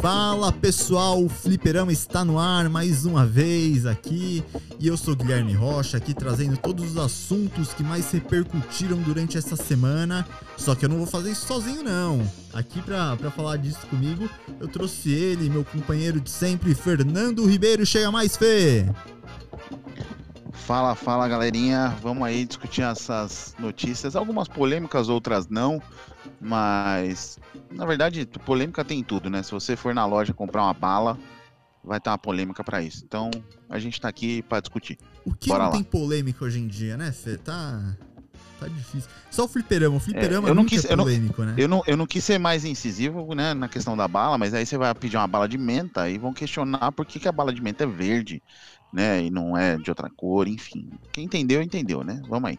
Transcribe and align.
Fala 0.00 0.50
pessoal, 0.50 1.22
o 1.22 1.28
Fliperama 1.28 1.92
está 1.92 2.24
no 2.24 2.38
ar 2.38 2.70
mais 2.70 3.04
uma 3.04 3.26
vez 3.26 3.84
aqui 3.84 4.42
e 4.78 4.88
eu 4.88 4.96
sou 4.96 5.14
Guilherme 5.14 5.52
Rocha 5.52 5.98
aqui 5.98 6.14
trazendo 6.14 6.56
todos 6.56 6.92
os 6.92 6.96
assuntos 6.96 7.74
que 7.74 7.82
mais 7.82 8.10
repercutiram 8.10 8.96
durante 8.96 9.36
essa 9.36 9.56
semana. 9.56 10.26
Só 10.56 10.74
que 10.74 10.86
eu 10.86 10.88
não 10.88 10.96
vou 10.96 11.06
fazer 11.06 11.32
isso 11.32 11.46
sozinho 11.46 11.82
não. 11.82 12.26
Aqui 12.54 12.80
pra 12.80 13.14
falar 13.36 13.58
disso 13.58 13.86
comigo, 13.90 14.26
eu 14.58 14.68
trouxe 14.68 15.10
ele, 15.10 15.50
meu 15.50 15.64
companheiro 15.64 16.18
de 16.18 16.30
sempre, 16.30 16.74
Fernando 16.74 17.44
Ribeiro. 17.44 17.84
Chega 17.84 18.10
mais, 18.10 18.38
Fê! 18.38 18.86
Fala, 20.66 20.94
fala 20.94 21.26
galerinha, 21.26 21.88
vamos 22.00 22.22
aí 22.26 22.44
discutir 22.44 22.82
essas 22.82 23.54
notícias, 23.58 24.14
algumas 24.14 24.46
polêmicas, 24.46 25.08
outras 25.08 25.48
não, 25.48 25.82
mas 26.40 27.38
na 27.72 27.84
verdade 27.84 28.24
polêmica 28.44 28.84
tem 28.84 29.00
em 29.00 29.04
tudo, 29.04 29.28
né? 29.28 29.42
Se 29.42 29.50
você 29.50 29.74
for 29.74 29.92
na 29.92 30.06
loja 30.06 30.32
comprar 30.32 30.62
uma 30.62 30.74
bala, 30.74 31.18
vai 31.82 31.98
ter 31.98 32.08
uma 32.10 32.18
polêmica 32.18 32.62
pra 32.62 32.80
isso. 32.82 33.04
Então 33.04 33.30
a 33.68 33.80
gente 33.80 34.00
tá 34.00 34.08
aqui 34.08 34.42
pra 34.42 34.60
discutir. 34.60 34.96
O 35.24 35.34
que 35.34 35.48
Bora 35.48 35.64
não 35.64 35.70
lá. 35.70 35.76
tem 35.76 35.82
polêmica 35.82 36.44
hoje 36.44 36.60
em 36.60 36.68
dia, 36.68 36.96
né, 36.96 37.10
Fê? 37.10 37.36
Tá, 37.36 37.96
tá 38.60 38.68
difícil. 38.68 39.10
Só 39.28 39.46
o 39.46 39.48
Fliperama, 39.48 39.96
o 39.96 40.00
Fliperama 40.00 40.46
É, 40.46 40.50
eu 40.50 40.54
não 40.54 40.64
quis- 40.64 40.84
é 40.84 40.92
eu 40.92 40.96
não- 40.96 41.04
polêmico, 41.04 41.42
né? 41.42 41.54
Eu 41.56 41.66
não, 41.66 41.82
eu 41.84 41.96
não 41.96 42.06
quis 42.06 42.22
ser 42.22 42.38
mais 42.38 42.64
incisivo, 42.64 43.34
né, 43.34 43.54
na 43.54 43.68
questão 43.68 43.96
da 43.96 44.06
bala, 44.06 44.38
mas 44.38 44.54
aí 44.54 44.64
você 44.64 44.78
vai 44.78 44.94
pedir 44.94 45.16
uma 45.16 45.26
bala 45.26 45.48
de 45.48 45.58
menta 45.58 46.08
e 46.08 46.16
vão 46.16 46.32
questionar 46.32 46.92
por 46.92 47.04
que, 47.04 47.18
que 47.18 47.26
a 47.28 47.32
bala 47.32 47.52
de 47.52 47.60
menta 47.60 47.82
é 47.82 47.86
verde, 47.88 48.40
né, 48.92 49.24
e 49.24 49.30
não 49.30 49.56
é 49.56 49.76
de 49.78 49.90
outra 49.90 50.08
cor, 50.10 50.48
enfim. 50.48 50.88
Quem 51.12 51.24
entendeu, 51.24 51.62
entendeu, 51.62 52.02
né? 52.04 52.20
Vamos 52.28 52.50
aí. 52.50 52.58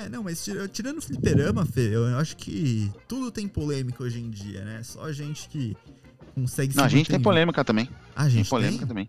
É, 0.00 0.08
não, 0.08 0.22
mas 0.22 0.44
tira- 0.44 0.68
tirando 0.68 0.98
o 0.98 1.02
fliperama, 1.02 1.64
Fê, 1.64 1.94
eu 1.94 2.04
acho 2.18 2.36
que 2.36 2.90
tudo 3.08 3.30
tem 3.32 3.48
polêmica 3.48 4.02
hoje 4.04 4.20
em 4.20 4.30
dia, 4.30 4.64
né? 4.64 4.80
Só 4.84 5.02
a 5.04 5.12
gente 5.12 5.48
que 5.48 5.76
consegue 6.34 6.76
Não, 6.76 6.84
a 6.84 6.88
gente 6.88 7.10
tem 7.10 7.18
polêmica 7.18 7.64
também. 7.64 7.88
Ah, 8.14 8.20
a 8.22 8.24
Tem 8.24 8.30
gente 8.34 8.48
polêmica 8.48 8.78
tem? 8.80 8.88
também. 8.88 9.08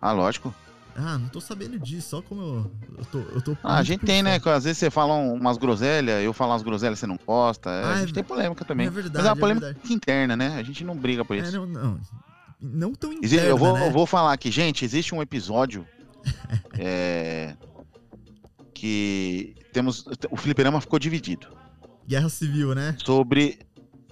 Ah, 0.00 0.12
lógico. 0.12 0.52
Ah, 0.96 1.18
não 1.18 1.28
tô 1.28 1.40
sabendo 1.40 1.78
disso, 1.78 2.08
só 2.08 2.22
como 2.22 2.40
eu, 2.40 2.70
eu 2.98 3.04
tô... 3.04 3.18
Eu 3.20 3.42
tô 3.42 3.56
Ah, 3.62 3.76
a 3.76 3.82
gente 3.82 4.04
tem, 4.04 4.22
né? 4.22 4.40
Às 4.42 4.64
vezes 4.64 4.78
você 4.78 4.90
fala 4.90 5.14
um- 5.14 5.34
umas 5.34 5.58
groselhas, 5.58 6.24
eu 6.24 6.32
falo 6.32 6.52
umas 6.52 6.62
groselhas 6.62 6.98
você 6.98 7.06
não 7.06 7.18
gosta. 7.24 7.68
é, 7.70 7.84
Ah, 7.84 7.88
a 7.90 7.96
é 7.96 8.00
gente 8.00 8.14
tem 8.14 8.24
polêmica 8.24 8.64
também. 8.64 8.86
é 8.86 8.90
verdade, 8.90 9.16
Mas 9.18 9.26
é 9.26 9.28
uma 9.28 9.36
é 9.36 9.40
polêmica 9.40 9.66
verdade. 9.66 9.92
interna, 9.94 10.34
né? 10.36 10.56
A 10.56 10.62
gente 10.62 10.82
não 10.84 10.96
briga 10.96 11.22
por 11.24 11.36
É, 11.36 11.40
isso. 11.40 11.52
não, 11.52 11.66
não, 11.66 12.00
não 12.60 12.94
tão 12.94 13.12
interna, 13.12 13.46
eu, 13.48 13.56
vou, 13.56 13.74
né? 13.74 13.86
eu 13.86 13.90
vou 13.92 14.06
falar 14.06 14.32
aqui, 14.32 14.50
gente, 14.50 14.84
existe 14.84 15.14
um 15.14 15.22
episódio 15.22 15.86
é, 16.78 17.54
que 18.74 19.54
temos. 19.72 20.04
O 20.30 20.36
Fliperama 20.36 20.80
ficou 20.80 20.98
dividido 20.98 21.48
Guerra 22.06 22.28
Civil, 22.28 22.74
né? 22.74 22.96
sobre. 23.04 23.58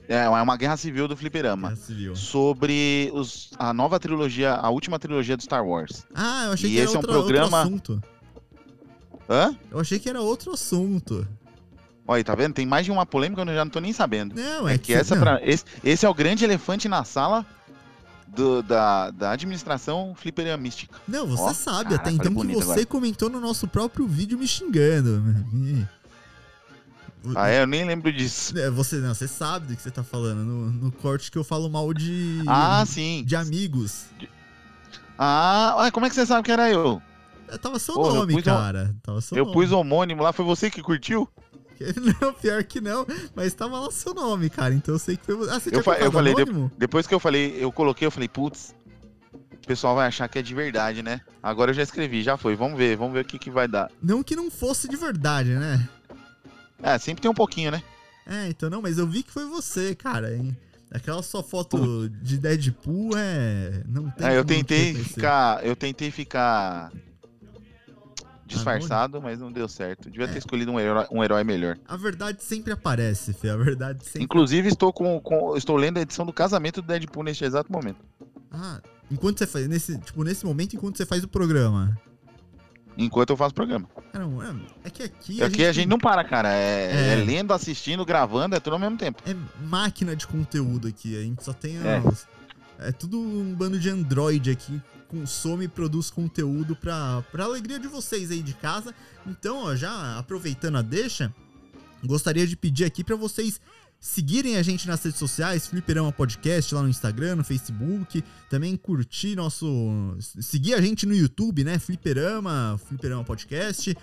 É 0.06 0.28
uma 0.28 0.56
guerra 0.58 0.76
civil 0.76 1.08
do 1.08 1.16
Fliperama. 1.16 1.74
Civil. 1.76 2.14
Sobre 2.14 3.10
os, 3.14 3.50
a 3.58 3.72
nova 3.72 3.98
trilogia, 3.98 4.52
a 4.52 4.68
última 4.68 4.98
trilogia 4.98 5.34
do 5.34 5.42
Star 5.42 5.64
Wars. 5.66 6.04
Ah, 6.14 6.44
eu 6.44 6.52
achei 6.52 6.68
E 6.68 6.72
que 6.74 6.78
era 6.78 6.84
esse 6.86 6.94
é 6.94 6.98
um 6.98 7.00
outro, 7.00 7.12
programa- 7.12 7.62
outro 7.62 7.94
assunto. 7.94 8.02
Hã? 9.30 9.56
Eu 9.70 9.80
achei 9.80 9.98
que 9.98 10.06
era 10.06 10.20
outro 10.20 10.52
assunto. 10.52 11.26
Olha 12.06 12.22
tá 12.22 12.34
vendo? 12.34 12.52
Tem 12.52 12.66
mais 12.66 12.84
de 12.84 12.92
uma 12.92 13.06
polêmica, 13.06 13.40
eu 13.40 13.46
já 13.46 13.64
não 13.64 13.70
tô 13.72 13.80
nem 13.80 13.94
sabendo. 13.94 14.34
Não, 14.34 14.68
É 14.68 14.74
é, 14.74 14.78
que 14.78 14.92
essa 14.92 15.14
não, 15.14 15.22
pra, 15.22 15.40
esse, 15.42 15.64
esse 15.82 16.04
é 16.04 16.08
o 16.08 16.12
grande 16.12 16.44
elefante 16.44 16.86
na 16.86 17.02
sala 17.02 17.46
do- 18.34 18.62
da, 18.62 19.10
da 19.10 19.30
administração 19.32 20.14
fliperamística. 20.16 20.94
Não, 21.06 21.26
você 21.26 21.42
Ó, 21.42 21.52
sabe 21.52 21.90
cara, 21.90 21.96
até 21.96 22.10
então 22.10 22.34
que 22.34 22.54
você 22.54 22.62
agora. 22.72 22.86
comentou 22.86 23.30
no 23.30 23.40
nosso 23.40 23.66
próprio 23.68 24.06
vídeo 24.06 24.38
me 24.38 24.46
xingando. 24.46 25.22
E- 25.54 25.86
Ah, 27.34 27.48
é? 27.48 27.62
Eu 27.62 27.66
nem 27.66 27.84
lembro 27.84 28.12
disso. 28.12 28.58
É, 28.58 28.68
Você, 28.70 28.96
não, 28.96 29.14
você 29.14 29.26
sabe 29.26 29.68
do 29.68 29.76
que 29.76 29.80
você 29.82 29.90
tá 29.90 30.02
falando. 30.04 30.44
No, 30.44 30.70
no 30.70 30.92
corte 30.92 31.30
que 31.30 31.38
eu 31.38 31.44
falo 31.44 31.70
mal 31.70 31.92
de. 31.94 32.42
Ah, 32.46 32.84
sim. 32.86 33.22
De 33.24 33.34
amigos. 33.34 34.04
Ah, 35.18 35.88
como 35.92 36.04
é 36.06 36.08
que 36.10 36.14
você 36.14 36.26
sabe 36.26 36.44
que 36.44 36.52
era 36.52 36.70
eu? 36.70 37.00
É, 37.48 37.56
Tava 37.56 37.78
seu 37.78 37.94
Pô, 37.94 38.08
eu 38.08 38.14
nome, 38.14 38.34
o- 38.34 38.42
cara. 38.42 38.94
Tava 39.02 39.20
seu 39.20 39.38
eu 39.38 39.44
nome. 39.46 39.56
pus 39.56 39.70
o 39.72 39.78
homônimo 39.78 40.22
lá, 40.22 40.32
foi 40.32 40.44
você 40.44 40.70
que 40.70 40.82
curtiu? 40.82 41.28
Não, 42.20 42.32
pior 42.34 42.62
que 42.64 42.80
não. 42.80 43.06
Mas 43.34 43.54
tava 43.54 43.78
lá 43.80 43.90
seu 43.90 44.14
nome, 44.14 44.48
cara. 44.50 44.74
Então 44.74 44.94
eu 44.94 44.98
sei 44.98 45.16
que 45.16 45.24
foi 45.24 45.34
você. 45.36 45.50
Ah, 45.50 45.60
você 45.60 45.68
Eu 45.68 45.72
tinha 45.72 45.82
fa- 45.82 45.96
eu 45.98 46.12
falei, 46.12 46.32
anônimo? 46.34 46.70
Depois 46.78 47.06
que 47.06 47.14
eu 47.14 47.20
falei, 47.20 47.56
eu 47.58 47.72
coloquei, 47.72 48.06
eu 48.06 48.10
falei, 48.10 48.28
putz, 48.28 48.74
o 49.52 49.66
pessoal 49.66 49.94
vai 49.94 50.06
achar 50.06 50.28
que 50.28 50.38
é 50.38 50.42
de 50.42 50.54
verdade, 50.54 51.02
né? 51.02 51.20
Agora 51.42 51.70
eu 51.70 51.74
já 51.74 51.82
escrevi, 51.82 52.22
já 52.22 52.36
foi. 52.36 52.54
Vamos 52.54 52.76
ver, 52.78 52.96
vamos 52.96 53.12
ver 53.14 53.20
o 53.20 53.24
que, 53.24 53.38
que 53.38 53.50
vai 53.50 53.66
dar. 53.66 53.90
Não 54.02 54.22
que 54.22 54.36
não 54.36 54.50
fosse 54.50 54.88
de 54.88 54.96
verdade, 54.96 55.50
né? 55.50 55.88
É, 56.82 56.98
sempre 56.98 57.22
tem 57.22 57.30
um 57.30 57.34
pouquinho, 57.34 57.70
né? 57.70 57.82
É, 58.26 58.48
então 58.48 58.68
não, 58.70 58.80
mas 58.82 58.98
eu 58.98 59.06
vi 59.06 59.22
que 59.22 59.30
foi 59.30 59.46
você, 59.46 59.94
cara. 59.94 60.34
Hein? 60.36 60.56
Aquela 60.90 61.22
sua 61.22 61.42
foto 61.42 62.08
de 62.08 62.38
Deadpool 62.38 63.10
é. 63.16 63.82
Não 63.88 64.08
tem. 64.10 64.26
É, 64.28 64.38
eu 64.38 64.44
tentei 64.44 64.94
ficar. 64.94 65.64
Eu 65.64 65.74
tentei 65.74 66.10
ficar. 66.10 66.92
Disfarçado, 68.54 69.20
mas 69.22 69.38
não 69.40 69.50
deu 69.52 69.68
certo. 69.68 70.10
Devia 70.10 70.26
ter 70.28 70.34
É. 70.36 70.38
escolhido 70.38 70.70
um 70.72 70.80
herói, 70.80 71.06
um 71.10 71.22
herói 71.22 71.44
melhor. 71.44 71.76
A 71.86 71.96
verdade 71.96 72.42
sempre 72.42 72.72
aparece, 72.72 73.32
Fê. 73.32 73.50
A 73.50 73.56
verdade 73.56 74.04
sempre. 74.04 74.22
Inclusive, 74.22 74.68
estou 74.68 74.92
com, 74.92 75.20
com- 75.20 75.56
estou 75.56 75.76
lendo 75.76 75.98
a 75.98 76.00
edição 76.02 76.24
do 76.26 76.32
casamento 76.32 76.80
do 76.82 76.86
Deadpool 76.88 77.22
neste 77.24 77.44
exato 77.44 77.70
momento. 77.72 77.98
Ah, 78.50 78.80
enquanto 79.10 79.38
você 79.38 79.46
faz. 79.46 79.66
Nesse, 79.68 79.98
tipo, 79.98 80.22
nesse 80.24 80.44
momento, 80.46 80.74
enquanto 80.76 80.96
você 80.96 81.04
faz 81.06 81.22
o 81.24 81.28
programa. 81.28 81.98
Enquanto 82.96 83.30
eu 83.30 83.36
faço 83.36 83.52
programa. 83.52 83.88
Cara, 84.12 84.24
não, 84.24 84.40
é, 84.40 84.54
é 84.84 84.90
que 84.90 85.02
aqui. 85.02 85.42
Aqui 85.42 85.64
a 85.64 85.72
gente 85.72 85.88
não 85.88 85.98
para, 85.98 86.22
cara. 86.22 86.48
É. 86.52 86.92
É, 86.92 87.12
é 87.14 87.16
lendo, 87.24 87.52
assistindo, 87.52 88.04
gravando, 88.04 88.54
é 88.54 88.60
tudo 88.60 88.74
ao 88.74 88.78
mesmo 88.78 88.96
tempo. 88.96 89.20
É 89.28 89.34
máquina 89.66 90.14
de 90.14 90.26
conteúdo 90.28 90.86
aqui. 90.86 91.18
A 91.18 91.22
gente 91.22 91.42
só 91.42 91.52
tem. 91.52 91.76
É. 91.78 92.00
É, 92.78 92.92
tudo 92.92 93.18
um 93.18 93.52
bando 93.54 93.78
de 93.80 93.90
Android 93.90 94.48
aqui. 94.50 94.80
Consome 95.08 95.66
e 95.66 95.68
produz 95.68 96.10
conteúdo 96.10 96.74
pra, 96.74 97.22
pra 97.30 97.44
alegria 97.44 97.78
de 97.78 97.88
vocês 97.88 98.30
aí 98.30 98.42
de 98.42 98.54
casa. 98.54 98.94
Então, 99.26 99.58
ó, 99.58 99.76
já 99.76 100.18
aproveitando 100.18 100.76
a 100.76 100.82
deixa, 100.82 101.32
gostaria 102.04 102.46
de 102.46 102.56
pedir 102.56 102.84
aqui 102.84 103.04
pra 103.04 103.16
vocês 103.16 103.60
seguirem 104.04 104.56
a 104.58 104.62
gente 104.62 104.86
nas 104.86 105.02
redes 105.02 105.18
sociais, 105.18 105.66
Fliperama 105.66 106.12
Podcast 106.12 106.74
lá 106.74 106.82
no 106.82 106.90
Instagram, 106.90 107.36
no 107.36 107.44
Facebook, 107.44 108.22
também 108.50 108.76
curtir 108.76 109.34
nosso, 109.34 110.16
seguir 110.20 110.74
a 110.74 110.80
gente 110.80 111.06
no 111.06 111.14
YouTube, 111.14 111.64
né? 111.64 111.78
Fliperama, 111.78 112.78
Fliperama 112.86 113.24
Podcast, 113.24 113.96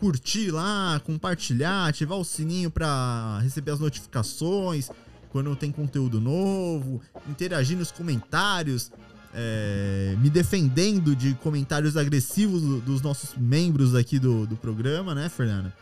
curtir 0.00 0.50
lá, 0.50 1.00
compartilhar, 1.04 1.86
ativar 1.86 2.18
o 2.18 2.24
sininho 2.24 2.68
pra 2.68 3.38
receber 3.42 3.70
as 3.70 3.78
notificações 3.78 4.90
quando 5.30 5.54
tem 5.56 5.70
conteúdo 5.70 6.20
novo, 6.20 7.00
interagir 7.28 7.76
nos 7.76 7.90
comentários, 7.90 8.90
é, 9.34 10.14
me 10.18 10.30
defendendo 10.30 11.14
de 11.16 11.34
comentários 11.34 11.96
agressivos 11.96 12.62
do- 12.62 12.80
dos 12.80 13.02
nossos 13.02 13.34
membros 13.36 13.94
aqui 13.94 14.18
do, 14.18 14.46
do 14.46 14.56
programa, 14.56 15.14
né, 15.14 15.28
Fernanda? 15.28 15.72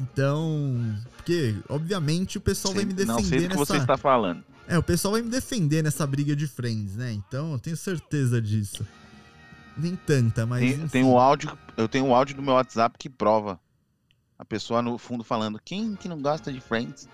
Então, 0.00 0.96
porque 1.16 1.54
obviamente 1.68 2.38
o 2.38 2.40
pessoal 2.40 2.74
vai 2.74 2.84
me 2.84 2.92
defender 2.92 3.12
não 3.12 3.22
sei 3.22 3.38
do 3.40 3.42
que 3.42 3.48
nessa 3.48 3.58
você 3.64 3.76
está 3.76 3.96
falando. 3.96 4.42
é, 4.66 4.78
o 4.78 4.82
pessoal 4.82 5.12
vai 5.12 5.22
me 5.22 5.28
defender 5.28 5.82
nessa 5.82 6.06
briga 6.06 6.34
de 6.34 6.46
friends, 6.46 6.96
né? 6.96 7.12
Então 7.12 7.52
eu 7.52 7.58
tenho 7.58 7.76
certeza 7.76 8.40
disso. 8.40 8.86
Nem 9.76 9.96
tanta, 9.96 10.44
mas. 10.46 10.60
Tem, 10.60 10.88
tem 10.88 11.04
um 11.04 11.18
áudio, 11.18 11.56
eu 11.76 11.88
tenho 11.88 12.04
um 12.06 12.14
áudio 12.14 12.36
do 12.36 12.42
meu 12.42 12.54
WhatsApp 12.54 12.96
que 12.98 13.08
prova. 13.08 13.58
A 14.38 14.44
pessoa 14.44 14.82
no 14.82 14.98
fundo 14.98 15.22
falando, 15.22 15.60
quem 15.64 15.94
que 15.94 16.08
não 16.08 16.20
gosta 16.20 16.52
de 16.52 16.60
Friends? 16.60 17.08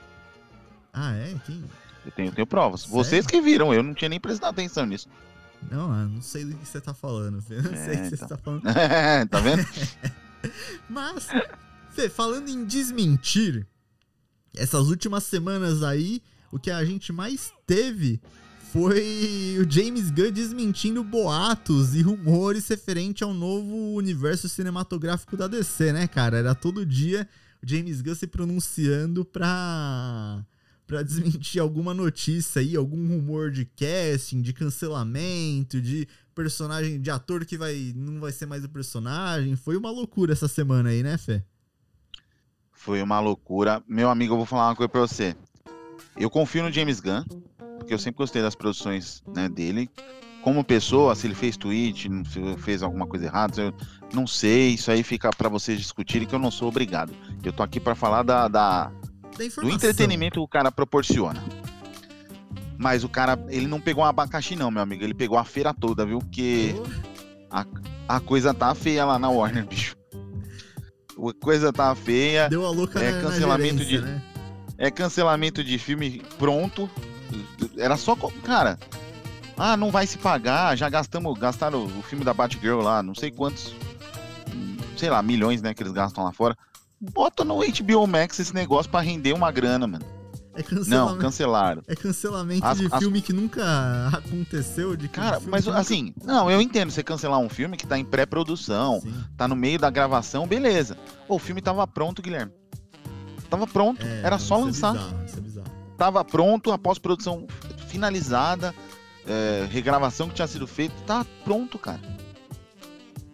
Ah, 0.92 1.12
é? 1.14 1.34
Quem? 1.44 1.62
Eu 2.06 2.12
tenho, 2.12 2.28
eu 2.28 2.32
tenho 2.32 2.46
provas. 2.46 2.80
Sério? 2.82 2.94
Vocês 2.96 3.26
que 3.26 3.40
viram, 3.40 3.72
eu 3.74 3.82
não 3.82 3.92
tinha 3.92 4.08
nem 4.08 4.18
prestado 4.18 4.50
atenção 4.50 4.86
nisso. 4.86 5.08
Não, 5.70 6.00
eu 6.02 6.08
não 6.08 6.22
sei 6.22 6.44
do 6.44 6.56
que 6.56 6.66
você 6.66 6.80
tá 6.80 6.94
falando, 6.94 7.42
Fê. 7.42 7.60
Não 7.60 7.72
É, 7.72 7.76
sei 7.84 7.94
o 7.94 8.02
que 8.02 8.08
você 8.10 8.14
então. 8.24 8.28
tá 8.28 8.38
falando. 8.38 8.62
tá 9.30 9.40
vendo? 9.40 9.66
Mas, 10.88 11.28
Fê, 11.90 12.08
falando 12.08 12.48
em 12.48 12.64
desmentir, 12.64 13.66
essas 14.54 14.88
últimas 14.88 15.24
semanas 15.24 15.82
aí, 15.82 16.22
o 16.50 16.58
que 16.58 16.70
a 16.70 16.84
gente 16.84 17.12
mais 17.12 17.52
teve 17.66 18.20
foi 18.72 19.56
o 19.58 19.70
James 19.70 20.10
Gunn 20.10 20.30
desmentindo 20.30 21.02
boatos 21.02 21.94
e 21.94 22.02
rumores 22.02 22.68
referente 22.68 23.24
ao 23.24 23.32
novo 23.32 23.94
universo 23.94 24.48
cinematográfico 24.48 25.36
da 25.36 25.46
DC, 25.48 25.92
né, 25.92 26.06
cara? 26.06 26.36
Era 26.38 26.54
todo 26.54 26.84
dia 26.84 27.26
o 27.62 27.68
James 27.68 28.00
Gunn 28.02 28.14
se 28.14 28.26
pronunciando 28.26 29.24
pra, 29.24 30.44
pra 30.88 31.02
desmentir 31.04 31.60
alguma 31.60 31.94
notícia 31.94 32.60
aí, 32.60 32.74
algum 32.74 33.06
rumor 33.06 33.52
de 33.52 33.66
casting, 33.66 34.40
de 34.40 34.52
cancelamento, 34.52 35.80
de 35.80 36.08
personagem, 36.34 37.00
de 37.00 37.10
ator 37.10 37.44
que 37.44 37.56
vai 37.56 37.92
não 37.94 38.18
vai 38.18 38.32
ser 38.32 38.46
mais 38.46 38.64
o 38.64 38.68
personagem. 38.68 39.54
Foi 39.54 39.76
uma 39.76 39.90
loucura 39.90 40.32
essa 40.32 40.48
semana 40.48 40.88
aí, 40.88 41.02
né, 41.02 41.16
Fê? 41.18 41.44
Foi 42.72 43.02
uma 43.02 43.20
loucura. 43.20 43.82
Meu 43.86 44.08
amigo, 44.08 44.32
eu 44.32 44.38
vou 44.38 44.46
falar 44.46 44.68
uma 44.68 44.76
coisa 44.76 44.88
pra 44.88 45.00
você. 45.00 45.36
Eu 46.16 46.30
confio 46.30 46.62
no 46.62 46.72
James 46.72 47.00
Gunn, 47.00 47.24
porque 47.78 47.92
eu 47.92 47.98
sempre 47.98 48.18
gostei 48.18 48.40
das 48.40 48.54
produções 48.54 49.22
né, 49.34 49.48
dele. 49.48 49.90
como 50.42 50.64
pessoa, 50.64 51.14
se 51.14 51.26
ele 51.26 51.34
fez 51.34 51.56
tweet, 51.56 52.08
se 52.30 52.56
fez 52.58 52.82
alguma 52.82 53.06
coisa 53.06 53.26
errada, 53.26 53.60
eu 53.60 53.74
não 54.14 54.26
sei, 54.26 54.70
isso 54.70 54.90
aí 54.90 55.02
fica 55.02 55.28
para 55.30 55.48
vocês 55.48 55.78
discutirem 55.78 56.26
que 56.26 56.34
eu 56.34 56.38
não 56.38 56.50
sou 56.50 56.68
obrigado. 56.68 57.12
Eu 57.42 57.52
tô 57.52 57.62
aqui 57.62 57.80
para 57.80 57.96
falar 57.96 58.22
da, 58.22 58.46
da 58.46 58.92
do 59.38 59.70
entretenimento 59.70 60.34
que 60.34 60.40
o 60.40 60.48
cara 60.48 60.70
proporciona. 60.70 61.42
Mas 62.76 63.02
o 63.02 63.08
cara, 63.08 63.38
ele 63.48 63.66
não 63.66 63.80
pegou 63.80 64.04
um 64.04 64.06
abacaxi 64.06 64.54
não, 64.54 64.70
meu 64.70 64.82
amigo, 64.82 65.02
ele 65.02 65.14
pegou 65.14 65.36
a 65.36 65.44
feira 65.44 65.74
toda, 65.74 66.06
viu? 66.06 66.20
Porque 66.20 66.74
a, 67.50 67.66
a 68.08 68.20
coisa 68.20 68.54
tá 68.54 68.74
feia 68.74 69.04
lá 69.04 69.18
na 69.18 69.28
Warner, 69.28 69.66
bicho. 69.66 69.96
A 71.18 71.44
coisa 71.44 71.72
tá 71.72 71.92
feia. 71.94 72.48
Deu 72.48 72.64
a 72.64 72.70
louca 72.70 73.00
é 73.00 73.10
na, 73.10 73.22
cancelamento 73.22 73.74
na 73.78 73.84
gerência, 73.84 74.00
de 74.00 74.04
né? 74.06 74.22
é 74.78 74.90
cancelamento 74.90 75.64
de 75.64 75.76
filme 75.78 76.22
pronto. 76.38 76.88
Era 77.76 77.96
só, 77.96 78.16
cara, 78.44 78.78
ah, 79.56 79.76
não 79.76 79.90
vai 79.90 80.06
se 80.06 80.16
pagar, 80.16 80.76
já 80.76 80.88
gastamos, 80.88 81.36
gastaram 81.36 81.84
o 81.84 82.02
filme 82.02 82.24
da 82.24 82.32
Batgirl 82.32 82.80
lá, 82.80 83.02
não 83.02 83.14
sei 83.14 83.30
quantos, 83.30 83.74
sei 84.96 85.10
lá, 85.10 85.20
milhões, 85.20 85.60
né, 85.60 85.74
que 85.74 85.82
eles 85.82 85.92
gastam 85.92 86.24
lá 86.24 86.32
fora. 86.32 86.56
Bota 87.00 87.44
no 87.44 87.58
HBO 87.58 88.06
Max 88.06 88.38
esse 88.40 88.54
negócio 88.54 88.90
pra 88.90 89.00
render 89.00 89.32
uma 89.32 89.50
grana, 89.52 89.86
mano. 89.86 90.04
É 90.54 90.60
Não, 90.62 90.66
cancelamento, 90.68 91.18
cancelaram. 91.20 91.82
é 91.86 91.94
cancelamento 91.94 92.66
As- 92.66 92.78
de 92.78 92.86
as- 92.90 92.98
filme 92.98 93.22
que 93.22 93.32
nunca 93.32 93.62
aconteceu. 94.12 94.96
De 94.96 95.08
Cara, 95.08 95.38
mas 95.46 95.64
nunca- 95.66 95.78
assim, 95.78 96.12
não, 96.24 96.50
eu 96.50 96.60
entendo 96.60 96.90
você 96.90 97.02
cancelar 97.04 97.38
um 97.38 97.48
filme 97.48 97.76
que 97.76 97.86
tá 97.86 97.96
em 97.96 98.04
pré-produção, 98.04 99.00
tá 99.36 99.46
no 99.46 99.54
meio 99.54 99.78
da 99.78 99.88
gravação, 99.88 100.48
beleza. 100.48 100.96
Pô, 101.28 101.36
o 101.36 101.38
filme 101.38 101.62
tava 101.62 101.86
pronto, 101.86 102.20
Guilherme. 102.20 102.50
Tava 103.48 103.66
pronto, 103.68 104.04
É, 104.04 104.22
era 104.24 104.36
só 104.38 104.58
é 104.58 104.64
lançar. 104.64 104.92
bizarro, 104.94 105.24
isso 105.24 105.38
é 105.38 105.40
bizarro. 105.40 105.68
tava 105.96 106.24
pronto, 106.24 106.72
a 106.72 106.78
pós-produção 106.78 107.46
finalizada, 107.86 108.74
é, 109.26 109.64
regravação 109.70 110.28
que 110.28 110.34
tinha 110.34 110.48
sido 110.48 110.66
feita, 110.66 110.94
tá 111.06 111.24
pronto, 111.44 111.78
cara. 111.78 112.00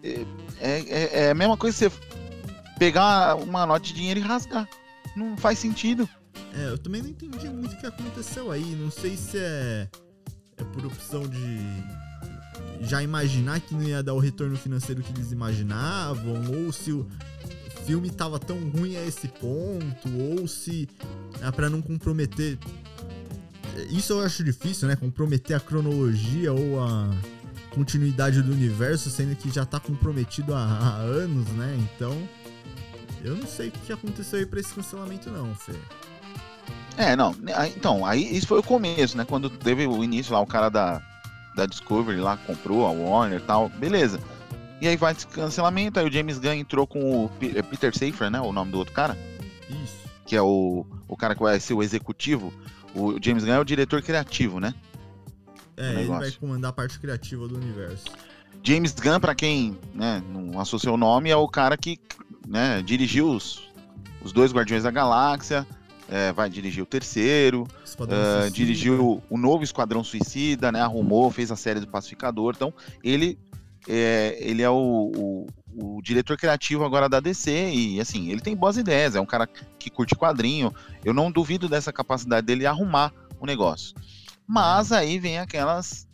É, 0.03 0.25
é- 0.61 1.25
é 1.25 1.31
a 1.31 1.33
mesma 1.35 1.57
coisa 1.57 1.75
que 1.89 1.95
você 1.95 2.14
pegar 2.77 3.35
uma 3.35 3.65
nota 3.65 3.85
de 3.85 3.93
dinheiro 3.93 4.19
e 4.19 4.23
rasgar. 4.23 4.67
Não 5.15 5.37
faz 5.37 5.59
sentido. 5.59 6.07
É, 6.53 6.69
eu 6.69 6.77
também 6.77 7.01
não 7.01 7.09
entendi 7.09 7.49
muito 7.49 7.73
o 7.73 7.77
que 7.77 7.85
aconteceu 7.85 8.51
aí. 8.51 8.75
Não 8.75 8.91
sei 8.91 9.15
se 9.17 9.37
é, 9.37 9.87
é 10.57 10.63
por 10.63 10.85
opção 10.85 11.27
de 11.27 11.59
já 12.81 13.01
imaginar 13.01 13.59
que 13.59 13.73
não 13.73 13.83
ia 13.83 14.03
dar 14.03 14.13
o 14.13 14.19
retorno 14.19 14.55
financeiro 14.57 15.01
que 15.01 15.11
eles 15.11 15.31
imaginavam, 15.31 16.41
ou 16.51 16.71
se 16.71 16.91
o 16.91 17.07
filme 17.85 18.09
tava 18.09 18.39
tão 18.39 18.57
ruim 18.69 18.95
a 18.95 19.05
esse 19.05 19.27
ponto, 19.27 20.09
ou 20.39 20.47
se 20.47 20.87
é 21.41 21.51
pra 21.51 21.69
não 21.69 21.81
comprometer. 21.81 22.57
Isso 23.89 24.13
eu 24.13 24.21
acho 24.21 24.43
difícil, 24.43 24.87
né? 24.87 24.95
Comprometer 24.95 25.55
a 25.55 25.59
cronologia 25.59 26.53
ou 26.53 26.81
a 26.81 27.09
continuidade 27.71 28.41
do 28.41 28.51
universo, 28.51 29.09
sendo 29.09 29.35
que 29.35 29.49
já 29.49 29.65
tá 29.65 29.79
comprometido 29.79 30.53
há, 30.53 30.63
há 30.63 30.95
anos, 30.97 31.47
né? 31.49 31.77
Então, 31.79 32.17
eu 33.25 33.35
não 33.35 33.47
sei 33.47 33.69
o 33.69 33.71
que 33.71 33.91
aconteceu 33.91 34.39
aí 34.39 34.45
pra 34.45 34.59
esse 34.59 34.73
cancelamento, 34.73 35.31
não, 35.31 35.53
Fê. 35.55 35.73
É, 36.97 37.15
não. 37.15 37.35
Então, 37.75 38.05
aí 38.05 38.35
isso 38.35 38.47
foi 38.47 38.59
o 38.59 38.63
começo, 38.63 39.17
né? 39.17 39.25
Quando 39.25 39.49
teve 39.49 39.85
o 39.85 40.03
início 40.03 40.33
lá, 40.33 40.39
o 40.39 40.47
cara 40.47 40.69
da, 40.69 41.01
da 41.55 41.65
Discovery 41.65 42.19
lá 42.19 42.37
comprou 42.37 42.85
a 42.85 42.91
Warner 42.91 43.39
e 43.39 43.43
tal, 43.43 43.67
beleza. 43.69 44.19
E 44.79 44.87
aí 44.87 44.95
vai 44.95 45.13
esse 45.13 45.25
cancelamento, 45.27 45.99
aí 45.99 46.07
o 46.07 46.11
James 46.11 46.37
Gunn 46.37 46.53
entrou 46.53 46.85
com 46.85 47.25
o 47.25 47.31
é 47.41 47.61
Peter 47.61 47.97
Safran, 47.97 48.29
né? 48.29 48.41
O 48.41 48.51
nome 48.51 48.71
do 48.71 48.77
outro 48.77 48.93
cara. 48.93 49.17
Isso. 49.69 49.95
que 50.25 50.35
é 50.35 50.41
o, 50.41 50.85
o 51.07 51.17
cara 51.17 51.33
que 51.33 51.41
vai 51.41 51.59
ser 51.59 51.73
o 51.73 51.81
executivo. 51.81 52.53
O 52.93 53.17
James 53.21 53.43
Gunn 53.43 53.53
é 53.53 53.59
o 53.59 53.65
diretor 53.65 54.01
criativo, 54.01 54.59
né? 54.59 54.73
É, 55.75 55.91
ele 55.93 56.07
vai 56.07 56.31
comandar 56.31 56.69
a 56.69 56.73
parte 56.73 56.99
criativa 56.99 57.47
do 57.47 57.55
universo. 57.55 58.05
James 58.63 58.93
Gunn, 58.93 59.19
pra 59.19 59.35
quem 59.35 59.77
né, 59.93 60.23
não 60.29 60.59
associou 60.59 60.95
o 60.95 60.97
nome, 60.97 61.29
é 61.29 61.35
o 61.35 61.47
cara 61.47 61.77
que 61.77 61.99
né, 62.47 62.81
dirigiu 62.81 63.29
os, 63.29 63.61
os 64.21 64.31
dois 64.31 64.51
Guardiões 64.53 64.83
da 64.83 64.91
Galáxia, 64.91 65.65
é, 66.09 66.31
vai 66.31 66.49
dirigir 66.49 66.83
o 66.83 66.85
terceiro, 66.85 67.67
Suicida. 68.41 68.51
dirigiu 68.51 69.23
o, 69.29 69.37
novo 69.37 69.63
Esquadrão 69.63 70.03
Suicida, 70.03 70.71
né? 70.71 70.79
Arrumou, 70.81 71.31
fez 71.31 71.51
a 71.51 71.55
série 71.55 71.79
do 71.79 71.87
Pacificador. 71.87 72.53
Então, 72.55 72.71
ele 73.03 73.39
é, 73.87 74.37
ele 74.39 74.61
é 74.61 74.69
o, 74.69 75.11
o- 75.15 75.47
o 75.97 76.01
diretor 76.01 76.37
criativo 76.37 76.83
agora 76.85 77.09
da 77.09 77.19
DC 77.19 77.71
e, 77.73 77.99
assim, 77.99 78.29
ele 78.31 78.39
tem 78.39 78.55
boas 78.55 78.77
ideias. 78.77 79.15
É 79.15 79.19
um 79.19 79.25
cara 79.25 79.47
que 79.47 79.89
curte 79.89 80.15
quadrinho. 80.15 80.73
Eu 81.03 81.13
não 81.13 81.31
duvido 81.31 81.67
dessa 81.67 81.91
capacidade 81.91 82.45
dele 82.47 82.65
arrumar 82.65 83.11
o 83.39 83.45
negócio. 83.45 83.93
Mas 84.47 84.91
aí 84.91 85.17
vem 85.19 85.39
aquelas... 85.39 86.07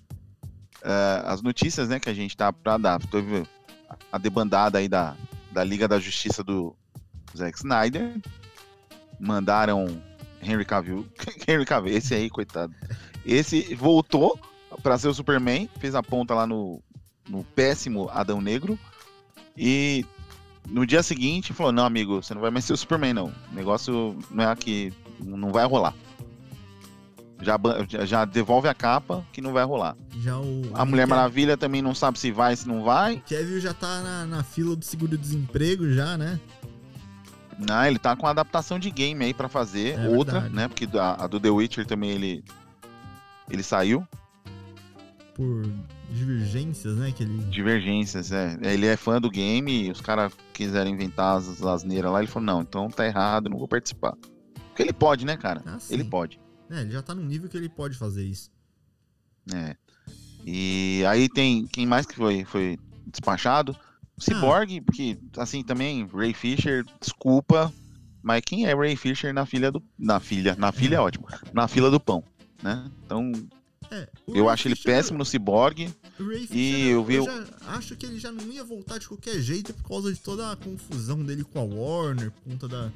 ah, 0.84 1.24
as 1.34 1.42
notícias, 1.42 1.88
né, 1.90 2.00
que 2.00 2.10
a 2.10 2.14
gente 2.14 2.36
tá 2.36 2.52
pra 2.52 2.78
dar. 2.78 3.00
Teve 3.08 3.46
a 4.12 4.18
debandada 4.18 4.78
aí 4.80 4.88
da, 4.88 5.16
da 5.52 5.64
Liga 5.64 5.88
da 5.88 6.00
Justiça 6.00 6.44
do 6.44 6.76
Zack 7.36 7.58
Snyder. 7.58 8.20
Mandaram 9.20 10.02
Henry 10.42 10.66
Cavill. 10.66 11.08
Henry 11.48 11.66
Cavill, 11.66 11.96
esse 11.96 12.14
aí, 12.14 12.30
coitado. 12.30 12.74
Esse 13.26 13.76
voltou 13.76 14.40
pra 14.82 14.98
ser 14.98 15.08
o 15.08 15.14
Superman, 15.14 15.70
fez 15.80 15.96
a 15.96 16.02
ponta 16.02 16.34
lá 16.34 16.48
no, 16.48 16.82
no 17.30 17.44
péssimo 17.44 18.10
Adão 18.10 18.42
Negro. 18.42 18.78
E 19.56 20.06
no 20.68 20.86
dia 20.86 21.04
seguinte 21.04 21.54
falou: 21.54 21.72
Não, 21.72 21.86
amigo, 21.86 22.22
você 22.22 22.34
não 22.34 22.42
vai 22.42 22.52
mais 22.52 22.66
ser 22.66 22.74
o 22.74 22.78
Superman, 22.78 23.14
não. 23.14 23.34
O 23.52 23.56
negócio 23.56 24.18
não 24.30 24.44
é 24.44 24.48
aqui, 24.48 24.94
não 25.20 25.52
vai 25.52 25.66
rolar. 25.66 25.94
Já, 27.42 27.58
já- 28.06 28.26
devolve 28.26 28.68
a 28.68 28.74
capa 28.74 29.26
que 29.34 29.42
não 29.42 29.52
vai 29.54 29.64
rolar. 29.64 29.96
Já 30.20 30.38
o, 30.40 30.62
A 30.74 30.86
Mulher 30.86 31.04
Kev- 31.08 31.10
Maravilha 31.10 31.58
também 31.58 31.82
não 31.82 31.96
sabe 31.96 32.20
se 32.20 32.32
vai, 32.32 32.56
se 32.56 32.68
não 32.68 32.84
vai. 32.84 33.22
Kevin 33.26 33.60
já 33.60 33.74
tá 33.74 34.02
na, 34.02 34.26
na 34.26 34.44
fila 34.44 34.76
do 34.76 34.86
seguro-desemprego 34.86 35.92
já, 35.92 36.18
né? 36.18 36.40
Não, 37.58 37.84
ele 37.86 38.00
tá 38.00 38.16
com 38.16 38.26
a 38.26 38.32
adaptação 38.32 38.80
de 38.80 38.90
game 38.90 39.24
aí 39.24 39.34
pra 39.34 39.48
fazer. 39.50 39.98
É 40.00 40.08
outra, 40.10 40.34
verdade. 40.42 40.56
né? 40.56 40.68
Porque 40.68 40.88
a, 40.98 41.24
a 41.24 41.28
do 41.28 41.40
The 41.40 41.50
Witcher 41.50 41.86
também 41.86 42.12
ele. 42.12 42.44
Ele 43.50 43.62
saiu. 43.64 44.08
Por 45.36 45.64
divergências, 46.10 46.96
né? 46.98 47.12
Que 47.16 47.24
ele... 47.24 47.38
Divergências, 47.46 48.32
é. 48.32 48.58
Ele 48.62 48.86
é 48.86 48.96
fã 48.98 49.20
do 49.20 49.30
game 49.30 49.88
e 49.88 49.92
os 49.92 50.02
caras 50.02 50.34
quiseram 50.54 50.90
inventar 50.90 51.38
as 51.38 51.62
asneiras 51.64 52.12
lá. 52.12 52.20
Ele 52.20 52.28
falou: 52.28 52.46
Não, 52.46 52.62
então 52.62 52.90
tá 52.90 53.06
errado, 53.06 53.50
não 53.50 53.58
vou 53.58 53.68
participar. 53.68 54.14
Porque 54.70 54.82
ele 54.84 54.94
pode, 54.94 55.26
né, 55.26 55.38
cara? 55.38 55.62
Ah. 55.66 55.78
Ele 55.90 56.04
pode. 56.04 56.40
É, 56.72 56.82
ele 56.82 56.92
já 56.92 57.02
tá 57.02 57.14
num 57.14 57.26
nível 57.26 57.50
que 57.50 57.58
ele 57.58 57.70
pode 57.70 57.98
fazer 57.98 58.24
isso. 58.26 58.50
É. 59.54 59.76
E 60.46 61.04
aí 61.08 61.28
tem. 61.30 61.68
Quem 61.68 61.86
mais 61.86 62.06
que 62.06 62.16
foi, 62.16 62.46
foi 62.46 62.80
despachado? 63.08 63.76
Cyborg, 64.18 64.82
que 64.94 65.18
assim 65.38 65.64
também, 65.64 66.06
Ray 66.08 66.34
Fisher, 66.34 66.86
desculpa. 67.00 67.72
Mas 68.24 68.42
quem 68.46 68.66
é 68.68 68.74
Ray 68.76 68.96
Fisher 68.96 69.34
na 69.34 69.46
filha 69.46 69.72
do. 69.72 69.84
Na 69.98 70.20
filha. 70.20 70.56
Na 70.58 70.72
filha 70.72 70.96
é 70.98 71.00
ótimo. 71.00 71.28
Na 71.54 71.68
fila 71.68 71.90
do 71.90 72.00
pão. 72.00 72.24
Né? 72.62 72.90
Então, 73.06 73.32
É, 73.90 74.08
eu 74.28 74.46
Ray 74.46 74.54
acho 74.54 74.68
ele 74.68 74.76
Fisher- 74.76 74.94
péssimo 74.96 75.18
no 75.18 75.26
Cyborg. 75.26 75.90
o 76.20 76.24
Ray 76.28 76.44
E 76.44 76.48
Fisher, 76.48 76.88
eu 76.92 77.04
vi 77.04 77.22
já 77.24 77.46
acho 77.70 77.96
que 77.96 78.06
ele 78.06 78.20
já 78.20 78.32
não 78.32 78.44
ia 78.52 78.64
voltar 78.64 79.00
de 79.00 79.08
qualquer 79.08 79.42
jeito 79.42 79.74
por 79.74 79.88
causa 79.88 80.14
de 80.14 80.20
toda 80.20 80.52
a 80.52 80.56
confusão 80.56 81.24
dele 81.24 81.44
com 81.44 81.60
a 81.60 81.64
Warner, 81.64 82.30
por 82.32 82.44
conta 82.52 82.68
da, 82.68 82.92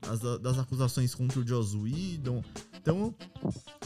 das, 0.00 0.20
das 0.40 0.58
acusações 0.58 1.14
contra 1.14 1.40
o 1.40 1.46
Joss 1.46 1.76
Whedon. 1.76 2.42
Então, 2.76 3.14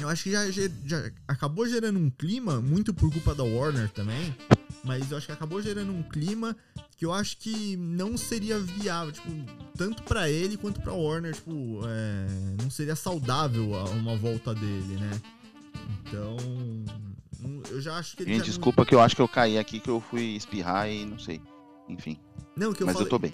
eu 0.00 0.08
acho 0.08 0.22
que 0.24 0.30
já, 0.30 0.48
já- 0.50 1.10
acabou 1.26 1.66
gerando 1.68 1.98
um 1.98 2.10
clima, 2.10 2.60
muito 2.60 2.94
por 2.94 3.10
culpa 3.12 3.34
da 3.34 3.42
Warner 3.42 3.90
também, 3.90 4.34
mas 4.84 5.10
eu 5.10 5.16
acho 5.16 5.26
que 5.26 5.32
acabou 5.32 5.60
gerando 5.60 5.92
um 5.92 6.02
clima 6.02 6.56
que 6.96 7.04
eu 7.04 7.12
acho 7.12 7.36
que 7.38 7.76
não 7.76 8.16
seria 8.16 8.58
viável, 8.60 9.12
tipo, 9.12 9.28
tanto 9.76 10.02
pra 10.04 10.30
ele 10.30 10.56
quanto 10.56 10.80
pra 10.80 10.92
Warner, 10.92 11.34
tipo, 11.34 11.80
é, 11.84 12.62
não 12.62 12.70
seria 12.70 12.94
saudável 12.94 13.70
uma 13.96 14.16
volta 14.16 14.54
dele, 14.54 14.96
né? 14.96 15.20
Então, 16.06 16.36
eu 17.70 17.80
já 17.80 17.98
acho 17.98 18.16
que 18.16 18.22
ele 18.22 18.30
Gente, 18.30 18.38
já 18.38 18.44
desculpa 18.44 18.86
que 18.86 18.94
eu 18.94 19.00
acho 19.00 19.16
que 19.16 19.22
eu 19.22 19.28
caí 19.28 19.58
aqui, 19.58 19.80
que 19.80 19.90
eu 19.90 20.00
fui 20.00 20.36
espirrar 20.36 20.88
e 20.88 21.04
não 21.04 21.18
sei. 21.18 21.40
Enfim. 21.88 22.16
Não, 22.56 22.72
que 22.72 22.82
eu 22.82 22.86
mas 22.86 22.94
falei, 22.94 23.06
eu 23.06 23.10
tô 23.10 23.18
bem. 23.18 23.32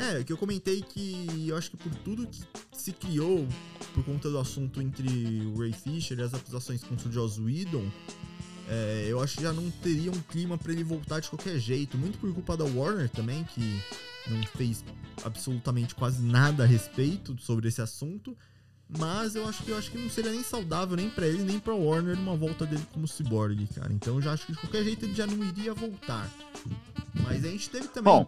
É, 0.00 0.24
que 0.24 0.32
eu 0.32 0.36
comentei 0.38 0.80
que 0.80 1.46
eu 1.46 1.56
acho 1.56 1.70
que 1.70 1.76
por 1.76 1.94
tudo 1.96 2.26
que 2.26 2.42
se 2.72 2.90
criou 2.92 3.46
por 3.92 4.02
conta 4.04 4.30
do 4.30 4.38
assunto 4.38 4.80
entre 4.80 5.06
o 5.46 5.58
Ray 5.58 5.72
Fisher 5.72 6.18
e 6.18 6.22
as 6.22 6.32
acusações 6.32 6.82
contra 6.82 7.08
o 7.08 7.12
Joss 7.12 7.38
Whedon, 7.38 7.86
é, 8.66 9.06
eu 9.08 9.20
acho 9.20 9.36
que 9.36 9.42
já 9.42 9.52
não 9.52 9.70
teria 9.70 10.10
um 10.10 10.20
clima 10.22 10.56
pra 10.56 10.72
ele 10.72 10.84
voltar 10.84 11.20
de 11.20 11.28
qualquer 11.28 11.58
jeito. 11.58 11.98
Muito 11.98 12.18
por 12.18 12.32
culpa 12.32 12.56
da 12.56 12.64
Warner 12.64 13.10
também, 13.10 13.44
que 13.44 13.60
não 14.28 14.42
fez 14.56 14.82
absolutamente 15.24 15.94
quase 15.94 16.22
nada 16.22 16.62
a 16.62 16.66
respeito 16.66 17.36
sobre 17.38 17.68
esse 17.68 17.82
assunto. 17.82 18.36
Mas 18.98 19.36
eu 19.36 19.46
acho 19.48 19.62
que 19.62 19.70
eu 19.70 19.78
acho 19.78 19.90
que 19.90 19.98
não 19.98 20.10
seria 20.10 20.32
nem 20.32 20.42
saudável 20.42 20.96
nem 20.96 21.08
pra 21.10 21.26
ele 21.26 21.44
nem 21.44 21.60
pra 21.60 21.74
Warner 21.74 22.18
uma 22.18 22.36
volta 22.36 22.66
dele 22.66 22.82
como 22.92 23.06
cyborg, 23.06 23.66
cara. 23.74 23.92
Então 23.92 24.16
eu 24.16 24.22
já 24.22 24.32
acho 24.32 24.46
que 24.46 24.52
de 24.52 24.58
qualquer 24.58 24.82
jeito 24.82 25.04
ele 25.04 25.14
já 25.14 25.26
não 25.26 25.44
iria 25.44 25.74
voltar. 25.74 26.28
Mas 27.22 27.44
a 27.44 27.48
gente 27.48 27.70
teve 27.70 27.88
também 27.88 28.12
Bom, 28.12 28.26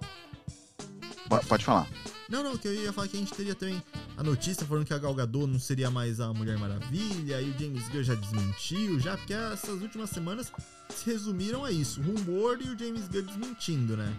Pode, 1.32 1.46
pode 1.46 1.64
falar. 1.64 1.88
Não, 2.28 2.42
não, 2.42 2.58
que 2.58 2.68
eu 2.68 2.74
ia 2.74 2.92
falar 2.92 3.08
que 3.08 3.16
a 3.16 3.20
gente 3.20 3.32
teria 3.32 3.54
também 3.54 3.82
a 4.18 4.22
notícia 4.22 4.66
falando 4.66 4.84
que 4.84 4.92
a 4.92 4.98
Gal 4.98 5.14
Gadot 5.14 5.46
não 5.46 5.58
seria 5.58 5.90
mais 5.90 6.20
a 6.20 6.30
Mulher 6.32 6.58
Maravilha, 6.58 7.38
aí 7.38 7.50
o 7.50 7.58
James 7.58 7.88
Gunn 7.88 8.02
já 8.02 8.14
desmentiu, 8.14 9.00
já, 9.00 9.16
porque 9.16 9.32
essas 9.32 9.80
últimas 9.80 10.10
semanas 10.10 10.52
se 10.90 11.06
resumiram 11.06 11.64
a 11.64 11.70
isso, 11.70 12.02
rumor 12.02 12.60
e 12.60 12.68
o 12.68 12.78
James 12.78 13.08
Gunn 13.08 13.22
desmentindo, 13.22 13.96
né? 13.96 14.14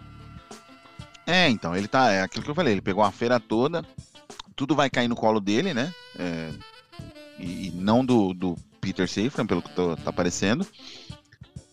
É, 1.24 1.48
então, 1.48 1.76
ele 1.76 1.86
tá. 1.86 2.10
É 2.10 2.22
aquilo 2.22 2.44
que 2.44 2.50
eu 2.50 2.54
falei, 2.54 2.72
ele 2.74 2.82
pegou 2.82 3.04
a 3.04 3.12
feira 3.12 3.38
toda, 3.38 3.84
tudo 4.56 4.74
vai 4.74 4.90
cair 4.90 5.06
no 5.06 5.14
colo 5.14 5.40
dele, 5.40 5.72
né? 5.72 5.94
É, 6.18 6.50
e, 7.38 7.68
e 7.68 7.70
não 7.70 8.04
do, 8.04 8.34
do 8.34 8.56
Peter 8.80 9.08
Safran, 9.08 9.46
pelo 9.46 9.62
que 9.62 9.72
tô, 9.72 9.96
tá 9.96 10.10
aparecendo. 10.10 10.66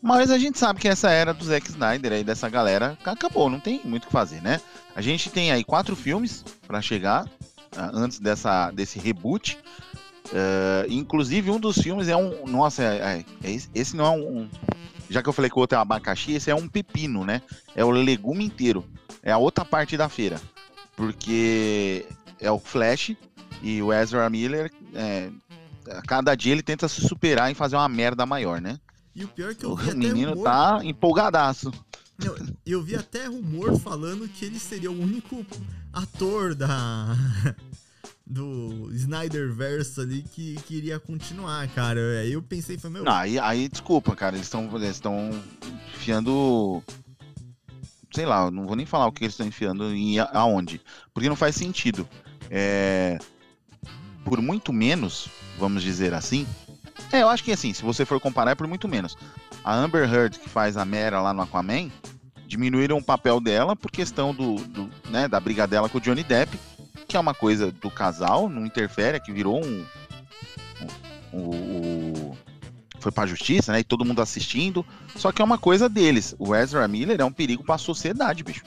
Mas 0.02 0.32
a 0.32 0.38
gente 0.38 0.58
sabe 0.58 0.80
que 0.80 0.88
essa 0.88 1.12
era 1.12 1.34
do 1.34 1.46
Zack 1.46 1.70
Snyder 1.70 2.12
aí, 2.12 2.24
dessa 2.24 2.50
galera, 2.50 2.98
acabou, 3.06 3.50
não 3.50 3.60
tem 3.60 3.80
muito 3.84 4.04
o 4.04 4.08
que 4.08 4.12
fazer, 4.12 4.42
né? 4.42 4.60
A 4.96 5.02
gente 5.02 5.30
tem 5.30 5.52
aí 5.52 5.64
quatro 5.64 5.96
filmes 5.96 6.44
para 6.68 6.82
chegar 6.82 7.26
uh, 7.26 7.30
antes 7.94 8.20
dessa, 8.20 8.72
desse 8.72 8.98
reboot. 8.98 9.60
Uh, 10.28 10.90
inclusive, 10.90 11.52
um 11.52 11.60
dos 11.60 11.78
filmes 11.78 12.08
é 12.08 12.16
um. 12.16 12.48
Nossa, 12.48 12.84
é, 12.84 13.24
é, 13.44 13.50
é 13.52 13.58
esse 13.76 13.96
não 13.96 14.06
é 14.06 14.10
um. 14.10 14.50
Já 15.10 15.22
que 15.22 15.30
eu 15.30 15.34
falei 15.34 15.52
que 15.52 15.58
o 15.58 15.60
outro 15.60 15.76
é 15.76 15.80
um 15.80 15.82
abacaxi, 15.82 16.34
esse 16.34 16.50
é 16.50 16.56
um 16.56 16.68
pepino, 16.68 17.24
né? 17.24 17.42
É 17.76 17.86
o 17.86 17.92
legume 17.92 18.44
inteiro. 18.44 18.84
É 19.22 19.32
a 19.32 19.38
outra 19.38 19.64
parte 19.64 19.96
da 19.98 20.10
feira. 20.10 20.42
Porque 20.96 22.06
é 22.40 22.50
o 22.50 22.58
Flash 22.58 23.16
e 23.62 23.82
o 23.82 23.94
Ezra 23.94 24.30
Miller. 24.30 24.72
É, 24.96 25.30
cada 26.08 26.34
dia 26.34 26.54
ele 26.54 26.64
tenta 26.64 26.88
se 26.88 27.02
superar 27.02 27.52
e 27.52 27.56
fazer 27.56 27.76
uma 27.76 27.90
merda 27.90 28.26
maior, 28.26 28.62
né? 28.62 28.80
E 29.16 29.24
o 29.26 29.28
pior 29.28 29.52
é 29.52 29.56
que 29.56 29.66
eu 29.66 29.72
O 29.72 29.76
vi 29.76 29.90
até 29.90 29.98
menino 29.98 30.32
rumor, 30.32 30.44
tá 30.44 30.80
empolgadaço. 30.84 31.72
Não, 32.24 32.36
eu 32.66 32.82
vi 32.84 32.96
até 32.96 33.26
rumor 33.26 33.78
falando 33.80 34.28
que 34.28 34.46
ele 34.46 34.60
seria 34.60 34.92
o 34.92 35.00
único 35.02 35.46
ator 35.92 36.56
da 36.56 37.16
do 38.26 38.90
Snyderverse 38.94 40.00
ali 40.00 40.22
que, 40.24 40.56
que 40.66 40.76
iria 40.76 41.00
continuar, 41.00 41.68
cara. 41.70 42.00
Aí 42.22 42.32
eu 42.32 42.42
pensei, 42.42 42.78
foi 42.78 42.90
meu, 42.90 43.04
Não, 43.04 43.12
aí, 43.12 43.38
aí, 43.40 43.68
desculpa, 43.68 44.16
cara, 44.16 44.36
eles 44.36 44.46
estão 44.48 44.64
eles 44.76 44.90
estão 44.92 45.30
enfiando. 45.96 46.82
Sei 48.14 48.26
lá, 48.26 48.46
eu 48.46 48.52
não 48.52 48.66
vou 48.68 48.76
nem 48.76 48.86
falar 48.86 49.08
o 49.08 49.12
que 49.12 49.24
eles 49.24 49.34
estão 49.34 49.48
enfiando 49.48 49.84
a- 49.84 50.40
aonde. 50.40 50.82
Porque 51.14 51.30
não 51.30 51.36
faz 51.36 51.56
sentido. 51.56 52.08
É, 52.50 53.18
por 54.24 54.42
muito 54.42 54.72
menos, 54.72 55.28
vamos 55.58 55.82
dizer 55.84 56.14
assim. 56.14 56.46
É, 57.12 57.22
eu 57.22 57.30
acho 57.30 57.44
que 57.44 57.52
assim, 57.52 57.74
se 57.74 57.84
você 57.84 58.06
for 58.06 58.20
comparar, 58.20 58.52
é 58.52 58.56
por 58.56 58.68
muito 58.68 58.88
menos. 58.88 59.18
A 59.64 59.76
Amber 59.76 60.12
Heard, 60.12 60.40
que 60.40 60.50
faz 60.50 60.78
a 60.78 60.86
Mera 60.86 61.20
lá 61.22 61.34
no 61.34 61.42
Aquaman, 61.42 61.90
diminuíram 62.48 62.98
o 62.98 63.04
papel 63.04 63.40
dela 63.40 63.76
por 63.76 63.92
questão 63.92 64.34
do, 64.34 64.56
do, 64.56 64.90
né, 65.10 65.28
da 65.28 65.40
briga 65.40 65.68
dela 65.68 65.90
com 65.90 65.98
o 65.98 66.02
Johnny 66.02 66.24
Depp, 66.24 66.58
que 67.08 67.18
é 67.18 67.20
uma 67.20 67.34
coisa 67.34 67.72
do 67.72 67.92
casal, 67.92 68.48
não 68.50 68.66
interfere, 68.66 69.18
é 69.18 69.20
que 69.20 69.32
virou 69.32 69.64
um. 69.64 69.86
um- 71.34 71.38
o- 71.38 72.32
o- 72.32 72.38
foi 73.00 73.12
pra 73.12 73.26
justiça, 73.26 73.72
né? 73.72 73.80
E 73.80 73.84
todo 73.84 74.06
mundo 74.06 74.22
assistindo. 74.22 74.86
Só 75.16 75.32
que 75.32 75.42
é 75.42 75.46
uma 75.46 75.58
coisa 75.58 75.90
deles. 75.90 76.36
O 76.38 76.56
Ezra 76.56 76.88
Miller 76.88 77.20
é 77.20 77.26
um 77.26 77.32
perigo 77.32 77.64
pra 77.64 77.78
sociedade, 77.80 78.44
bicho. 78.44 78.64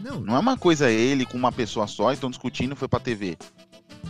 não, 0.00 0.20
Não 0.20 0.34
é 0.34 0.38
uma 0.40 0.56
coisa 0.56 0.90
ele 0.90 1.24
com 1.24 1.38
uma 1.38 1.52
pessoa 1.52 1.86
só, 1.86 2.10
estão 2.12 2.28
discutindo, 2.30 2.74
foi 2.74 2.88
pra 2.88 2.98
TV. 2.98 3.38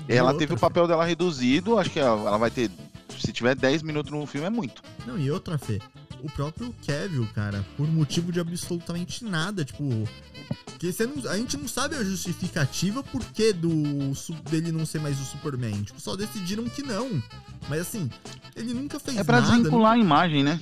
Ela 0.09 0.35
teve 0.35 0.54
o 0.54 0.59
papel 0.59 0.87
dela 0.88 1.04
reduzido, 1.04 1.78
acho 1.78 1.90
que 1.90 1.99
ela, 2.00 2.20
ela 2.28 2.38
vai 2.38 2.50
ter. 2.50 2.70
Se 3.18 3.32
tiver 3.32 3.54
10 3.54 3.82
minutos 3.82 4.11
no 4.11 4.25
filme, 4.26 4.47
é 4.47 4.50
muito. 4.50 4.82
Não, 5.06 5.18
e 5.18 5.30
outra, 5.30 5.59
Fê. 5.59 5.80
O 6.23 6.30
próprio 6.30 6.75
Kevin, 6.82 7.25
cara, 7.35 7.64
por 7.76 7.87
motivo 7.88 8.30
de 8.32 8.40
absolutamente 8.40 9.25
nada, 9.25 9.64
tipo. 9.64 9.85
Que 10.78 10.92
você 10.92 11.06
não- 11.06 11.30
a 11.30 11.37
gente 11.37 11.56
não 11.56 11.68
sabe 11.68 11.94
a 11.97 12.02
justificativa 12.04 13.02
por 13.02 13.23
que 13.25 13.52
do, 13.52 13.70
dele 14.50 14.73
não 14.73 14.85
ser 14.87 14.99
mais 15.00 15.20
o 15.20 15.25
Superman. 15.25 15.82
Tipo, 15.82 16.00
só 16.00 16.16
decidiram 16.16 16.64
que 16.64 16.82
não. 16.82 17.23
Mas 17.68 17.82
assim, 17.82 18.11
ele 18.56 18.73
nunca 18.75 18.99
fez 18.99 19.16
É 19.18 19.25
pra 19.25 19.40
nada. 19.40 19.52
desvincular 19.52 19.92
a 19.92 19.99
imagem, 19.99 20.42
né? 20.42 20.61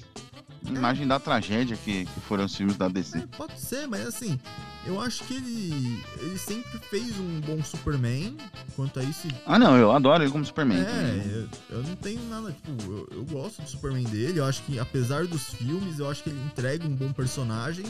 Imagem 0.66 1.06
da 1.06 1.18
tragédia 1.20 1.76
que, 1.76 2.04
que 2.04 2.20
foram 2.20 2.44
os 2.44 2.54
filmes 2.54 2.76
da 2.76 2.88
DC. 2.88 3.18
É, 3.18 3.22
pode 3.36 3.58
ser, 3.60 3.86
mas 3.86 4.06
assim, 4.06 4.38
eu 4.86 5.00
acho 5.00 5.24
que 5.24 5.34
ele, 5.34 6.02
ele 6.20 6.38
sempre 6.38 6.78
fez 6.90 7.18
um 7.18 7.40
bom 7.40 7.62
Superman. 7.62 8.36
Quanto 8.76 8.98
a 9.00 9.02
isso, 9.02 9.26
Ah, 9.46 9.58
não, 9.58 9.76
eu 9.76 9.90
adoro 9.92 10.22
ele 10.22 10.30
como 10.30 10.44
Superman. 10.44 10.78
é, 10.80 11.22
eu, 11.70 11.76
eu 11.78 11.82
não 11.82 11.96
tenho 11.96 12.22
nada, 12.28 12.52
tipo, 12.52 12.70
eu, 12.92 13.08
eu 13.12 13.24
gosto 13.24 13.62
do 13.62 13.68
Superman 13.68 14.04
dele. 14.04 14.40
Eu 14.40 14.44
acho 14.44 14.62
que, 14.62 14.78
apesar 14.78 15.26
dos 15.26 15.44
filmes, 15.54 15.98
eu 15.98 16.10
acho 16.10 16.22
que 16.22 16.30
ele 16.30 16.40
entrega 16.44 16.86
um 16.86 16.94
bom 16.94 17.12
personagem. 17.12 17.84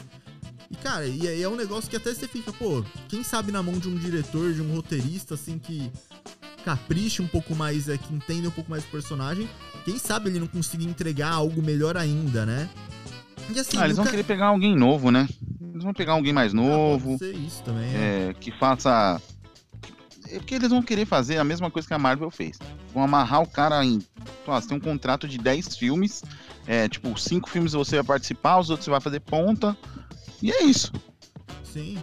E, 0.71 0.77
cara, 0.77 1.07
e 1.07 1.27
aí 1.27 1.43
é 1.43 1.49
um 1.49 1.57
negócio 1.57 1.89
que 1.91 1.97
até 1.97 2.13
você 2.15 2.29
fica, 2.29 2.53
pô, 2.53 2.85
quem 3.09 3.23
sabe 3.23 3.51
na 3.53 3.63
mão 3.63 3.79
de 3.79 3.89
um 3.89 3.97
diretor, 3.97 4.53
de 4.53 4.61
um 4.61 4.75
roteirista, 4.75 5.35
assim, 5.35 5.59
que 5.59 5.91
capriche 6.65 7.23
um 7.23 7.27
pouco 7.29 7.55
mais, 7.55 7.89
é, 7.89 7.97
que 7.97 8.13
entenda 8.15 8.49
um 8.49 8.53
pouco 8.53 8.71
mais 8.71 8.85
o 8.85 8.89
personagem, 8.89 9.49
quem 9.85 9.99
sabe 9.99 10.29
ele 10.29 10.39
não 10.41 10.47
consiga 10.47 10.85
entregar 10.85 11.31
algo 11.33 11.63
melhor 11.63 11.97
ainda, 11.97 12.45
né? 12.45 12.69
E 13.55 13.59
assim, 13.59 13.79
Ah, 13.79 13.85
eles 13.87 13.97
vão 13.97 14.05
nunca- 14.05 14.11
querer 14.17 14.25
pegar 14.25 14.47
alguém 14.47 14.77
novo, 14.77 15.11
né? 15.11 15.27
Eles 15.73 15.83
vão 15.83 15.95
pegar 15.95 16.13
alguém 16.13 16.33
mais 16.33 16.53
Ah, 16.53 16.57
novo, 16.57 17.17
ser 17.17 17.35
isso 17.35 17.63
também, 17.63 17.85
é. 17.95 18.29
é, 18.31 18.35
que 18.35 18.51
faça. 18.51 19.21
É 20.31 20.39
porque 20.39 20.57
eles 20.57 20.69
vão 20.69 20.83
querer 20.83 21.07
fazer 21.07 21.39
a 21.39 21.45
mesma 21.45 21.71
coisa 21.71 21.89
que 21.89 21.95
a 21.95 21.99
Marvel 21.99 22.31
fez. 22.31 22.59
Vão 22.93 23.03
amarrar 23.03 23.41
o 23.41 23.47
cara 23.47 23.83
em. 23.83 24.03
Você 24.47 24.69
tem 24.69 24.77
um 24.77 24.81
contrato 24.81 25.27
de 25.27 25.39
10 25.39 25.77
filmes. 25.77 26.23
É, 26.67 26.87
tipo, 26.87 27.19
cinco 27.19 27.49
filmes 27.49 27.73
você 27.73 27.97
vai 27.97 28.05
participar, 28.05 28.59
os 28.59 28.69
outros 28.69 28.85
você 28.85 28.91
vai 28.91 29.01
fazer 29.01 29.21
ponta. 29.21 29.75
E 30.43 30.51
é 30.53 30.63
isso. 30.65 30.93
Sim. 31.65 31.99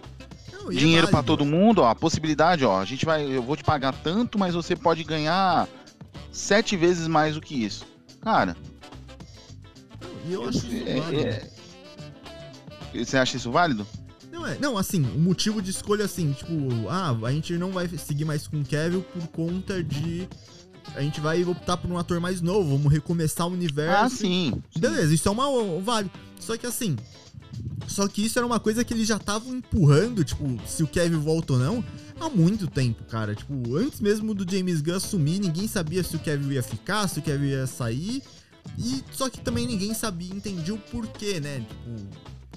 Não, 0.52 0.70
é 0.70 0.74
Dinheiro 0.74 1.06
pra 1.08 1.20
válido. 1.20 1.36
todo 1.36 1.44
mundo, 1.46 1.80
ó. 1.82 1.88
A 1.88 1.94
possibilidade, 1.94 2.64
ó. 2.64 2.80
A 2.80 2.84
gente 2.84 3.04
vai. 3.06 3.24
Eu 3.24 3.42
vou 3.42 3.56
te 3.56 3.64
pagar 3.64 3.92
tanto, 3.92 4.38
mas 4.38 4.54
você 4.54 4.74
pode 4.76 5.02
ganhar 5.04 5.68
sete 6.30 6.76
vezes 6.76 7.06
mais 7.08 7.34
do 7.34 7.40
que 7.40 7.54
isso. 7.64 7.84
Cara, 8.20 8.56
E 10.28 10.32
eu 10.32 10.48
acho 10.48 10.58
isso 10.66 10.88
é- 10.88 11.00
válido. 11.00 11.28
é- 11.28 11.50
você 13.04 13.16
acha 13.18 13.36
isso 13.36 13.50
válido? 13.50 13.86
Não, 14.32 14.46
é, 14.46 14.58
não, 14.58 14.76
assim, 14.76 15.00
o 15.02 15.18
motivo 15.18 15.62
de 15.62 15.70
escolha, 15.70 16.04
assim, 16.04 16.32
tipo, 16.32 16.52
ah, 16.90 17.16
a 17.24 17.32
gente 17.32 17.54
não 17.56 17.70
vai 17.70 17.88
seguir 17.88 18.24
mais 18.24 18.46
com 18.46 18.60
o 18.60 18.64
Kevin 18.64 19.00
por 19.00 19.26
conta 19.28 19.82
de. 19.82 20.28
A 20.94 21.00
gente 21.02 21.20
vai 21.20 21.44
optar 21.44 21.76
por 21.76 21.90
um 21.90 21.98
ator 21.98 22.20
mais 22.20 22.40
novo, 22.40 22.76
vamos 22.76 22.92
recomeçar 22.92 23.46
o 23.46 23.52
universo. 23.52 24.04
Ah, 24.04 24.08
sim. 24.08 24.62
Beleza, 24.78 25.12
isso 25.12 25.28
é 25.28 25.30
uma 25.30 25.48
um 25.48 25.80
válido. 25.80 26.10
Só 26.40 26.56
que 26.56 26.66
assim. 26.66 26.96
Só 27.86 28.08
que 28.08 28.24
isso 28.24 28.38
era 28.38 28.46
uma 28.46 28.60
coisa 28.60 28.84
que 28.84 28.92
eles 28.92 29.06
já 29.06 29.16
estavam 29.16 29.54
empurrando, 29.54 30.24
tipo, 30.24 30.44
se 30.66 30.82
o 30.82 30.86
Kevin 30.86 31.18
volta 31.18 31.54
ou 31.54 31.58
não, 31.58 31.84
há 32.20 32.28
muito 32.28 32.66
tempo, 32.66 33.04
cara. 33.04 33.34
Tipo, 33.34 33.76
antes 33.76 34.00
mesmo 34.00 34.34
do 34.34 34.50
James 34.50 34.80
Gunn 34.80 34.96
assumir, 34.96 35.38
ninguém 35.38 35.68
sabia 35.68 36.02
se 36.02 36.16
o 36.16 36.18
Kevin 36.18 36.52
ia 36.52 36.62
ficar, 36.62 37.08
se 37.08 37.18
o 37.18 37.22
Kevin 37.22 37.46
ia 37.46 37.66
sair. 37.66 38.22
E 38.78 39.02
só 39.12 39.30
que 39.30 39.40
também 39.40 39.66
ninguém 39.66 39.94
sabia, 39.94 40.34
entendia 40.34 40.74
o 40.74 40.78
porquê, 40.78 41.40
né? 41.40 41.60
Tipo, 41.60 42.06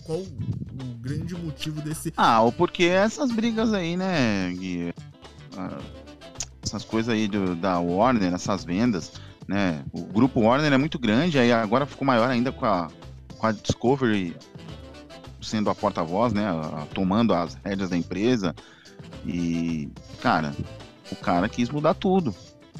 qual 0.03 0.19
o 0.19 0.95
grande 0.99 1.35
motivo 1.35 1.81
desse. 1.81 2.11
Ah, 2.17 2.41
ou 2.41 2.51
porque 2.51 2.83
essas 2.83 3.31
brigas 3.31 3.71
aí, 3.73 3.95
né, 3.95 4.51
Gui? 4.53 4.93
Ah, 5.55 5.79
essas 6.63 6.83
coisas 6.83 7.13
aí 7.13 7.27
do- 7.27 7.55
da 7.55 7.79
Warner, 7.79 8.33
essas 8.33 8.63
vendas, 8.65 9.11
né? 9.47 9.83
O 9.91 10.01
grupo 10.03 10.41
Warner 10.41 10.71
é 10.71 10.77
muito 10.77 10.99
grande, 10.99 11.37
aí 11.39 11.51
agora 11.51 11.85
ficou 11.85 12.05
maior 12.05 12.29
ainda 12.29 12.51
com 12.51 12.65
a, 12.65 12.89
com 13.37 13.47
a 13.47 13.51
Discovery 13.51 14.35
sendo 15.41 15.69
a 15.69 15.75
porta-voz, 15.75 16.33
né? 16.33 16.45
a- 16.47 16.85
Tomando 16.93 17.33
as 17.33 17.55
rédeas 17.63 17.89
da 17.89 17.97
empresa. 17.97 18.53
E, 19.25 19.89
cara, 20.21 20.53
o 21.11 21.15
cara 21.15 21.47
quis 21.49 21.69
mudar 21.69 21.93
tudo. 21.93 22.35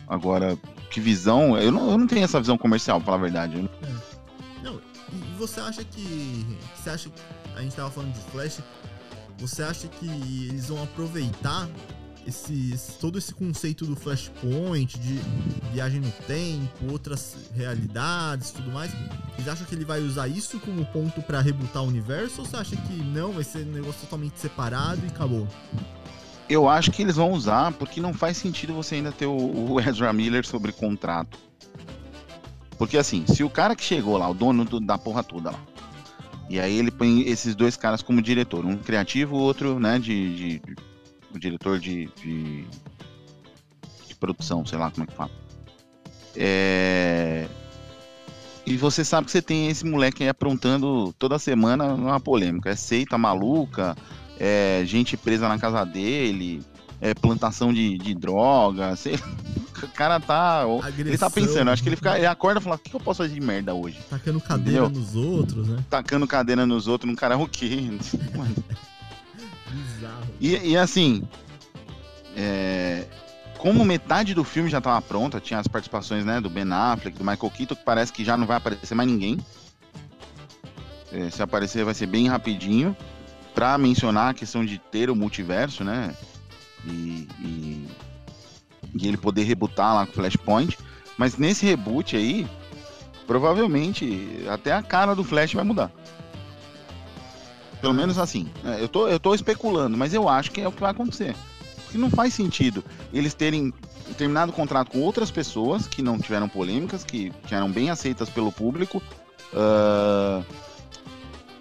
Agora, 0.08 0.58
que 0.92 1.00
visão. 1.00 1.58
Eu 1.58 1.72
não, 1.72 1.92
eu 1.92 1.98
não 1.98 2.08
tenho 2.08 2.24
essa 2.24 2.40
visão 2.40 2.58
comercial, 2.58 2.98
pra 3.00 3.06
falar 3.06 3.18
a 3.18 3.22
verdade. 3.22 3.58
Não- 3.62 3.70
Não, 4.74 4.82
e 5.14 5.38
você 5.38 5.60
acha 5.62 5.84
que. 5.84 6.46
Você 6.76 6.90
acha 6.90 7.10
que. 7.10 7.22
A 7.56 7.62
gente 7.62 7.76
tava 7.76 7.90
falando 7.90 8.14
de 8.14 8.20
Flash. 8.32 8.60
Você 9.38 9.64
acha 9.64 9.88
que 9.88 10.06
eles 10.50 10.68
vão 10.68 10.84
aproveitar 10.84 11.68
todo 13.00 13.18
esse 13.18 13.34
conceito 13.34 13.86
do 13.86 13.96
Flashpoint, 13.96 15.00
de 15.00 15.20
viagem 15.74 16.00
no 16.00 16.12
tempo, 16.28 16.92
outras 16.92 17.36
realidades 17.56 18.52
tudo 18.52 18.72
mais? 18.72 18.92
Vocês 19.36 19.48
acham 19.48 19.66
que 19.66 19.74
ele 19.76 19.86
vai 19.86 20.02
usar 20.02 20.28
isso 20.28 20.60
como 20.60 20.86
ponto 20.86 21.22
pra 21.22 21.42
rebutar 21.42 21.84
o 21.84 21.88
universo? 21.88 22.42
Ou 22.42 22.46
você 22.48 22.56
acha 22.58 22.76
que 22.76 22.94
não, 22.94 23.32
vai 23.32 23.44
ser 23.44 23.66
um 23.66 23.72
negócio 23.72 24.02
totalmente 24.02 24.40
separado 24.40 25.02
e 25.04 25.08
acabou? 25.08 25.48
Eu 26.48 26.68
acho 26.68 26.92
que 26.92 27.02
eles 27.02 27.16
vão 27.16 27.32
usar, 27.32 27.72
porque 27.74 28.02
não 28.02 28.14
faz 28.14 28.38
sentido 28.38 28.74
você 28.74 28.96
ainda 28.96 29.12
ter 29.12 29.26
o, 29.28 29.72
o 29.74 29.80
Ezra 29.82 30.12
Miller 30.14 30.46
sobre 30.46 30.72
contrato. 30.72 31.38
Porque 32.78 32.98
assim, 32.98 33.26
se 33.28 33.44
o 33.44 33.50
cara 33.50 33.76
que 33.76 33.84
chegou 33.84 34.18
lá, 34.18 34.30
o 34.30 34.34
dono 34.34 34.64
do- 34.66 34.80
da 34.80 34.98
porra 34.98 35.22
toda 35.24 35.52
lá, 35.52 35.60
e 36.50 36.60
aí 36.60 36.78
ele 36.78 36.90
põe 36.90 37.22
esses 37.28 37.54
dois 37.54 37.76
caras 37.78 38.02
como 38.02 38.22
diretor, 38.22 38.66
um 38.66 38.78
criativo, 38.78 39.36
o 39.36 39.40
outro, 39.40 39.80
né, 39.80 40.00
de- 40.00 40.36
de- 40.36 40.62
o 41.34 41.40
diretor 41.40 41.80
de, 41.80 42.10
de. 42.16 42.66
de 44.08 44.16
produção, 44.16 44.66
sei 44.66 44.78
lá 44.78 44.92
como 44.92 45.04
é 45.04 45.08
que 45.08 45.14
fala. 45.14 45.32
É. 46.36 47.48
E 48.66 48.78
você 48.78 49.04
sabe 49.04 49.26
que 49.26 49.32
você 49.32 49.42
tem 49.42 49.68
esse 49.68 49.86
moleque 49.86 50.24
aí 50.24 50.30
aprontando 50.30 51.14
toda 51.18 51.40
semana 51.40 51.86
uma 51.86 52.20
polêmica. 52.20 52.70
É 52.70 52.76
seita 52.76 53.18
maluca, 53.18 53.98
é, 54.40 54.84
gente 54.86 55.18
presa 55.18 55.48
na 55.50 55.58
casa 55.58 55.84
dele, 55.84 56.64
é, 57.02 57.14
plantação 57.14 57.74
de, 57.74 57.98
de 57.98 58.14
droga, 58.14 58.96
sei. 58.96 59.20
O 59.82 59.88
cara 59.88 60.20
tá. 60.20 60.66
ele 60.68 60.82
tá 61.18 61.28
Agressão. 61.28 61.32
pensando, 61.32 61.72
acho 61.72 61.82
que 61.82 61.88
ele 61.88 61.96
fica. 61.96 62.18
Ele 62.18 62.26
acorda 62.26 62.60
e 62.60 62.64
fala, 62.64 62.76
o 62.76 62.80
que, 62.80 62.94
eu 62.94 63.00
posso 63.00 63.24
fazer 63.24 63.34
de 63.34 63.40
merda 63.40 63.74
hoje? 63.74 63.98
Tacando 64.10 64.42
cadeira 64.42 64.86
Entendeu? 64.86 65.02
nos 65.02 65.16
outros, 65.16 65.68
né? 65.70 65.86
Tacando 65.90 66.28
cadeira 66.28 66.66
nos 66.66 66.86
outros 66.86 67.10
num 67.10 67.16
karaokê. 67.16 67.90
Mano, 68.36 68.56
E, 70.40 70.72
e 70.72 70.78
assim, 70.78 71.24
é, 72.36 73.06
como 73.58 73.84
metade 73.84 74.34
do 74.34 74.44
filme 74.44 74.70
já 74.70 74.80
tava 74.80 75.02
pronta, 75.02 75.40
tinha 75.40 75.60
as 75.60 75.68
participações 75.68 76.24
né, 76.26 76.40
do 76.40 76.50
Ben 76.50 76.72
Affleck, 76.72 77.18
do 77.18 77.24
Michael 77.24 77.52
Keaton, 77.52 77.76
que 77.76 77.84
parece 77.84 78.14
que 78.14 78.24
já 78.24 78.38
não 78.38 78.48
vai 78.48 78.58
aparecer 78.58 78.96
mais 78.96 79.10
ninguém. 79.10 79.38
É, 81.12 81.30
se 81.30 81.42
aparecer 81.42 81.84
vai 81.84 81.94
ser 81.94 82.06
bem 82.06 82.28
rapidinho, 82.28 82.96
pra 83.54 83.78
mencionar 83.78 84.30
a 84.30 84.34
questão 84.34 84.64
de 84.64 84.78
ter 84.78 85.10
o 85.10 85.16
multiverso, 85.16 85.84
né? 85.84 86.16
E, 86.86 87.28
e, 87.40 87.88
e 88.96 89.08
ele 89.08 89.18
poder 89.18 89.44
rebutar 89.44 89.94
lá 89.94 90.06
com 90.06 90.14
o 90.14 90.16
Flashpoint. 90.16 90.78
Mas 91.18 91.38
nesse 91.38 91.66
reboot 91.66 92.16
aí, 92.16 92.48
provavelmente 93.28 94.46
até 94.50 94.72
a 94.72 94.82
cara 94.82 95.14
do 95.14 95.24
Flash 95.24 95.54
vai 95.54 95.66
mudar. 95.66 95.92
Pelo 97.82 97.94
menos 97.94 98.18
assim. 98.18 98.50
É, 98.64 98.82
eu, 98.82 98.88
tô, 98.88 99.08
eu 99.08 99.20
tô 99.20 99.34
especulando, 99.34 99.98
mas 99.98 100.14
eu 100.14 100.28
acho 100.28 100.52
que 100.52 100.62
é 100.62 100.68
o 100.68 100.72
que 100.72 100.82
vai 100.82 100.92
acontecer. 100.92 101.36
Porque 101.84 101.98
não 101.98 102.10
faz 102.10 102.34
sentido 102.34 102.84
eles 103.12 103.34
terem 103.34 103.74
terminado 104.18 104.52
o 104.52 104.56
contrato 104.56 104.92
com 104.92 105.02
outras 105.02 105.32
pessoas 105.32 105.88
que 105.88 106.02
não 106.02 106.20
tiveram 106.20 106.50
polêmicas, 106.50 107.04
que, 107.04 107.32
que 107.48 107.56
eram 107.56 107.72
bem 107.72 107.90
aceitas 107.90 108.30
pelo 108.30 108.52
público. 108.52 109.02
ah, 109.54 110.44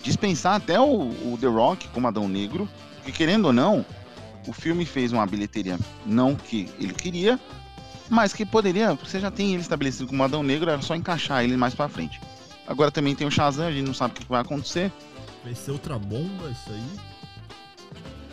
dispensar 0.02 0.54
até 0.54 0.80
o, 0.80 1.10
o 1.10 1.38
The 1.40 1.46
Rock 1.46 1.88
como 1.88 2.08
Adão 2.08 2.28
Negro. 2.28 2.68
Porque 2.96 3.12
querendo 3.12 3.46
ou 3.46 3.52
não, 3.52 3.84
o 4.46 4.52
filme 4.52 4.84
fez 4.84 5.12
uma 5.12 5.26
bilheteria 5.26 5.78
não 6.04 6.34
que 6.34 6.68
ele 6.78 6.94
queria, 6.94 7.38
mas 8.08 8.32
que 8.32 8.44
poderia. 8.44 8.94
Você 8.94 9.20
já 9.20 9.30
tem 9.30 9.52
ele 9.52 9.62
estabelecido 9.62 10.06
como 10.06 10.22
Adão 10.22 10.42
Negro, 10.42 10.70
era 10.70 10.82
só 10.82 10.94
encaixar 10.94 11.44
ele 11.44 11.56
mais 11.56 11.74
pra 11.74 11.88
frente. 11.88 12.20
Agora 12.66 12.90
também 12.90 13.14
tem 13.14 13.26
o 13.26 13.30
Shazam, 13.30 13.66
a 13.66 13.72
gente 13.72 13.86
não 13.86 13.94
sabe 13.94 14.14
o 14.14 14.16
que 14.20 14.28
vai 14.28 14.40
acontecer. 14.40 14.92
Vai 15.48 15.54
ser 15.54 15.70
outra 15.70 15.98
bomba 15.98 16.50
isso 16.50 16.70
aí? 16.70 17.00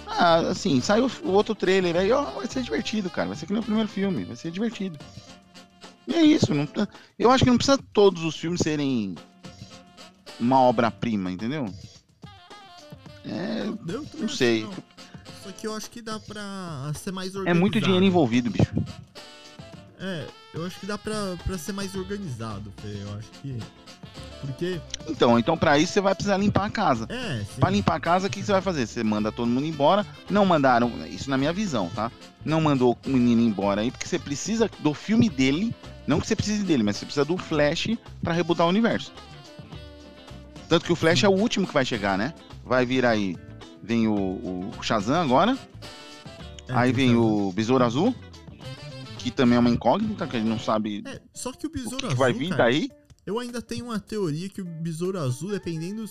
Ah, 0.06 0.38
assim, 0.50 0.82
saiu 0.82 1.10
o 1.24 1.30
outro 1.32 1.56
trailer 1.56 1.96
aí, 1.96 2.12
ó, 2.12 2.24
vai 2.32 2.46
ser 2.46 2.62
divertido, 2.62 3.10
cara. 3.10 3.30
Vai 3.30 3.38
ser 3.38 3.46
que 3.46 3.54
nem 3.54 3.62
o 3.62 3.64
primeiro 3.66 3.88
filme, 3.88 4.26
vai 4.26 4.36
ser 4.36 4.52
divertido. 4.52 5.00
E 6.06 6.14
é 6.14 6.22
isso, 6.22 6.54
não, 6.54 6.66
tá- 6.66 6.90
eu 7.18 7.32
acho 7.32 7.46
que 7.46 7.50
não 7.50 7.56
precisa 7.58 7.80
todos 7.94 8.22
os 8.26 8.36
filmes 8.36 8.60
serem 8.60 9.16
uma 10.38 10.60
obra-prima, 10.60 11.32
entendeu? 11.32 11.74
É, 13.24 13.64
não 13.64 14.26
acho 14.26 14.36
sei. 14.36 14.64
não. 14.64 14.74
Só 15.42 15.52
que 15.54 15.68
eu 15.68 15.74
acho 15.74 15.90
que 15.90 16.02
dá 16.02 16.20
pra 16.20 16.92
ser 16.96 17.14
mais 17.14 17.34
É 17.34 17.38
organizado. 17.38 17.62
muito 17.62 17.80
dinheiro 17.80 18.04
envolvido, 18.04 18.50
bicho. 18.50 18.74
É, 20.02 20.28
eu 20.54 20.66
acho 20.66 20.78
que 20.82 20.86
dá 20.86 20.98
pra, 20.98 21.38
pra 21.46 21.58
ser 21.58 21.72
mais 21.72 21.96
organizado, 21.96 22.74
Fê. 22.82 22.98
Eu 23.02 23.18
acho 23.18 23.30
que. 23.42 23.58
Porque. 24.46 24.80
Então, 25.08 25.38
então 25.40 25.58
para 25.58 25.78
isso 25.78 25.94
você 25.94 26.02
vai 26.02 26.14
precisar 26.16 26.38
limpar 26.38 26.66
a 26.66 26.70
casa. 26.70 27.06
É. 27.10 27.42
Pra 27.60 27.70
limpar 27.70 27.96
a 27.96 28.00
casa, 28.00 28.28
o 28.28 28.30
que 28.30 28.42
você 28.44 28.52
vai 28.52 28.62
fazer? 28.62 28.86
Você 28.88 29.04
manda 29.04 29.32
todo 29.32 29.48
mundo 29.48 29.66
embora. 29.66 30.06
Não 30.30 30.46
mandaram, 30.46 30.92
isso 31.08 31.30
na 31.30 31.38
minha 31.38 31.54
visão, 31.54 31.90
tá? 31.94 32.12
Não 32.44 32.62
mandou 32.62 32.98
o 33.06 33.10
menino 33.10 33.42
embora 33.42 33.82
aí, 33.82 33.92
porque 33.92 34.08
você 34.08 34.20
precisa 34.20 34.70
do 34.80 34.94
filme 34.94 35.30
dele. 35.30 35.74
Não 36.08 36.20
que 36.20 36.28
você 36.28 36.36
precise 36.36 36.64
dele, 36.64 36.84
mas 36.84 36.98
você 36.98 37.06
precisa 37.06 37.26
do 37.26 37.38
Flash 37.38 37.88
pra 38.22 38.34
rebutar 38.34 38.66
o 38.68 38.70
universo. 38.70 39.12
Tanto 40.70 40.86
que 40.86 40.94
o 40.94 40.96
Flash 40.96 41.24
é 41.24 41.28
o 41.30 41.32
último 41.32 41.68
que 41.68 41.74
vai 41.74 41.86
chegar, 41.86 42.18
né? 42.18 42.34
Vai 42.64 42.86
vir 42.86 43.06
aí. 43.06 43.38
Vem 43.82 44.08
o, 44.08 44.14
o 44.16 44.84
Shazam 44.84 45.22
agora. 45.22 45.58
É, 46.68 46.74
aí 46.74 46.92
vem 46.92 47.10
razão. 47.10 47.48
o 47.48 47.52
Besouro 47.52 47.84
Azul. 47.84 48.16
Que 49.20 49.32
também 49.32 49.56
é 49.58 49.60
uma 49.60 49.70
incógnita, 49.70 50.28
que 50.28 50.36
a 50.36 50.40
gente 50.40 50.50
não 50.50 50.60
sabe 50.60 51.04
É, 51.06 51.20
só 51.34 51.52
que 51.52 51.66
o 51.66 51.70
o 51.70 51.72
Besouro 51.72 51.98
que, 51.98 52.06
Azul. 52.06 52.10
que 52.10 52.20
vai 52.20 52.34
vir 52.34 52.50
cara, 52.50 52.64
daí. 52.64 52.90
Eu 53.26 53.40
ainda 53.40 53.62
tenho 53.62 53.86
uma 53.86 54.00
teoria 54.00 54.48
que 54.50 54.62
o 54.62 54.66
Besouro 54.66 55.18
Azul, 55.20 55.52
dependendo 55.52 56.06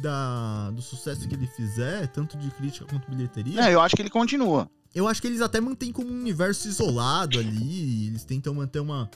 da, 0.00 0.70
do 0.70 0.82
sucesso 0.82 1.28
que 1.28 1.34
ele 1.34 1.46
fizer, 1.46 2.06
tanto 2.08 2.36
de 2.36 2.50
crítica 2.50 2.86
quanto 2.86 3.10
bilheteria, 3.10 3.60
É, 3.60 3.74
eu 3.74 3.80
acho 3.80 3.94
que 3.94 4.02
ele 4.02 4.10
continua. 4.10 4.68
eu 4.94 5.06
acho 5.06 5.20
que 5.20 5.28
eles 5.28 5.40
até 5.40 5.60
mantêm 5.60 5.92
como 5.92 6.10
um 6.10 6.18
universo 6.20 6.66
isolado 6.68 7.38
ali. 7.38 8.08
Eles 8.08 8.24
tentam 8.24 8.54
manter 8.54 8.80
uma, 8.80 9.08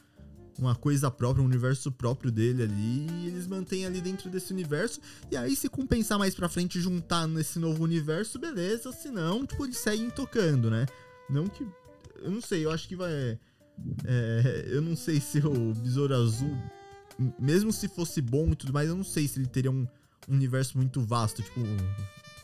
uma 0.59 0.75
coisa 0.77 1.11
própria, 1.11 1.43
um 1.43 1.47
universo 1.47 1.91
próprio 1.91 2.31
dele 2.31 2.63
ali. 2.63 3.07
E 3.11 3.27
eles 3.27 3.47
mantêm 3.47 3.87
ali 3.87 4.01
dentro 4.01 4.31
desse 4.31 4.53
universo. 4.53 5.01
E 5.31 5.37
aí, 5.37 5.57
se 5.57 5.69
compensar 5.69 6.19
mais 6.19 6.35
pra 6.35 6.49
frente 6.49 6.79
e 6.79 6.81
juntar 6.81 7.27
nesse 7.27 7.59
novo 7.59 7.83
universo, 7.83 8.39
beleza. 8.39 8.93
Se 8.93 9.09
não, 9.11 9.45
tipo, 9.47 9.65
eles 9.65 9.79
seguem 9.79 10.11
tocando, 10.11 10.71
né? 10.71 10.87
Não 11.29 11.47
que. 11.49 11.67
Eu 12.23 12.31
não 12.31 12.41
sei, 12.41 12.65
eu 12.65 12.71
acho 12.71 12.87
que 12.87 12.95
vai. 12.97 13.39
é, 14.05 14.69
eu 14.69 14.81
não 14.81 14.95
sei 14.97 15.21
se 15.21 15.39
o 15.39 15.75
Besouro 15.75 16.15
Azul, 16.15 16.57
mesmo 17.39 17.73
se 17.73 17.89
fosse 17.89 18.21
bom 18.21 18.49
e 18.53 18.57
tudo 18.57 18.73
mais, 18.73 18.89
eu 18.89 18.97
não 18.97 19.05
sei 19.05 19.27
se 19.29 19.39
ele 19.39 19.47
teria 19.47 19.71
um 19.71 19.87
universo 20.29 20.77
muito 20.77 21.01
vasto, 21.01 21.43
tipo, 21.43 21.61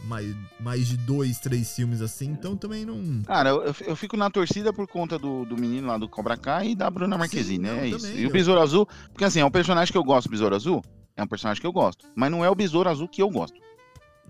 mais, 0.04 0.34
mais 0.60 0.86
de 0.88 0.96
dois, 0.96 1.38
três 1.38 1.74
filmes 1.74 2.00
assim, 2.00 2.26
então 2.30 2.56
também 2.56 2.84
não. 2.84 3.22
Cara, 3.22 3.50
eu, 3.50 3.74
eu 3.86 3.96
fico 3.96 4.16
na 4.16 4.30
torcida 4.30 4.72
por 4.72 4.86
conta 4.88 5.18
do, 5.18 5.44
do 5.44 5.56
menino 5.56 5.86
lá 5.88 5.96
do 5.98 6.08
Cobra 6.08 6.36
Kai 6.36 6.70
e 6.70 6.74
da 6.74 6.90
Bruna 6.90 7.16
Marquezine, 7.18 7.58
né? 7.64 7.80
É 7.84 7.88
isso. 7.88 7.98
também, 8.06 8.20
E 8.20 8.24
o 8.26 8.28
eu- 8.28 8.32
Besouro 8.32 8.60
Azul, 8.60 8.86
porque 9.12 9.24
assim, 9.24 9.40
é 9.40 9.44
um 9.44 9.50
personagem 9.50 9.92
que 9.92 9.98
eu 9.98 10.04
gosto, 10.04 10.26
o 10.26 10.30
Besouro 10.30 10.54
Azul, 10.56 10.82
é 11.16 11.22
um 11.22 11.26
personagem 11.26 11.60
que 11.60 11.66
eu 11.66 11.72
gosto, 11.72 12.06
mas 12.16 12.30
não 12.30 12.44
é 12.44 12.50
o 12.50 12.54
Besouro 12.54 12.88
Azul 12.88 13.08
que 13.08 13.22
eu 13.22 13.28
gosto. 13.30 13.60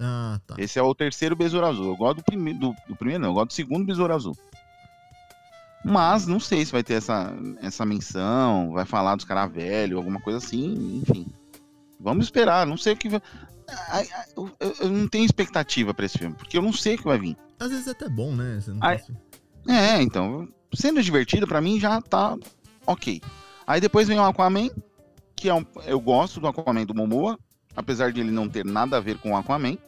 Ah, 0.01 0.41
tá. 0.47 0.55
Esse 0.59 0.79
é 0.79 0.83
o 0.83 0.95
terceiro 0.95 1.37
Besouro 1.37 1.67
Azul. 1.67 1.87
Eu 1.89 1.97
gosto 1.97 2.17
do 2.17 2.25
primeiro, 2.25 2.59
do, 2.59 2.75
do 2.89 2.97
primeiro 2.97 3.23
não, 3.23 3.29
eu 3.31 3.35
gosto 3.35 3.49
do 3.49 3.53
segundo 3.53 3.85
Besouro 3.87 4.13
Azul. 4.15 4.37
Mas 5.85 6.27
não 6.27 6.39
sei 6.39 6.65
se 6.65 6.71
vai 6.73 6.83
ter 6.83 6.95
essa, 6.95 7.33
essa 7.61 7.85
menção, 7.85 8.73
vai 8.73 8.85
falar 8.85 9.17
dos 9.17 9.25
caras 9.25 9.53
velhos, 9.53 9.97
alguma 9.99 10.21
coisa 10.21 10.39
assim, 10.39 11.03
enfim. 11.03 11.27
Vamos 11.99 12.27
esperar, 12.27 12.67
não 12.67 12.77
sei 12.77 12.93
o 12.93 12.97
que 12.97 13.09
vai. 13.09 13.23
Ai, 13.89 14.09
ai, 14.15 14.25
Eu, 14.37 14.51
eu- 14.61 14.75
eu 14.81 14.89
não 14.91 15.09
tenho 15.09 15.25
expectativa 15.25 15.93
pra 15.95 16.05
esse 16.07 16.19
filme, 16.19 16.35
porque 16.37 16.57
eu 16.59 16.63
não 16.63 16.73
sei 16.73 16.95
o 16.95 16.99
que 16.99 17.05
vai 17.05 17.19
vir. 17.19 17.37
Às 17.59 17.71
vezes 17.71 17.87
é 17.87 17.91
até 17.93 18.09
bom, 18.09 18.35
né? 18.35 18.61
Você 18.61 18.71
não 18.71 18.79
Ai, 18.83 18.99
tem- 18.99 19.75
É, 19.75 20.03
então, 20.03 20.49
sendo 20.75 21.03
divertido, 21.03 21.47
pra 21.47 21.61
mim 21.61 21.79
já 21.81 22.01
tá 22.01 22.37
ok. 22.87 23.21
Aí 23.67 23.81
depois 23.81 24.09
vem 24.09 24.19
o 24.19 24.25
Aquaman, 24.25 24.69
que 25.37 25.49
é 25.49 25.55
um, 25.55 25.65
eu 25.87 26.01
gosto 26.01 26.41
do 26.41 26.49
Aquaman 26.49 26.85
do 26.85 26.95
Momoa, 26.95 27.39
apesar 27.77 28.13
de 28.13 28.21
ele 28.21 28.31
não 28.33 28.49
ter 28.49 28.65
nada 28.65 28.97
a 28.97 29.01
ver 29.01 29.19
com 29.19 29.33
o 29.33 29.37
Aquaman. 29.37 29.79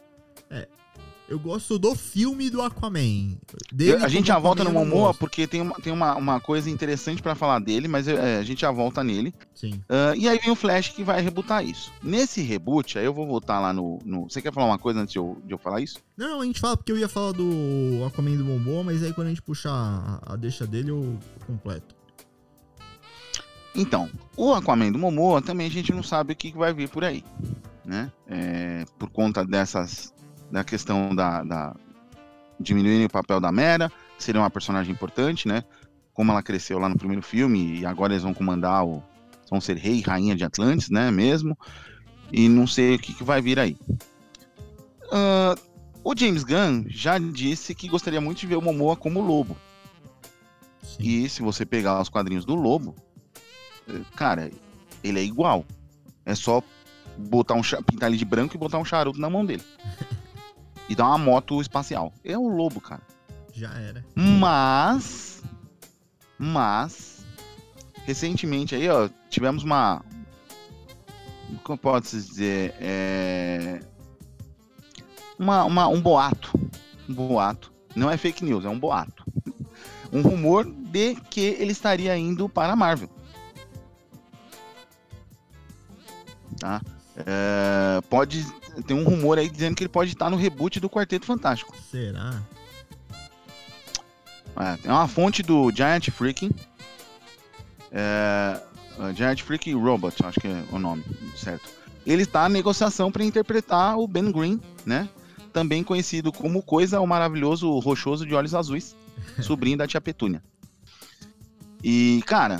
Eu 1.27 1.39
gosto 1.39 1.79
do 1.79 1.95
filme 1.95 2.51
do 2.51 2.61
Aquaman. 2.61 3.35
Eu- 3.79 4.03
a 4.05 4.07
gente 4.07 4.27
já 4.27 4.37
volta 4.37 4.63
no 4.63 4.71
Momoa 4.71 5.11
porque 5.11 5.47
tem, 5.47 5.59
uma, 5.59 5.73
tem 5.75 5.91
uma, 5.91 6.15
uma 6.15 6.39
coisa 6.39 6.69
interessante 6.69 7.19
pra 7.21 7.33
falar 7.33 7.57
dele, 7.59 7.87
mas 7.87 8.07
é, 8.07 8.37
a 8.37 8.43
gente 8.43 8.61
já 8.61 8.69
volta 8.69 9.03
nele. 9.03 9.33
Sim. 9.55 9.81
Ah, 9.89 10.13
e 10.15 10.29
aí 10.29 10.37
vem 10.37 10.51
o 10.51 10.55
Flash 10.55 10.89
que 10.89 11.03
vai 11.03 11.21
rebutar 11.21 11.65
isso. 11.65 11.91
Nesse 12.03 12.41
reboot, 12.43 12.99
aí 12.99 13.05
eu 13.05 13.13
vou 13.13 13.25
voltar 13.25 13.59
lá 13.59 13.73
no. 13.73 13.97
no- 14.05 14.29
Você 14.29 14.39
quer 14.39 14.53
falar 14.53 14.67
uma 14.67 14.77
coisa 14.77 14.99
antes 14.99 15.13
de 15.13 15.17
eu, 15.17 15.41
de 15.43 15.51
eu 15.51 15.57
falar 15.57 15.81
isso? 15.81 15.97
Não, 16.15 16.41
a 16.41 16.45
gente 16.45 16.59
fala 16.59 16.77
porque 16.77 16.91
eu 16.91 16.97
ia 16.99 17.09
falar 17.09 17.31
do 17.31 18.03
Aquaman 18.05 18.37
do 18.37 18.43
Bombom, 18.45 18.83
mas 18.83 19.01
aí 19.01 19.11
quando 19.11 19.27
a 19.27 19.29
gente 19.31 19.41
puxar 19.41 19.71
a, 19.73 20.33
a 20.33 20.35
deixa 20.35 20.67
dele, 20.67 20.91
eu 20.91 21.17
completo. 21.47 21.95
Então, 23.75 24.09
o 24.37 24.53
Aquaman 24.53 24.91
do 24.91 24.99
Momoa 24.99 25.41
também 25.41 25.67
a 25.67 25.71
gente 25.71 25.91
não 25.91 26.01
sabe 26.03 26.33
o 26.33 26.35
que 26.35 26.51
que 26.51 26.57
vai 26.57 26.73
vir 26.73 26.87
por 26.87 27.03
aí, 27.03 27.23
né? 27.83 28.09
É, 28.27 28.85
por 28.97 29.09
conta 29.09 29.43
dessas 29.43 30.13
da 30.51 30.63
questão 30.63 31.15
da, 31.15 31.43
da 31.43 31.75
diminuir 32.59 33.05
o 33.05 33.09
papel 33.09 33.39
da 33.39 33.51
Mera, 33.51 33.91
seria 34.17 34.41
uma 34.41 34.49
personagem 34.49 34.91
importante, 34.91 35.47
né? 35.47 35.63
Como 36.13 36.31
ela 36.31 36.41
cresceu 36.41 36.79
lá 36.79 36.87
no 36.87 36.97
primeiro 36.97 37.21
filme 37.21 37.79
e 37.79 37.85
agora 37.85 38.13
eles 38.13 38.23
vão 38.23 38.33
comandar 38.33 38.85
o 38.85 39.03
vão 39.49 39.61
ser 39.61 39.77
rei 39.77 39.99
e 39.99 40.01
rainha 40.01 40.35
de 40.35 40.43
Atlantis, 40.43 40.89
né? 40.89 41.11
Mesmo 41.11 41.57
e 42.31 42.49
não 42.49 42.65
sei 42.65 42.95
o 42.95 42.99
que, 42.99 43.13
que 43.13 43.23
vai 43.23 43.41
vir 43.41 43.59
aí. 43.59 43.77
Ah, 45.11 45.55
o 46.03 46.13
James 46.15 46.43
Gunn 46.43 46.85
já 46.87 47.17
disse 47.17 47.75
que 47.75 47.87
gostaria 47.87 48.21
muito 48.21 48.39
de 48.39 48.47
ver 48.47 48.55
o 48.55 48.61
Momoa 48.61 48.95
como 48.95 49.21
lobo. 49.21 49.55
Sim. 50.85 51.03
E 51.03 51.29
se 51.29 51.41
você 51.41 51.65
pegar 51.65 52.01
os 52.01 52.09
quadrinhos 52.09 52.45
do 52.45 52.55
Lobo, 52.55 52.95
cara, 54.15 54.51
ele 55.03 55.19
é 55.19 55.23
igual. 55.23 55.65
É 56.25 56.35
só 56.35 56.61
botar 57.17 57.55
um 57.55 57.61
pintar 57.61 58.09
ele 58.09 58.17
de 58.17 58.25
branco 58.25 58.55
e 58.55 58.59
botar 58.59 58.77
um 58.77 58.85
charuto 58.85 59.19
na 59.19 59.29
mão 59.29 59.45
dele. 59.45 59.63
e 60.89 60.95
dar 60.95 61.07
uma 61.07 61.17
moto 61.17 61.59
espacial. 61.61 62.13
É 62.23 62.37
o 62.37 62.47
Lobo, 62.47 62.79
cara. 62.81 63.01
Já 63.53 63.73
era. 63.79 64.05
Mas 64.15 65.43
mas 66.37 67.25
recentemente 68.05 68.75
aí, 68.75 68.89
ó, 68.89 69.09
tivemos 69.29 69.63
uma 69.63 70.03
como 71.63 71.77
pode 71.77 72.07
se 72.07 72.21
dizer, 72.21 72.75
é, 72.79 73.79
uma, 75.39 75.63
uma- 75.63 75.87
um 75.87 76.01
boato, 76.01 76.51
um 77.07 77.13
boato, 77.13 77.71
não 77.95 78.09
é 78.09 78.17
fake 78.17 78.43
news, 78.43 78.65
é 78.65 78.69
um 78.69 78.79
boato, 78.79 79.23
um 80.11 80.21
rumor 80.21 80.65
de 80.65 81.15
que 81.29 81.39
ele 81.41 81.71
estaria 81.71 82.15
indo 82.17 82.49
para 82.49 82.73
a 82.73 82.75
Marvel, 82.75 83.09
tá? 86.59 86.81
É, 87.17 88.01
pode. 88.09 88.45
Tem 88.85 88.95
um 88.95 89.03
rumor 89.03 89.37
aí 89.37 89.49
dizendo 89.49 89.75
que 89.75 89.83
ele 89.83 89.89
pode 89.89 90.11
estar 90.11 90.29
no 90.29 90.35
reboot 90.35 90.79
do 90.79 90.89
Quarteto 90.89 91.25
Fantástico. 91.25 91.73
Será? 91.89 92.41
É, 94.57 94.87
é 94.87 94.91
uma 94.91 95.07
fonte 95.07 95.41
do 95.41 95.71
Giant 95.71 96.09
Freaking. 96.09 96.51
É, 97.91 98.59
uh, 98.99 99.13
Giant 99.13 99.41
Freak 99.41 99.71
Robot, 99.73 100.25
acho 100.25 100.39
que 100.39 100.47
é 100.47 100.63
o 100.71 100.79
nome, 100.79 101.03
certo? 101.37 101.69
Ele 102.05 102.23
está 102.23 102.49
em 102.49 102.53
negociação 102.53 103.11
para 103.11 103.23
interpretar 103.23 103.97
o 103.97 104.07
Ben 104.07 104.31
Green, 104.31 104.59
né? 104.85 105.07
Também 105.53 105.83
conhecido 105.83 106.31
como 106.31 106.61
Coisa, 106.61 106.99
o 106.99 107.07
maravilhoso 107.07 107.79
rochoso 107.79 108.25
de 108.25 108.35
olhos 108.35 108.53
azuis, 108.53 108.95
sobrinho 109.41 109.77
da 109.77 109.87
tia 109.87 110.01
Petúnia. 110.01 110.43
E, 111.81 112.21
cara, 112.25 112.59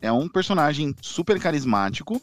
é 0.00 0.10
um 0.10 0.28
personagem 0.28 0.94
super 1.02 1.38
carismático 1.38 2.20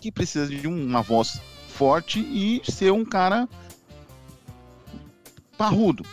que 0.00 0.10
precisa 0.12 0.46
de 0.48 0.66
uma 0.66 1.02
voz 1.02 1.40
forte 1.68 2.20
e 2.20 2.60
ser 2.70 2.92
um 2.92 3.04
cara 3.04 3.48
parrudo 5.56 6.04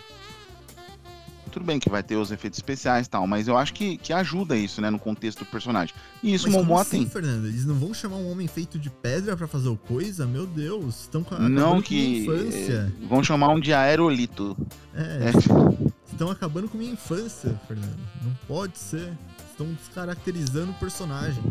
tudo 1.55 1.65
bem 1.65 1.79
que 1.79 1.89
vai 1.89 2.03
ter 2.03 2.17
os 2.17 2.31
efeitos 2.31 2.59
especiais 2.59 3.07
e 3.07 3.09
tal, 3.09 3.25
mas 3.25 3.47
eu 3.47 3.55
acho 3.55 3.73
que, 3.73 3.95
que 3.97 4.11
ajuda 4.11 4.57
isso, 4.57 4.81
né, 4.81 4.89
no 4.89 4.99
contexto 4.99 5.39
do 5.39 5.45
personagem. 5.45 5.95
E 6.21 6.33
isso 6.33 6.47
Mas 6.47 6.55
Momoa 6.57 6.81
assim, 6.81 6.99
tem. 7.03 7.09
Fernando? 7.09 7.45
Eles 7.45 7.65
não 7.65 7.75
vão 7.75 7.93
chamar 7.93 8.17
um 8.17 8.29
homem 8.29 8.45
feito 8.45 8.77
de 8.77 8.89
pedra 8.89 9.37
para 9.37 9.47
fazer 9.47 9.69
o 9.69 9.77
coisa? 9.77 10.27
Meu 10.27 10.45
Deus, 10.45 11.03
estão 11.03 11.23
com 11.23 11.33
Não 11.35 11.77
com 11.77 11.81
que. 11.81 12.27
é, 12.29 12.91
vão 13.07 13.23
chamar 13.23 13.53
um 13.53 13.59
de 13.61 13.73
aerolito. 13.73 14.57
É, 14.93 15.29
É. 15.29 16.11
estão 16.11 16.29
acabando 16.29 16.67
com 16.67 16.77
minha 16.77 16.91
infância, 16.91 17.57
Fernando. 17.69 17.99
Não 18.21 18.33
pode 18.49 18.77
ser. 18.77 19.13
Estão 19.49 19.67
descaracterizando 19.75 20.71
o 20.71 20.75
personagem. 20.75 21.41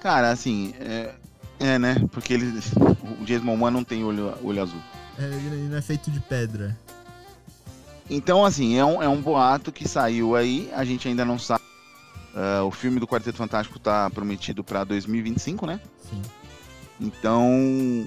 Cara, 0.00 0.30
assim, 0.30 0.74
é, 0.80 1.14
é, 1.58 1.78
né? 1.78 1.96
Porque 2.12 2.32
ele, 2.32 2.60
o 3.20 3.24
Jason 3.24 3.44
Momoa 3.44 3.70
não 3.70 3.84
tem 3.84 4.04
olho, 4.04 4.34
olho 4.42 4.62
azul. 4.62 4.80
É, 5.18 5.24
ele 5.24 5.68
não 5.68 5.76
é 5.76 5.82
feito 5.82 6.10
de 6.10 6.20
pedra. 6.20 6.76
Então, 8.08 8.44
assim, 8.44 8.78
é 8.78 8.84
um, 8.84 9.02
é 9.02 9.08
um 9.08 9.20
boato 9.20 9.70
que 9.70 9.86
saiu 9.86 10.34
aí, 10.34 10.70
a 10.72 10.84
gente 10.84 11.08
ainda 11.08 11.24
não 11.24 11.38
sabe. 11.38 11.62
Ah, 12.34 12.62
o 12.64 12.70
filme 12.70 13.00
do 13.00 13.06
Quarteto 13.06 13.36
Fantástico 13.36 13.78
tá 13.78 14.08
prometido 14.10 14.62
pra 14.62 14.84
2025, 14.84 15.66
né? 15.66 15.80
Sim. 16.08 16.22
Então, 17.00 18.06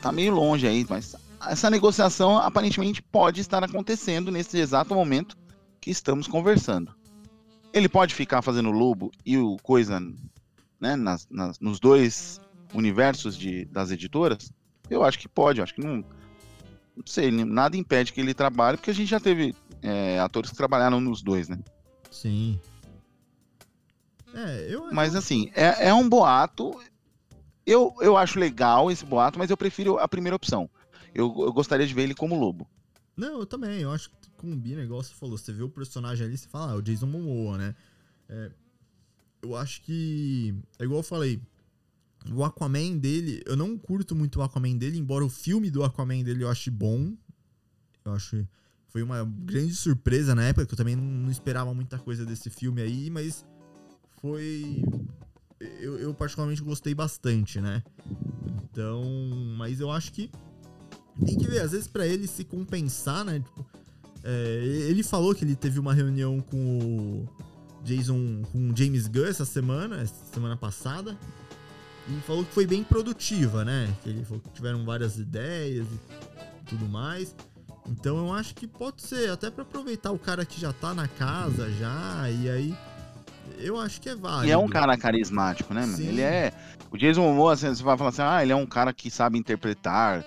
tá 0.00 0.12
meio 0.12 0.32
longe 0.32 0.66
aí, 0.66 0.86
mas 0.88 1.14
essa 1.46 1.68
negociação 1.68 2.38
aparentemente 2.38 3.02
pode 3.02 3.40
estar 3.40 3.62
acontecendo 3.62 4.30
nesse 4.30 4.58
exato 4.58 4.94
momento 4.94 5.36
que 5.80 5.90
estamos 5.90 6.26
conversando. 6.26 6.94
Ele 7.72 7.88
pode 7.88 8.14
ficar 8.14 8.42
fazendo 8.42 8.70
lobo 8.70 9.10
e 9.24 9.36
o 9.36 9.56
coisa, 9.62 10.00
né, 10.80 10.96
nas, 10.96 11.26
nas- 11.30 11.58
nos 11.60 11.78
dois 11.80 12.40
universos 12.74 13.36
de, 13.36 13.64
das 13.66 13.90
editoras? 13.90 14.50
Eu 14.90 15.02
acho 15.04 15.18
que 15.18 15.28
pode, 15.28 15.58
eu 15.60 15.64
acho 15.64 15.74
que 15.74 15.80
não. 15.84 16.04
Não 16.96 17.04
sei, 17.04 17.30
nada 17.30 17.76
impede 17.76 18.12
que 18.12 18.20
ele 18.20 18.32
trabalhe, 18.32 18.78
porque 18.78 18.90
a 18.90 18.94
gente 18.94 19.08
já 19.08 19.20
teve 19.20 19.54
é, 19.82 20.18
atores 20.18 20.50
que 20.50 20.56
trabalharam 20.56 20.98
nos 21.00 21.22
dois, 21.22 21.46
né? 21.48 21.58
Sim. 22.10 22.58
É, 24.34 24.66
eu. 24.72 24.92
Mas 24.92 25.14
assim, 25.14 25.50
é, 25.54 25.88
é 25.88 25.94
um 25.94 26.08
boato. 26.08 26.78
Eu, 27.66 27.94
eu 28.00 28.16
acho 28.16 28.38
legal 28.38 28.90
esse 28.90 29.04
boato, 29.04 29.38
mas 29.38 29.50
eu 29.50 29.56
prefiro 29.56 29.98
a 29.98 30.06
primeira 30.08 30.36
opção. 30.36 30.70
Eu, 31.14 31.34
eu 31.40 31.52
gostaria 31.52 31.86
de 31.86 31.92
ver 31.94 32.02
ele 32.02 32.14
como 32.14 32.38
lobo. 32.38 32.68
Não, 33.16 33.40
eu 33.40 33.46
também. 33.46 33.80
Eu 33.80 33.92
acho 33.92 34.08
que 34.10 34.30
combina, 34.36 34.82
igual 34.82 35.02
você 35.02 35.12
falou. 35.14 35.36
Você 35.36 35.52
vê 35.52 35.62
o 35.62 35.68
personagem 35.68 36.26
ali, 36.26 36.36
você 36.38 36.48
fala, 36.48 36.72
ah, 36.72 36.76
o 36.76 36.82
Jason 36.82 37.06
Momoa, 37.06 37.58
né? 37.58 37.74
É, 38.28 38.50
eu 39.46 39.56
acho 39.56 39.82
que. 39.82 40.54
É 40.78 40.84
igual 40.84 41.00
eu 41.00 41.04
falei. 41.04 41.40
O 42.32 42.42
Aquaman 42.42 42.96
dele, 42.96 43.40
eu 43.46 43.56
não 43.56 43.78
curto 43.78 44.14
muito 44.16 44.40
o 44.40 44.42
Aquaman 44.42 44.76
dele, 44.76 44.98
embora 44.98 45.24
o 45.24 45.28
filme 45.28 45.70
do 45.70 45.84
Aquaman 45.84 46.22
dele 46.22 46.42
eu 46.42 46.50
ache 46.50 46.70
bom. 46.70 47.14
Eu 48.04 48.12
acho. 48.12 48.46
Foi 48.88 49.02
uma 49.02 49.24
grande 49.24 49.74
surpresa 49.74 50.34
na 50.34 50.42
época, 50.44 50.66
que 50.66 50.72
eu 50.72 50.76
também 50.76 50.96
não, 50.96 51.30
esperava 51.30 51.72
muita 51.74 51.98
coisa 51.98 52.24
desse 52.24 52.50
filme 52.50 52.80
aí, 52.80 53.10
mas 53.10 53.44
foi. 54.20 54.82
Eu, 55.60 55.98
eu 55.98 56.14
particularmente 56.14 56.62
gostei 56.62 56.94
bastante, 56.94 57.60
né? 57.60 57.82
Então. 58.64 59.04
Mas 59.56 59.80
eu 59.80 59.90
acho 59.90 60.12
que 60.12 60.30
tem 61.24 61.38
que 61.38 61.46
ver, 61.46 61.60
às 61.60 61.72
vezes 61.72 61.86
pra 61.86 62.06
ele 62.06 62.26
se 62.26 62.44
compensar, 62.44 63.24
né? 63.24 63.40
Tipo, 63.40 63.66
é, 64.22 64.64
ele 64.88 65.02
falou 65.02 65.34
que 65.34 65.44
ele 65.44 65.54
teve 65.54 65.78
uma 65.78 65.94
reunião 65.94 66.40
com 66.40 66.78
o 66.78 67.28
Jason, 67.86 68.42
com 68.52 68.74
James 68.74 69.06
Gunn 69.06 69.26
essa 69.26 69.44
semana, 69.44 70.02
essa 70.02 70.24
semana 70.32 70.56
passada, 70.56 71.16
e 72.08 72.20
falou 72.26 72.44
que 72.44 72.52
foi 72.52 72.66
bem 72.66 72.82
produtiva, 72.82 73.64
né? 73.64 73.88
Que 74.02 74.10
ele 74.10 74.24
falou 74.24 74.40
que 74.40 74.50
tiveram 74.50 74.84
várias 74.84 75.16
ideias 75.16 75.86
e 75.86 76.64
tudo 76.66 76.86
mais. 76.88 77.34
Então 77.88 78.18
eu 78.18 78.32
acho 78.32 78.54
que 78.54 78.66
pode 78.66 79.02
ser, 79.02 79.30
até 79.30 79.48
pra 79.50 79.62
aproveitar 79.62 80.10
o 80.10 80.18
cara 80.18 80.44
que 80.44 80.60
já 80.60 80.72
tá 80.72 80.92
na 80.92 81.06
casa 81.06 81.70
já, 81.70 82.28
e 82.28 82.50
aí 82.50 82.76
eu 83.58 83.78
acho 83.78 84.00
que 84.00 84.08
é 84.08 84.16
válido. 84.16 84.48
E 84.48 84.50
é 84.50 84.58
um 84.58 84.68
cara 84.68 84.96
carismático, 84.96 85.72
né, 85.72 85.82
mano? 85.82 85.96
Sim. 85.96 86.08
Ele 86.08 86.22
é. 86.22 86.52
O 86.90 86.98
Jason 86.98 87.22
Momoa, 87.22 87.52
assim, 87.52 87.68
você 87.68 87.82
vai 87.82 87.96
falar 87.96 88.10
assim, 88.10 88.22
ah, 88.22 88.42
ele 88.42 88.52
é 88.52 88.56
um 88.56 88.66
cara 88.66 88.92
que 88.92 89.10
sabe 89.10 89.38
interpretar. 89.38 90.24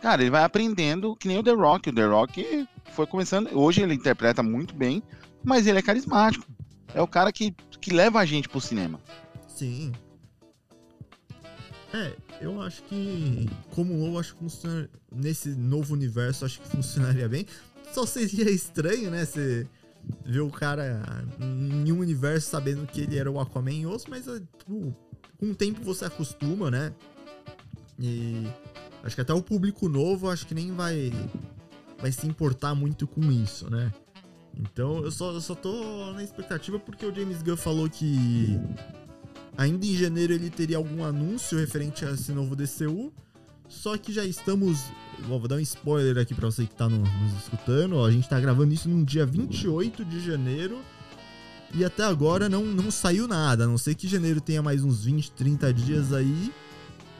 Cara, 0.00 0.22
ele 0.22 0.30
vai 0.30 0.44
aprendendo 0.44 1.14
que 1.16 1.28
nem 1.28 1.38
o 1.38 1.42
The 1.42 1.52
Rock. 1.52 1.90
O 1.90 1.94
The 1.94 2.06
Rock 2.06 2.68
foi 2.92 3.06
começando. 3.06 3.50
Hoje 3.52 3.82
ele 3.82 3.94
interpreta 3.94 4.42
muito 4.42 4.74
bem, 4.74 5.02
mas 5.44 5.66
ele 5.66 5.78
é 5.78 5.82
carismático. 5.82 6.46
É 6.94 7.02
o 7.02 7.06
cara 7.06 7.32
que, 7.32 7.54
que 7.80 7.92
leva 7.92 8.18
a 8.18 8.24
gente 8.24 8.48
pro 8.48 8.60
cinema. 8.60 9.00
Sim. 9.46 9.92
É, 11.92 12.14
eu 12.40 12.60
acho 12.60 12.82
que 12.82 13.48
como 13.70 13.96
lobo, 13.96 14.18
acho 14.18 14.34
que 14.34 14.40
funciona 14.40 14.88
nesse 15.10 15.50
novo 15.50 15.94
universo, 15.94 16.44
acho 16.44 16.60
que 16.60 16.68
funcionaria 16.68 17.28
bem. 17.28 17.46
Só 17.92 18.04
seria 18.04 18.50
estranho, 18.50 19.10
né, 19.10 19.24
você 19.24 19.66
ver 20.24 20.40
o 20.40 20.50
cara 20.50 21.02
em 21.40 21.90
um 21.90 22.00
universo 22.00 22.50
sabendo 22.50 22.86
que 22.86 23.00
ele 23.00 23.18
era 23.18 23.30
o 23.30 23.40
Aquaman 23.40 23.72
em 23.72 23.86
outro, 23.86 24.10
mas 24.10 24.24
tipo, 24.24 24.94
com 25.38 25.50
o 25.50 25.54
tempo 25.54 25.82
você 25.82 26.04
acostuma, 26.04 26.70
né? 26.70 26.92
E 27.98 28.46
acho 29.02 29.14
que 29.14 29.20
até 29.20 29.32
o 29.32 29.42
público 29.42 29.88
novo 29.88 30.30
acho 30.30 30.46
que 30.46 30.54
nem 30.54 30.72
vai 30.72 31.12
vai 31.98 32.12
se 32.12 32.26
importar 32.26 32.74
muito 32.74 33.06
com 33.06 33.32
isso, 33.32 33.68
né? 33.70 33.92
Então 34.58 35.02
eu 35.04 35.10
só, 35.10 35.32
eu 35.32 35.40
só 35.40 35.54
tô 35.54 36.12
na 36.12 36.22
expectativa 36.22 36.78
porque 36.78 37.06
o 37.06 37.14
James 37.14 37.42
Gunn 37.42 37.56
falou 37.56 37.88
que 37.88 38.58
ainda 39.56 39.86
em 39.86 39.94
janeiro 39.96 40.32
ele 40.32 40.50
teria 40.50 40.76
algum 40.76 41.04
anúncio 41.04 41.58
referente 41.58 42.04
a 42.04 42.10
esse 42.12 42.32
novo 42.32 42.56
DCU. 42.56 43.12
Só 43.68 43.96
que 43.98 44.12
já 44.12 44.24
estamos. 44.24 44.78
vou 45.28 45.46
dar 45.46 45.56
um 45.56 45.60
spoiler 45.60 46.16
aqui 46.18 46.34
pra 46.34 46.46
você 46.50 46.64
que 46.66 46.74
tá 46.74 46.88
no- 46.88 46.98
nos 46.98 47.42
escutando. 47.42 47.96
ó, 47.96 48.06
a 48.06 48.10
gente 48.10 48.28
tá 48.28 48.40
gravando 48.40 48.72
isso 48.72 48.88
no 48.88 49.04
dia 49.04 49.26
28 49.26 50.04
de 50.04 50.20
janeiro. 50.20 50.78
E 51.74 51.84
até 51.84 52.02
agora 52.02 52.48
não, 52.48 52.64
não 52.64 52.90
saiu 52.90 53.28
nada. 53.28 53.64
A 53.64 53.66
não 53.66 53.76
sei 53.76 53.94
que 53.94 54.08
janeiro 54.08 54.40
tenha 54.40 54.62
mais 54.62 54.82
uns 54.82 55.04
20, 55.04 55.30
30 55.32 55.72
dias 55.72 56.12
aí. 56.14 56.50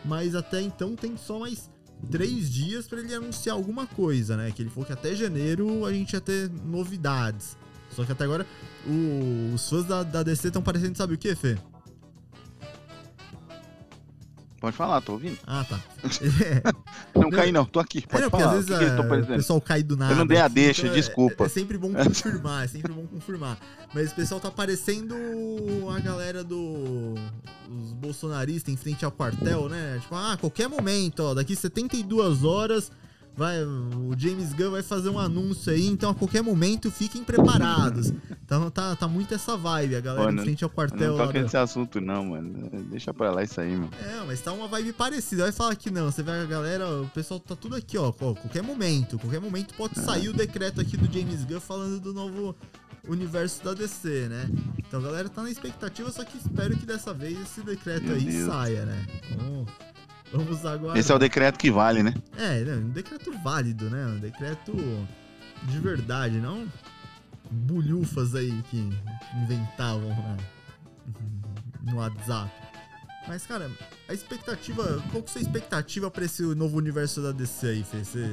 Mas 0.04 0.34
até 0.34 0.62
então 0.62 0.96
tem 0.96 1.16
só 1.18 1.38
mais 1.38 1.68
3 2.10 2.50
dias 2.50 2.86
pra 2.86 3.00
ele 3.00 3.14
anunciar 3.14 3.54
alguma 3.56 3.86
coisa, 3.86 4.36
né? 4.36 4.50
Que 4.54 4.62
ele 4.62 4.70
falou 4.70 4.86
que 4.86 4.92
até 4.92 5.14
janeiro 5.14 5.84
a 5.84 5.92
gente 5.92 6.12
ia 6.12 6.20
ter 6.20 6.50
novidades. 6.64 7.56
Só 7.90 8.04
que 8.04 8.12
até 8.12 8.24
agora 8.24 8.46
o- 8.86 9.52
os 9.54 9.68
fãs 9.68 9.84
da, 9.84 10.02
da 10.02 10.22
DC 10.22 10.48
estão 10.48 10.62
parecendo, 10.62 10.96
sabe 10.96 11.14
o 11.14 11.18
que, 11.18 11.34
Fê? 11.34 11.56
Pode 14.60 14.76
falar, 14.76 15.00
tô 15.00 15.12
ouvindo. 15.12 15.38
Ah, 15.46 15.64
tá. 15.64 15.80
Não 17.30 17.38
caí, 17.38 17.52
não, 17.52 17.64
tô 17.64 17.80
aqui. 17.80 17.98
É, 17.98 18.00
Pode 18.02 18.30
porque 18.30 18.42
falar. 18.42 18.58
às 18.58 18.66
vezes 18.66 18.70
o 18.70 18.78
que 18.78 18.84
que 18.84 18.90
eu 18.90 19.08
tô 19.08 19.32
o 19.32 19.36
pessoal 19.36 19.60
cai 19.60 19.82
do 19.82 19.96
nada. 19.96 20.14
não 20.14 20.26
dei 20.26 20.38
a 20.38 20.46
assim, 20.46 20.54
deixa, 20.54 20.86
é- 20.86 20.90
desculpa. 20.90 21.44
É, 21.44 21.48
sempre 21.48 21.78
bom 21.78 21.92
confirmar, 21.94 22.64
é 22.64 22.68
sempre 22.68 22.92
bom 22.92 23.06
confirmar. 23.06 23.58
Mas 23.94 24.12
o 24.12 24.14
pessoal 24.14 24.40
tá 24.40 24.50
parecendo 24.50 25.14
a 25.94 26.00
galera 26.00 26.42
do. 26.44 27.14
Os 27.70 27.92
bolsonaristas 27.92 28.72
em 28.72 28.76
frente 28.76 29.04
ao 29.04 29.12
quartel, 29.12 29.68
né? 29.68 29.98
Tipo, 30.00 30.14
ah, 30.14 30.36
qualquer 30.40 30.68
momento, 30.68 31.20
ó, 31.20 31.34
daqui 31.34 31.54
72 31.54 32.44
horas. 32.44 32.90
Vai, 33.38 33.62
o 33.62 34.12
James 34.18 34.52
Gunn 34.52 34.72
vai 34.72 34.82
fazer 34.82 35.10
um 35.10 35.18
anúncio 35.18 35.72
aí, 35.72 35.86
então 35.86 36.10
a 36.10 36.14
qualquer 36.14 36.42
momento 36.42 36.90
fiquem 36.90 37.22
preparados. 37.22 38.12
Então 38.44 38.68
tá, 38.68 38.96
tá 38.96 39.06
muito 39.06 39.32
essa 39.32 39.56
vibe, 39.56 39.94
a 39.94 40.00
galera 40.00 40.24
Pô, 40.24 40.30
em 40.32 40.34
não- 40.34 40.42
frente 40.42 40.64
ao 40.64 40.70
quartel 40.70 41.16
não 41.16 41.26
toca 41.26 41.40
nesse 41.40 41.56
assunto, 41.56 42.00
não, 42.00 42.24
mano. 42.24 42.68
Deixa 42.90 43.14
pra 43.14 43.30
lá 43.30 43.44
isso 43.44 43.60
aí, 43.60 43.76
mano. 43.76 43.90
É, 44.02 44.24
mas 44.26 44.40
tá 44.40 44.52
uma 44.52 44.66
vibe 44.66 44.92
parecida. 44.92 45.44
Vai 45.44 45.52
falar 45.52 45.76
que 45.76 45.88
não. 45.88 46.10
Você 46.10 46.20
vê 46.20 46.32
a 46.32 46.44
galera, 46.46 46.84
o 47.02 47.08
pessoal 47.10 47.38
tá 47.38 47.54
tudo 47.54 47.76
aqui, 47.76 47.96
ó. 47.96 48.10
Qualquer 48.10 48.62
momento, 48.64 49.16
qualquer 49.20 49.40
momento 49.40 49.72
pode 49.74 50.00
sair 50.00 50.28
o 50.28 50.32
decreto 50.32 50.80
aqui 50.80 50.96
do 50.96 51.06
James 51.12 51.44
Gunn 51.44 51.60
falando 51.60 52.00
do 52.00 52.12
novo 52.12 52.56
universo 53.06 53.62
da 53.64 53.72
DC, 53.72 54.26
né? 54.28 54.50
Então 54.78 54.98
a 55.00 55.02
galera 55.02 55.28
tá 55.28 55.42
na 55.42 55.50
expectativa, 55.50 56.10
só 56.10 56.24
que 56.24 56.36
espero 56.36 56.76
que 56.76 56.84
dessa 56.84 57.14
vez 57.14 57.40
esse 57.40 57.62
decreto 57.62 58.02
Meu 58.04 58.16
aí 58.16 58.24
Deus. 58.24 58.46
saia, 58.52 58.84
né? 58.84 59.06
Vamos, 59.36 59.68
vamos 60.32 60.64
agora. 60.64 60.98
Esse 60.98 61.10
é 61.12 61.14
o 61.14 61.18
decreto 61.18 61.58
que 61.58 61.70
vale, 61.70 62.02
né? 62.02 62.14
É, 62.36 62.60
né, 62.60 62.74
um 62.74 62.90
decreto 62.90 63.32
válido, 63.42 63.88
né? 63.90 64.06
Um 64.06 64.18
decreto 64.18 64.72
de 65.64 65.78
verdade, 65.78 66.38
não 66.38 66.66
bulhufas 67.50 68.34
aí 68.34 68.62
que 68.70 68.90
inventavam, 69.42 70.08
né? 70.08 70.36
no 71.82 71.96
WhatsApp. 71.96 72.50
Mas, 73.26 73.46
cara, 73.46 73.70
a 74.08 74.14
expectativa. 74.14 75.02
Qual 75.10 75.22
que 75.22 75.28
é 75.28 75.30
a 75.30 75.32
sua 75.32 75.40
expectativa 75.42 76.10
pra 76.10 76.24
esse 76.24 76.42
novo 76.42 76.76
universo 76.78 77.20
da 77.22 77.32
DC 77.32 77.66
aí, 77.66 77.84
Fê? 77.84 77.98
Você, 78.04 78.32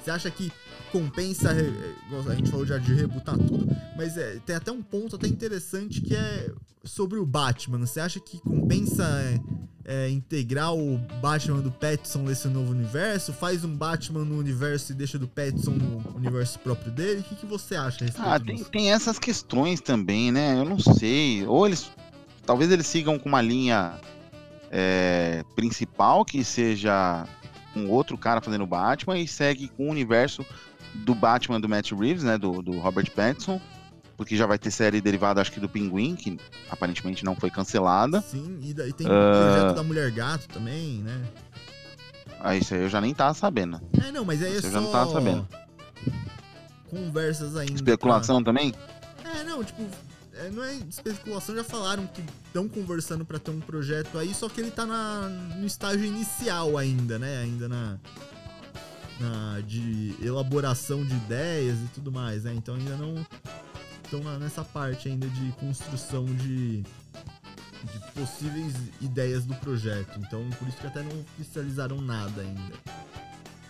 você 0.00 0.10
acha 0.10 0.30
que 0.30 0.52
compensa. 0.92 1.50
A 1.50 2.34
gente 2.34 2.50
falou 2.50 2.64
já 2.64 2.78
de 2.78 2.94
rebutar 2.94 3.36
tudo, 3.36 3.66
mas 3.96 4.16
é, 4.16 4.38
tem 4.46 4.54
até 4.54 4.70
um 4.70 4.82
ponto 4.82 5.16
até 5.16 5.26
interessante 5.26 6.00
que 6.00 6.14
é 6.14 6.50
sobre 6.84 7.18
o 7.18 7.26
Batman. 7.26 7.78
Você 7.78 8.00
acha 8.00 8.20
que 8.20 8.38
compensa 8.40 9.04
é, 9.04 9.40
é, 9.88 10.10
integrar 10.10 10.74
o 10.74 10.98
Batman 11.22 11.60
do 11.60 11.70
Pattinson 11.70 12.18
nesse 12.18 12.46
novo 12.46 12.72
universo? 12.72 13.32
Faz 13.32 13.64
um 13.64 13.74
Batman 13.74 14.22
no 14.22 14.38
universo 14.38 14.92
e 14.92 14.94
deixa 14.94 15.18
do 15.18 15.26
Pattinson 15.26 15.70
no 15.70 16.14
universo 16.14 16.58
próprio 16.58 16.92
dele? 16.92 17.20
O 17.20 17.22
que, 17.22 17.34
que 17.34 17.46
você 17.46 17.74
acha 17.74 18.04
a 18.04 18.06
respeito 18.06 18.28
Ah, 18.28 18.38
tem, 18.38 18.56
disso? 18.56 18.70
tem 18.70 18.92
essas 18.92 19.18
questões 19.18 19.80
também, 19.80 20.30
né? 20.30 20.58
Eu 20.58 20.66
não 20.66 20.78
sei. 20.78 21.46
Ou 21.46 21.66
eles. 21.66 21.90
Talvez 22.44 22.70
eles 22.70 22.86
sigam 22.86 23.18
com 23.18 23.30
uma 23.30 23.40
linha 23.40 23.94
é, 24.70 25.42
principal, 25.56 26.22
que 26.22 26.44
seja 26.44 27.26
um 27.74 27.88
outro 27.90 28.18
cara 28.18 28.42
fazendo 28.42 28.66
Batman, 28.66 29.18
e 29.18 29.26
segue 29.26 29.68
com 29.68 29.86
o 29.88 29.90
universo 29.90 30.44
do 30.94 31.14
Batman 31.14 31.60
do 31.60 31.68
Matt 31.68 31.92
Reeves, 31.92 32.24
né? 32.24 32.36
Do, 32.36 32.60
do 32.60 32.78
Robert 32.78 33.10
Pattinson. 33.12 33.58
Porque 34.18 34.36
já 34.36 34.44
vai 34.46 34.58
ter 34.58 34.70
série 34.72 35.00
derivada, 35.00 35.40
acho 35.40 35.50
que 35.52 35.60
do 35.60 35.68
Pinguim, 35.68 36.14
que 36.16 36.38
aparentemente 36.68 37.24
não 37.24 37.34
foi 37.36 37.50
cancelada. 37.50 38.20
Sim, 38.20 38.58
e 38.62 38.74
daí 38.74 38.92
tem 38.92 39.06
o 39.06 39.10
Ah. 39.10 39.32
projeto 39.54 39.76
da 39.76 39.82
Mulher 39.84 40.10
Gato 40.10 40.48
também, 40.48 40.98
né? 40.98 41.24
Ah, 42.40 42.54
isso 42.56 42.74
aí 42.74 42.82
eu 42.82 42.88
já 42.88 43.00
nem 43.00 43.14
tava 43.14 43.32
sabendo. 43.34 43.80
É, 44.04 44.10
não, 44.12 44.24
mas 44.24 44.42
aí 44.42 44.50
é 44.52 44.60
Você 44.60 44.62
só. 44.68 44.72
já 44.72 44.80
não 44.80 44.90
tava 44.92 45.12
sabendo. 45.12 45.48
Conversas 46.90 47.56
ainda. 47.56 47.74
Especulação 47.74 48.42
também? 48.42 48.72
pra- 49.22 49.30
É, 49.38 49.44
não, 49.44 49.62
tipo. 49.62 49.82
é, 50.34 50.48
não 50.50 50.64
é 50.64 50.74
especulação, 50.88 51.54
já 51.54 51.62
falaram 51.64 52.06
que 52.06 52.22
estão 52.46 52.68
conversando 52.68 53.24
pra 53.24 53.38
ter 53.38 53.50
um 53.50 53.60
projeto 53.60 54.16
aí, 54.18 54.32
só 54.34 54.48
que 54.48 54.60
ele 54.60 54.70
tá 54.70 54.86
na, 54.86 55.28
no 55.56 55.66
estágio 55.66 56.04
inicial 56.04 56.76
ainda, 56.78 57.18
né? 57.18 57.38
Ainda 57.38 57.68
na. 57.68 57.98
na 59.20 59.60
de 59.66 60.14
elaboração 60.22 61.04
de 61.04 61.14
ideias 61.14 61.76
e 61.78 61.88
tudo 61.94 62.10
mais, 62.12 62.44
né? 62.44 62.54
Então 62.54 62.74
ainda 62.76 62.96
não 62.96 63.14
estão 64.10 64.38
nessa 64.38 64.64
parte 64.64 65.08
ainda 65.08 65.26
de 65.26 65.52
construção 65.52 66.24
de, 66.24 66.78
de 66.78 68.12
possíveis 68.14 68.74
ideias 69.00 69.44
do 69.44 69.54
projeto. 69.56 70.18
Então 70.18 70.48
por 70.58 70.66
isso 70.66 70.78
que 70.78 70.86
até 70.86 71.02
não 71.02 71.20
oficializaram 71.20 72.00
nada 72.00 72.40
ainda. 72.40 72.74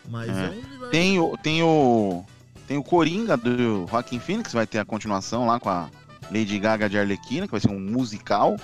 Mas 0.08 0.30
É. 0.30 0.32
é, 0.32 0.48
um 0.48 0.52
universo. 0.52 0.90
Tem 0.90 1.18
o, 1.18 1.36
tem 1.36 1.62
o. 1.62 2.24
Tem 2.66 2.76
o 2.76 2.82
Coringa 2.82 3.34
do 3.36 3.86
Joaquin 3.88 4.20
Phoenix, 4.20 4.52
vai 4.52 4.66
ter 4.66 4.78
a 4.78 4.84
continuação 4.84 5.46
lá 5.46 5.58
com 5.58 5.70
a 5.70 5.88
Lady 6.30 6.58
Gaga 6.58 6.86
de 6.88 6.98
Arlequina, 6.98 7.46
que 7.46 7.52
vai 7.52 7.60
ser 7.60 7.70
um 7.70 7.80
musical. 7.80 8.56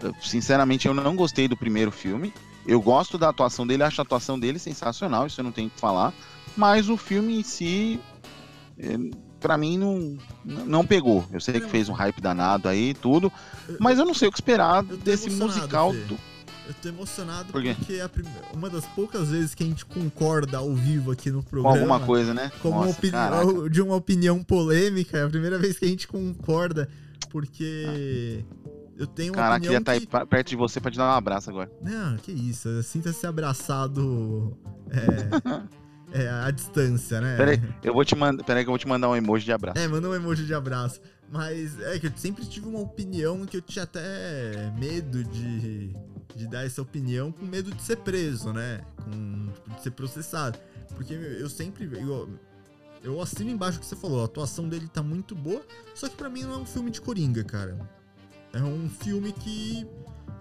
Eu, 0.00 0.14
sinceramente, 0.22 0.88
eu 0.88 0.94
não 0.94 1.14
gostei 1.14 1.46
do 1.46 1.56
primeiro 1.56 1.92
filme. 1.92 2.32
Eu 2.66 2.80
gosto 2.80 3.18
da 3.18 3.28
atuação 3.28 3.66
dele, 3.66 3.82
acho 3.82 4.00
a 4.00 4.04
atuação 4.04 4.38
dele 4.38 4.58
sensacional, 4.58 5.26
isso 5.26 5.38
eu 5.40 5.44
não 5.44 5.52
tenho 5.52 5.68
o 5.68 5.70
que 5.70 5.78
falar. 5.78 6.14
Mas 6.56 6.88
o 6.88 6.96
filme 6.96 7.40
em 7.40 7.42
si, 7.42 8.00
pra 9.42 9.58
mim, 9.58 9.76
não, 9.76 10.16
não 10.64 10.86
pegou. 10.86 11.26
Eu 11.32 11.40
sei 11.40 11.60
que 11.60 11.68
fez 11.68 11.88
um 11.88 11.92
hype 11.92 12.20
danado 12.20 12.68
aí 12.68 12.90
e 12.90 12.94
tudo, 12.94 13.30
mas 13.78 13.98
eu 13.98 14.04
não 14.06 14.14
sei 14.14 14.28
o 14.28 14.32
que 14.32 14.38
esperar 14.38 14.82
desse 14.82 15.28
musical. 15.30 15.92
Do- 15.92 16.18
Eu 16.68 16.74
tô 16.80 16.88
emocionado 16.88 17.52
Por 17.52 17.60
porque 17.62 17.94
é 17.94 18.08
uma 18.54 18.70
das 18.70 18.86
poucas 18.86 19.28
vezes 19.30 19.52
que 19.54 19.64
a 19.64 19.66
gente 19.66 19.84
concorda 19.84 20.58
ao 20.58 20.72
vivo 20.72 21.10
aqui 21.10 21.28
no 21.30 21.42
com 21.42 21.50
programa. 21.50 21.76
alguma 21.76 22.00
coisa, 22.00 22.32
né? 22.32 22.50
uma 22.64 22.86
Nossa, 22.86 22.98
opini- 22.98 23.70
de 23.70 23.82
uma 23.82 23.96
opinião 23.96 24.42
polêmica, 24.44 25.18
é 25.18 25.24
a 25.24 25.28
primeira 25.28 25.58
vez 25.58 25.76
que 25.78 25.84
a 25.84 25.88
gente 25.88 26.06
concorda, 26.06 26.88
porque 27.30 28.44
eu 28.96 29.06
tenho 29.08 29.32
uma 29.32 29.36
Caraca, 29.42 29.56
opinião 29.56 29.70
queria 29.72 29.78
estar 29.80 29.92
aí 29.92 30.00
que... 30.00 30.06
pa- 30.06 30.24
perto 30.24 30.48
de 30.50 30.56
você 30.56 30.80
pra 30.80 30.90
te 30.90 30.96
dar 30.96 31.12
um 31.12 31.16
abraço 31.16 31.50
agora. 31.50 31.70
Não, 31.82 32.16
que 32.18 32.30
isso, 32.30 32.82
sinta-se 32.84 33.26
abraçado 33.26 34.56
é, 34.90 35.02
é, 36.12 36.28
à 36.28 36.50
distância, 36.50 37.20
né? 37.20 37.36
Peraí, 37.36 37.62
eu 37.82 37.94
vou 37.94 38.04
te 38.04 38.14
mandar. 38.14 38.44
Peraí 38.44 38.64
que 38.64 38.68
eu 38.68 38.72
vou 38.72 38.78
te 38.78 38.86
mandar 38.86 39.08
um 39.08 39.16
emoji 39.16 39.44
de 39.44 39.52
abraço. 39.52 39.78
É, 39.78 39.88
manda 39.88 40.08
um 40.08 40.14
emoji 40.14 40.44
de 40.44 40.54
abraço. 40.54 41.00
Mas 41.30 41.80
é 41.80 41.98
que 41.98 42.08
eu 42.08 42.12
sempre 42.14 42.44
tive 42.44 42.68
uma 42.68 42.80
opinião 42.80 43.46
que 43.46 43.56
eu 43.56 43.62
tinha 43.62 43.84
até 43.84 44.70
medo 44.78 45.24
de, 45.24 45.96
de 46.36 46.46
dar 46.46 46.66
essa 46.66 46.82
opinião 46.82 47.32
com 47.32 47.46
medo 47.46 47.70
de 47.74 47.82
ser 47.82 47.96
preso, 47.96 48.52
né? 48.52 48.82
Com, 49.02 49.48
tipo, 49.54 49.70
de 49.70 49.82
ser 49.82 49.90
processado. 49.92 50.58
Porque 50.94 51.14
eu 51.14 51.48
sempre. 51.48 51.88
Eu, 51.90 52.28
eu 53.02 53.20
assino 53.20 53.50
embaixo 53.50 53.78
o 53.78 53.80
que 53.80 53.86
você 53.86 53.96
falou, 53.96 54.20
a 54.20 54.26
atuação 54.26 54.68
dele 54.68 54.88
tá 54.92 55.02
muito 55.02 55.34
boa, 55.34 55.62
só 55.94 56.08
que 56.08 56.16
pra 56.16 56.28
mim 56.28 56.42
não 56.42 56.52
é 56.52 56.56
um 56.58 56.66
filme 56.66 56.90
de 56.90 57.00
Coringa, 57.00 57.42
cara. 57.42 57.78
É 58.52 58.62
um 58.62 58.88
filme 58.88 59.32
que. 59.32 59.86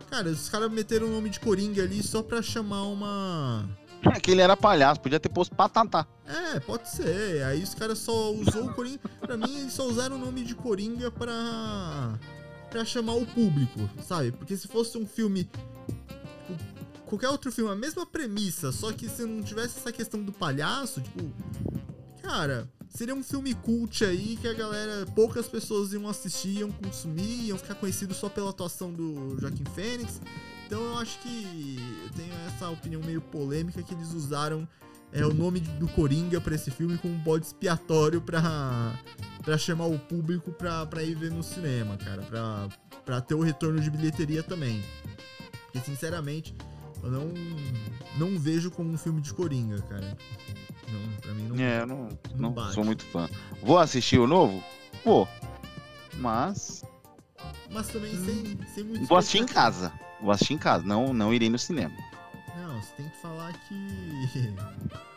Cara, 0.09 0.29
os 0.29 0.49
caras 0.49 0.69
meteram 0.69 1.07
o 1.07 1.11
nome 1.11 1.29
de 1.29 1.39
Coringa 1.39 1.81
ali 1.81 2.03
só 2.03 2.21
pra 2.21 2.41
chamar 2.41 2.83
uma. 2.83 3.69
É 4.03 4.19
que 4.19 4.31
ele 4.31 4.41
era 4.41 4.57
palhaço, 4.57 4.99
podia 4.99 5.19
ter 5.19 5.29
posto 5.29 5.55
patatá. 5.55 6.07
É, 6.25 6.59
pode 6.59 6.89
ser. 6.89 7.43
Aí 7.43 7.61
os 7.61 7.75
caras 7.75 7.99
só 7.99 8.31
usou 8.31 8.65
o 8.65 8.73
Coringa. 8.73 8.99
Pra 9.19 9.37
mim, 9.37 9.59
eles 9.59 9.73
só 9.73 9.85
usaram 9.85 10.15
o 10.15 10.19
nome 10.19 10.43
de 10.43 10.55
Coringa 10.55 11.11
pra. 11.11 12.17
pra 12.69 12.83
chamar 12.85 13.13
o 13.13 13.25
público, 13.25 13.89
sabe? 14.01 14.31
Porque 14.31 14.57
se 14.57 14.67
fosse 14.67 14.97
um 14.97 15.05
filme. 15.05 15.43
tipo, 15.43 16.81
Qualquer 17.05 17.29
outro 17.29 17.51
filme, 17.51 17.71
a 17.71 17.75
mesma 17.75 18.05
premissa, 18.05 18.71
só 18.71 18.91
que 18.91 19.09
se 19.09 19.25
não 19.25 19.43
tivesse 19.43 19.77
essa 19.77 19.91
questão 19.91 20.23
do 20.23 20.31
palhaço, 20.31 21.01
tipo. 21.01 21.29
Cara, 22.23 22.69
seria 22.89 23.13
um 23.13 23.23
filme 23.23 23.53
cult 23.53 24.03
aí 24.05 24.37
que 24.39 24.47
a 24.47 24.53
galera. 24.53 25.05
poucas 25.13 25.47
pessoas 25.47 25.91
iam 25.93 26.07
assistir, 26.07 26.59
iam 26.59 26.71
consumir, 26.71 27.47
iam 27.47 27.57
ficar 27.57 27.75
conhecidos 27.75 28.17
só 28.17 28.29
pela 28.29 28.49
atuação 28.49 28.91
do 28.91 29.37
Joaquim 29.39 29.65
Fênix. 29.75 30.21
Então 30.71 30.81
eu 30.85 30.97
acho 30.99 31.19
que 31.19 31.77
eu 32.05 32.09
tenho 32.11 32.33
essa 32.47 32.69
opinião 32.69 33.01
meio 33.03 33.19
polêmica 33.19 33.83
que 33.83 33.93
eles 33.93 34.13
usaram 34.13 34.65
é, 35.11 35.25
o 35.25 35.33
nome 35.33 35.59
do 35.59 35.85
Coringa 35.89 36.39
pra 36.39 36.55
esse 36.55 36.71
filme 36.71 36.97
como 36.97 37.13
um 37.13 37.17
bode 37.17 37.45
expiatório 37.45 38.21
pra, 38.21 38.41
pra 39.43 39.57
chamar 39.57 39.87
o 39.87 39.99
público 39.99 40.49
pra, 40.53 40.85
pra 40.85 41.03
ir 41.03 41.13
ver 41.13 41.29
no 41.29 41.43
cinema, 41.43 41.97
cara. 41.97 42.21
Pra, 42.21 42.69
pra 43.03 43.19
ter 43.19 43.35
o 43.35 43.41
retorno 43.41 43.81
de 43.81 43.91
bilheteria 43.91 44.41
também. 44.41 44.81
Porque, 45.63 45.81
sinceramente, 45.81 46.55
eu 47.03 47.11
não, 47.11 47.33
não 48.17 48.39
vejo 48.39 48.71
como 48.71 48.93
um 48.93 48.97
filme 48.97 49.19
de 49.19 49.33
Coringa, 49.33 49.81
cara. 49.81 50.17
Não, 50.89 51.17
pra 51.19 51.33
mim 51.33 51.49
não. 51.49 51.59
É, 51.59 51.81
eu 51.81 51.85
não, 51.85 52.07
Não 52.33 52.51
não 52.51 52.71
sou 52.71 52.85
muito 52.85 53.03
fã. 53.07 53.29
Vou 53.61 53.77
assistir 53.77 54.19
o 54.19 54.25
novo? 54.25 54.63
Vou. 55.03 55.27
Mas. 56.15 56.81
Mas 57.69 57.87
também 57.87 58.11
sem, 58.11 58.57
sem 58.73 58.83
muito. 58.83 59.05
Vou 59.05 59.17
assistir 59.17 59.39
em 59.39 59.45
casa. 59.45 59.91
Vou 60.21 60.31
assistir 60.31 60.53
em 60.53 60.57
casa, 60.57 60.85
não, 60.85 61.13
não 61.13 61.33
irei 61.33 61.49
no 61.49 61.57
cinema. 61.57 61.93
Não, 62.57 62.81
você 62.81 62.93
tem 62.97 63.09
que 63.09 63.17
falar 63.17 63.53
que. 63.53 64.53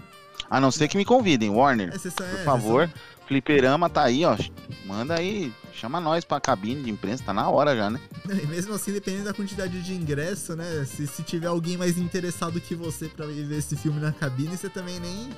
A 0.51 0.61
não 0.61 0.71
ser 0.71 0.89
que 0.89 0.97
me 0.97 1.05
convidem, 1.05 1.51
Warner. 1.51 1.89
É, 1.89 1.95
é, 1.95 1.99
Por 1.99 2.01
você 2.01 2.45
favor. 2.45 2.91
Fliperama 3.27 3.89
tá 3.89 4.05
aí, 4.05 4.25
ó. 4.25 4.37
Manda 4.85 5.15
aí. 5.19 5.53
Chama 5.73 6.01
nós 6.01 6.25
pra 6.25 6.41
cabine 6.41 6.83
de 6.83 6.91
imprensa, 6.91 7.25
tá 7.25 7.33
na 7.33 7.49
hora 7.49 7.75
já, 7.75 7.91
né? 7.91 7.99
E 8.29 8.47
mesmo 8.47 8.75
assim, 8.75 8.93
dependendo 8.93 9.25
da 9.25 9.35
quantidade 9.35 9.83
de 9.83 9.95
ingresso, 9.95 10.55
né? 10.55 10.85
Se, 10.85 11.07
se 11.07 11.23
tiver 11.23 11.47
alguém 11.47 11.77
mais 11.77 11.99
interessado 11.99 12.61
que 12.61 12.75
você 12.75 13.09
pra 13.09 13.27
ir 13.27 13.45
ver 13.45 13.59
esse 13.59 13.77
filme 13.77 14.01
na 14.01 14.13
cabine, 14.13 14.57
você 14.57 14.69
também 14.69 15.01
nem. 15.01 15.31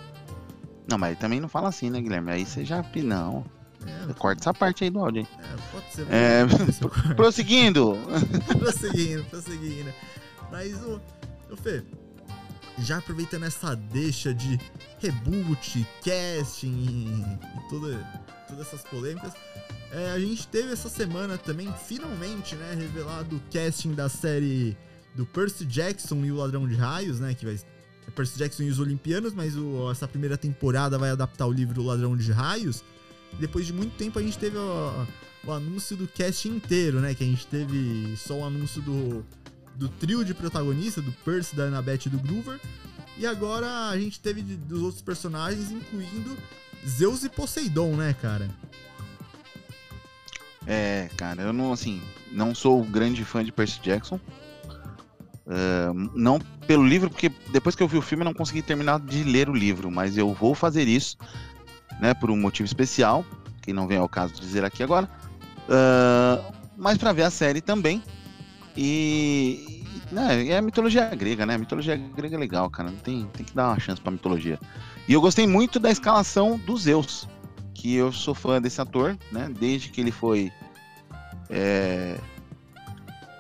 Não, 0.89 0.99
mas 0.99 1.19
também 1.19 1.41
não 1.41 1.49
fala 1.49 1.69
assim, 1.69 1.89
né, 1.89 2.01
Guilherme? 2.01 2.33
Aí 2.33 2.45
você 2.45 2.65
já. 2.65 2.85
Não. 3.03 3.45
É, 3.87 4.13
Corta 4.15 4.43
essa 4.43 4.55
parte 4.55 4.85
aí 4.85 4.91
do 4.91 4.99
áudio, 5.01 5.21
hein? 5.21 5.29
é, 5.39 5.73
pode 5.73 5.93
ser. 5.95 6.07
É. 6.11 6.47
pode 6.47 6.73
ser. 6.73 7.15
Prosseguindo. 7.15 7.99
prosseguindo, 8.59 9.25
prosseguindo. 9.25 9.93
Mas 10.51 10.75
o. 10.83 11.01
Ô 11.51 11.57
Fê, 11.57 11.83
já 12.79 12.99
aproveitando 12.99 13.45
essa 13.45 13.75
deixa 13.75 14.35
de 14.35 14.59
reboot, 14.99 15.87
casting 16.05 16.69
e 16.69 17.71
toda, 17.71 17.99
todas 18.49 18.67
essas 18.67 18.83
polêmicas, 18.83 19.33
é, 19.93 20.11
a 20.11 20.19
gente 20.19 20.47
teve 20.49 20.73
essa 20.73 20.89
semana 20.89 21.39
também, 21.39 21.73
finalmente, 21.87 22.55
né, 22.57 22.75
revelado 22.79 23.37
o 23.37 23.41
casting 23.53 23.95
da 23.95 24.09
série 24.09 24.77
do 25.15 25.25
Percy 25.25 25.65
Jackson 25.65 26.25
e 26.25 26.33
o 26.33 26.37
Ladrão 26.37 26.67
de 26.69 26.75
Raios, 26.75 27.21
né, 27.21 27.33
que 27.35 27.45
vai 27.45 27.55
é 27.55 28.11
Percy 28.11 28.39
Jackson 28.39 28.63
e 28.65 28.71
os 28.71 28.79
Olimpianos, 28.79 29.33
mas 29.35 29.57
o- 29.57 29.91
essa 29.91 30.07
primeira 30.07 30.37
temporada 30.37 30.97
vai 30.99 31.11
adaptar 31.11 31.47
o 31.47 31.53
livro 31.53 31.81
O 31.83 31.87
Ladrão 31.87 32.17
de 32.17 32.31
Raios. 32.31 32.85
Depois 33.39 33.67
de 33.67 33.73
muito 33.73 33.95
tempo 33.97 34.19
a 34.19 34.23
gente 34.23 34.39
teve 34.39 34.57
o, 34.57 35.07
o 35.45 35.53
anúncio 35.53 35.97
do 35.97 36.07
cast 36.09 36.49
inteiro, 36.49 37.01
né? 37.01 37.15
Que 37.15 37.25
a 37.25 37.27
gente 37.27 37.47
teve 37.47 38.15
só 38.17 38.35
o 38.39 38.45
anúncio 38.45 38.81
do, 38.83 39.25
do 39.75 39.89
trio 39.89 40.25
de 40.25 40.33
protagonistas, 40.35 41.05
do 41.05 41.13
Percy, 41.13 41.55
da 41.55 41.65
Annabeth 41.65 42.07
e 42.07 42.09
do 42.09 42.19
Groover. 42.19 42.59
E 43.19 43.27
agora 43.27 43.89
a 43.89 43.99
gente 43.99 44.21
teve 44.21 44.43
de- 44.43 44.57
dos 44.57 44.83
outros 44.83 45.03
personagens, 45.03 45.71
incluindo 45.71 46.37
Zeus 46.87 47.25
e 47.25 47.29
Poseidon, 47.29 47.97
né, 47.97 48.15
cara? 48.21 48.49
É, 50.67 51.09
cara, 51.17 51.43
eu 51.43 51.53
não, 51.53 51.73
assim, 51.73 52.03
não 52.33 52.55
sou 52.55 52.83
grande 52.85 53.25
fã 53.25 53.45
de 53.45 53.53
Percy 53.53 53.81
Jackson. 53.83 54.19
É, 55.49 55.93
não 56.15 56.41
pelo 56.67 56.85
livro, 56.87 57.09
porque 57.09 57.31
depois 57.53 57.77
que 57.77 57.83
eu 57.83 57.87
vi 57.87 57.97
o 57.97 58.03
filme 58.03 58.23
eu 58.23 58.27
não 58.27 58.35
consegui 58.35 58.63
terminar 58.63 58.99
de 58.99 59.23
ler 59.23 59.49
o 59.49 59.55
livro, 59.55 59.91
mas 59.93 60.19
eu 60.19 60.35
vou 60.35 60.57
fazer 60.57 60.89
isso, 60.89 61.17
né, 62.01 62.15
por 62.15 62.31
um 62.31 62.37
motivo 62.37 62.67
especial, 62.67 63.25
que 63.63 63.73
não 63.73 63.87
vem 63.87 63.99
ao 63.99 64.09
caso 64.09 64.35
dizer 64.35 64.65
aqui 64.65 64.83
agora. 64.83 65.09
É, 65.69 66.53
mas 66.77 66.97
pra 66.99 67.13
ver 67.13 67.23
a 67.25 67.31
série 67.31 67.61
também. 67.61 68.03
E, 68.77 69.83
né, 70.13 70.47
é 70.49 70.59
a 70.59 70.63
mitologia 70.63 71.07
grega, 71.15 71.47
né? 71.47 71.55
A 71.55 71.59
mitologia 71.59 71.97
grega 71.97 72.37
é 72.37 72.39
legal, 72.39 72.69
cara. 72.71 72.93
Tem, 73.03 73.25
tem 73.33 73.45
que 73.47 73.55
dar 73.55 73.69
uma 73.69 73.81
chance 73.81 74.01
pra 74.01 74.13
mitologia. 74.13 74.59
E 75.09 75.13
eu 75.13 75.21
gostei 75.21 75.47
muito 75.47 75.79
da 75.79 75.91
escalação 75.91 76.59
dos 76.59 76.83
Zeus, 76.83 77.27
que 77.75 77.95
eu 77.95 78.13
sou 78.13 78.35
fã 78.35 78.61
desse 78.61 78.81
ator, 78.81 79.17
né? 79.33 79.49
Desde 79.59 79.89
que 79.89 80.01
ele 80.01 80.11
foi. 80.13 80.53
é, 81.49 82.19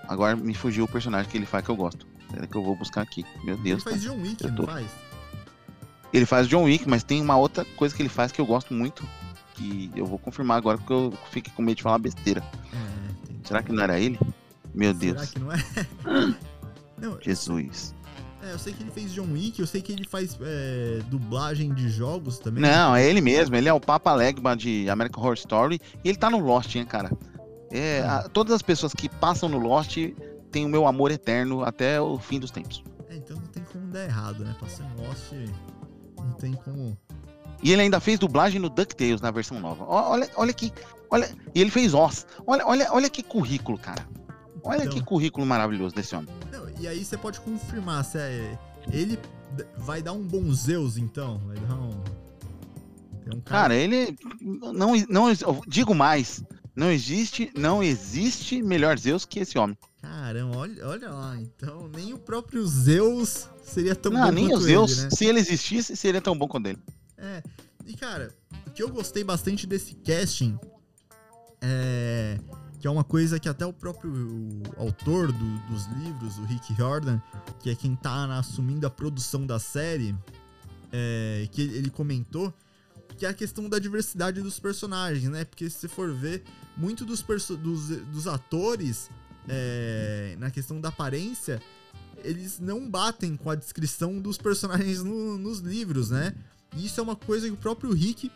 Agora 0.09 0.37
me 0.37 0.55
fugiu 0.55 0.85
o 0.85 0.89
personagem 0.89 1.29
que 1.31 1.37
ele 1.37 1.47
faz 1.47 1.65
que 1.65 1.71
eu 1.71 1.77
gosto. 1.77 2.07
Espera 2.27 2.47
que 2.47 2.57
eu 2.57 2.63
vou 2.63 2.77
buscar 2.77 3.03
aqui. 3.03 3.25
Meu 3.45 3.55
Ele 3.55 3.63
Deus. 3.63 3.83
faz 3.83 4.03
cara. 4.05 4.15
John 4.17 4.23
Wick, 4.23 4.43
eu 4.45 4.51
não 4.51 4.57
tô- 4.57 4.67
faz? 4.67 4.87
Ele 6.17 6.25
faz 6.27 6.49
John 6.49 6.65
Wick, 6.65 6.89
mas 6.89 7.03
tem 7.05 7.21
uma 7.21 7.37
outra 7.37 7.65
coisa 7.77 7.95
que 7.95 8.01
ele 8.03 8.09
faz 8.09 8.33
que 8.33 8.41
eu 8.41 8.47
gosto 8.47 8.73
muito. 8.73 9.07
Que 9.55 9.91
eu 9.95 10.07
vou 10.07 10.19
confirmar 10.19 10.57
agora 10.57 10.79
porque 10.79 10.93
eu 10.93 11.13
fiquei 11.31 11.53
com 11.55 11.63
medo 11.63 11.77
de 11.77 11.83
falar 11.83 11.99
besteira. 11.99 12.43
É, 12.73 13.33
Será 13.45 13.63
que 13.63 13.71
não 13.73 13.83
era 13.83 13.99
ele? 14.01 14.19
Meu 14.75 14.95
Será 14.95 15.15
Deus. 15.21 15.31
que 15.31 15.39
não 15.39 15.53
é? 15.53 15.57
não, 16.99 17.19
Jesus. 17.21 17.95
é, 18.43 18.53
eu 18.53 18.59
sei 18.59 18.73
que 18.73 18.83
ele 18.83 18.91
fez 18.91 19.13
John 19.13 19.31
Wick, 19.33 19.61
eu 19.61 19.67
sei 19.67 19.81
que 19.83 19.93
ele 19.93 20.05
faz 20.09 20.37
é, 20.41 21.01
dublagem 21.09 21.73
de 21.75 21.89
jogos 21.89 22.39
também. 22.39 22.63
Não, 22.63 22.95
é 22.97 23.07
ele 23.09 23.21
mesmo. 23.21 23.55
Ele 23.57 23.69
é 23.69 23.73
o 23.73 23.81
Papa 23.81 24.15
Legba 24.15 24.57
de 24.57 24.89
American 24.89 25.23
Horror 25.23 25.35
Story. 25.35 25.81
E 26.05 26.09
ele 26.09 26.19
tá 26.19 26.31
no 26.31 26.39
Lost, 26.39 26.75
hein, 26.75 26.85
cara. 26.85 27.11
É, 27.71 28.01
a- 28.03 28.29
todas 28.29 28.55
as 28.55 28.63
pessoas 28.63 28.93
que 28.95 29.09
passam 29.09 29.49
no 29.49 29.59
Lost 29.59 29.97
têm 30.51 30.65
o 30.65 30.69
meu 30.69 30.87
amor 30.87 31.11
eterno 31.11 31.63
até 31.65 32.01
o 32.01 32.19
fim 32.19 32.39
dos 32.41 32.51
tempos. 32.51 32.83
É, 33.09 33.17
então 33.17 33.37
não 33.37 33.47
tem 33.49 33.63
como 33.73 33.87
dar 33.89 34.05
errado, 34.05 34.45
né? 34.45 34.55
Passar 34.61 34.85
em 34.85 35.07
Lost, 35.07 35.33
não 36.27 36.33
tem 36.35 36.53
como. 36.55 36.97
E 37.63 37.73
ele 37.73 37.83
ainda 37.83 38.01
fez 38.01 38.19
dublagem 38.19 38.61
no 38.61 38.69
DuckTales 38.69 39.21
na 39.21 39.31
versão 39.31 39.59
nova. 39.61 39.85
Olha, 39.85 40.31
olha 40.37 40.53
que. 40.53 40.73
Olha, 41.11 41.31
e 41.55 41.61
ele 41.61 41.71
fez 41.71 41.95
Oz. 41.95 42.27
Olha, 42.47 42.67
olha, 42.67 42.89
olha 42.93 43.09
que 43.09 43.23
currículo, 43.23 43.79
cara. 43.79 44.07
Olha 44.63 44.83
Então- 44.85 44.93
que 44.95 45.03
currículo 45.03 45.47
maravilhoso 45.47 45.95
desse 45.95 46.15
homem. 46.15 46.29
Não, 46.53 46.69
e 46.81 46.87
aí 46.89 47.05
você 47.05 47.17
pode 47.17 47.41
confirmar 47.41 48.05
se 48.05 48.19
é, 48.19 48.59
ele 48.93 49.19
vai 49.79 50.03
dar 50.03 50.13
um 50.13 50.23
bom 50.23 50.53
Zeus, 50.53 50.97
então? 50.97 51.39
Vai 51.47 51.57
dar 51.57 51.75
um. 51.75 52.03
Um 53.35 53.41
Cara, 53.41 53.75
ele. 53.75 54.17
Não, 54.41 54.95
não, 55.09 55.33
digo 55.67 55.95
mais. 55.95 56.45
Não 56.77 56.91
existe, 56.91 57.51
não 57.57 57.83
existe 57.83 58.63
melhor 58.63 58.99
Zeus 58.99 59.25
que 59.25 59.41
esse 59.41 59.57
homem. 59.59 59.77
Caramba, 60.27 60.57
olha, 60.57 60.89
olha 60.89 61.11
lá, 61.11 61.41
então 61.41 61.89
nem 61.95 62.13
o 62.13 62.19
próprio 62.19 62.67
Zeus 62.67 63.49
seria 63.63 63.95
tão 63.95 64.11
não, 64.11 64.23
bom 64.27 64.33
nem 64.33 64.49
quanto 64.49 64.61
o 64.61 64.65
Zeus, 64.65 64.93
ele, 64.93 65.03
né? 65.03 65.11
se 65.11 65.25
ele 65.25 65.39
existisse, 65.39 65.97
seria 65.97 66.21
tão 66.21 66.37
bom 66.37 66.49
quanto 66.49 66.67
ele. 66.67 66.79
É, 67.17 67.45
e 67.87 67.95
cara, 67.95 68.35
o 68.67 68.71
que 68.73 68.83
eu 68.83 68.89
gostei 68.89 69.23
bastante 69.23 69.69
desse 69.69 69.95
casting 69.95 70.59
é 71.61 72.41
que 72.81 72.89
é 72.89 72.91
uma 72.91 73.05
coisa 73.05 73.39
que 73.39 73.49
até 73.49 73.65
o 73.65 73.73
próprio 73.73 74.61
autor 74.77 75.31
do- 75.33 75.59
dos 75.69 75.87
livros, 75.99 76.39
o 76.39 76.45
Rick 76.45 76.75
Jordan, 76.75 77.21
que 77.61 77.71
é 77.71 77.75
quem 77.77 77.95
tá 77.95 78.37
assumindo 78.37 78.85
a 78.85 78.91
produção 78.91 79.47
da 79.47 79.61
série, 79.61 80.15
é, 80.93 81.49
que 81.53 81.63
ele 81.63 81.89
comentou 81.89 82.53
que 83.17 83.25
é 83.25 83.29
a 83.31 83.35
questão 83.35 83.67
da 83.69 83.79
diversidade 83.79 84.43
dos 84.43 84.61
personagens, 84.61 85.31
né? 85.31 85.45
Porque 85.45 85.71
se 85.71 85.79
você 85.79 85.89
for 85.89 86.13
ver, 86.13 86.43
muito 86.77 87.05
dos, 87.07 87.23
dos, 87.23 87.89
dos 87.89 88.27
atores, 88.27 89.09
é, 89.49 90.37
na 90.39 90.51
questão 90.51 90.81
da 90.81 90.89
aparência, 90.89 91.61
eles 92.25 92.59
não 92.59 92.89
batem 92.89 93.37
com 93.37 93.51
a 93.51 93.55
descrição 93.55 94.21
dos 94.21 94.39
personagens 94.39 95.03
no- 95.03 95.39
nos 95.39 95.59
livros, 95.61 96.11
né? 96.11 96.35
E 96.77 96.87
isso 96.87 96.99
é 97.01 97.03
uma 97.03 97.17
coisa 97.17 97.47
que 97.47 97.53
o 97.53 97.57
próprio 97.57 97.93
Rick 97.93 98.31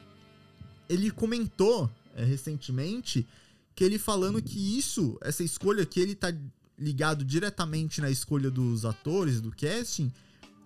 ele 0.88 1.10
comentou 1.10 1.90
é, 2.16 2.24
recentemente, 2.24 3.26
que 3.74 3.84
ele 3.84 3.98
falando 3.98 4.42
que 4.42 4.78
isso, 4.78 5.16
essa 5.20 5.44
escolha 5.44 5.86
que 5.86 6.00
ele 6.00 6.14
tá 6.14 6.32
ligado 6.78 7.24
diretamente 7.24 8.00
na 8.00 8.10
escolha 8.10 8.50
dos 8.50 8.84
atores, 8.84 9.40
do 9.40 9.50
casting, 9.52 10.12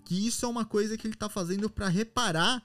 que 0.05 0.27
isso 0.27 0.45
é 0.45 0.49
uma 0.49 0.65
coisa 0.65 0.97
que 0.97 1.07
ele 1.07 1.15
tá 1.15 1.29
fazendo 1.29 1.69
pra 1.69 1.89
reparar 1.89 2.63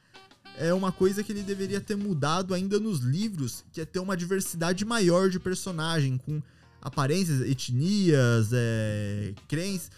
é 0.57 0.73
uma 0.73 0.91
coisa 0.91 1.23
que 1.23 1.31
ele 1.31 1.43
deveria 1.43 1.79
ter 1.79 1.95
mudado 1.95 2.53
ainda 2.53 2.79
nos 2.79 2.99
livros, 2.99 3.63
que 3.71 3.79
é 3.81 3.85
ter 3.85 3.99
uma 3.99 4.17
diversidade 4.17 4.83
maior 4.83 5.29
de 5.29 5.39
personagem, 5.39 6.17
com 6.17 6.41
aparências, 6.81 7.41
etnias, 7.41 8.49
é, 8.53 9.33
crenças, 9.47 9.91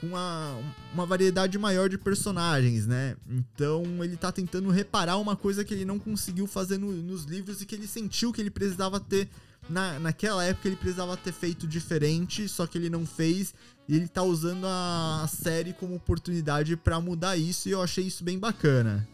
com 0.00 0.08
uma, 0.08 0.58
uma 0.92 1.06
variedade 1.06 1.58
maior 1.58 1.88
de 1.88 1.96
personagens, 1.96 2.86
né? 2.86 3.16
Então 3.28 3.82
ele 4.04 4.16
tá 4.16 4.30
tentando 4.30 4.70
reparar 4.70 5.16
uma 5.16 5.34
coisa 5.34 5.64
que 5.64 5.72
ele 5.72 5.84
não 5.84 5.98
conseguiu 5.98 6.46
fazer 6.46 6.78
no- 6.78 6.92
nos 6.92 7.24
livros 7.24 7.62
e 7.62 7.66
que 7.66 7.74
ele 7.74 7.86
sentiu 7.86 8.32
que 8.32 8.40
ele 8.40 8.50
precisava 8.50 9.00
ter. 9.00 9.28
Na, 9.68 9.98
naquela 9.98 10.44
época 10.44 10.68
ele 10.68 10.76
precisava 10.76 11.16
ter 11.16 11.32
feito 11.32 11.66
diferente, 11.66 12.48
só 12.48 12.66
que 12.66 12.78
ele 12.78 12.90
não 12.90 13.04
fez. 13.04 13.54
E 13.88 13.96
ele 13.96 14.06
tá 14.08 14.22
usando 14.22 14.64
a, 14.66 15.26
série 15.28 15.72
como 15.72 15.94
oportunidade 15.94 16.76
pra 16.76 17.00
mudar 17.00 17.36
isso, 17.36 17.68
e 17.68 17.72
eu 17.72 17.80
achei 17.80 18.04
isso 18.04 18.22
bem 18.22 18.38
bacana. 18.38 19.06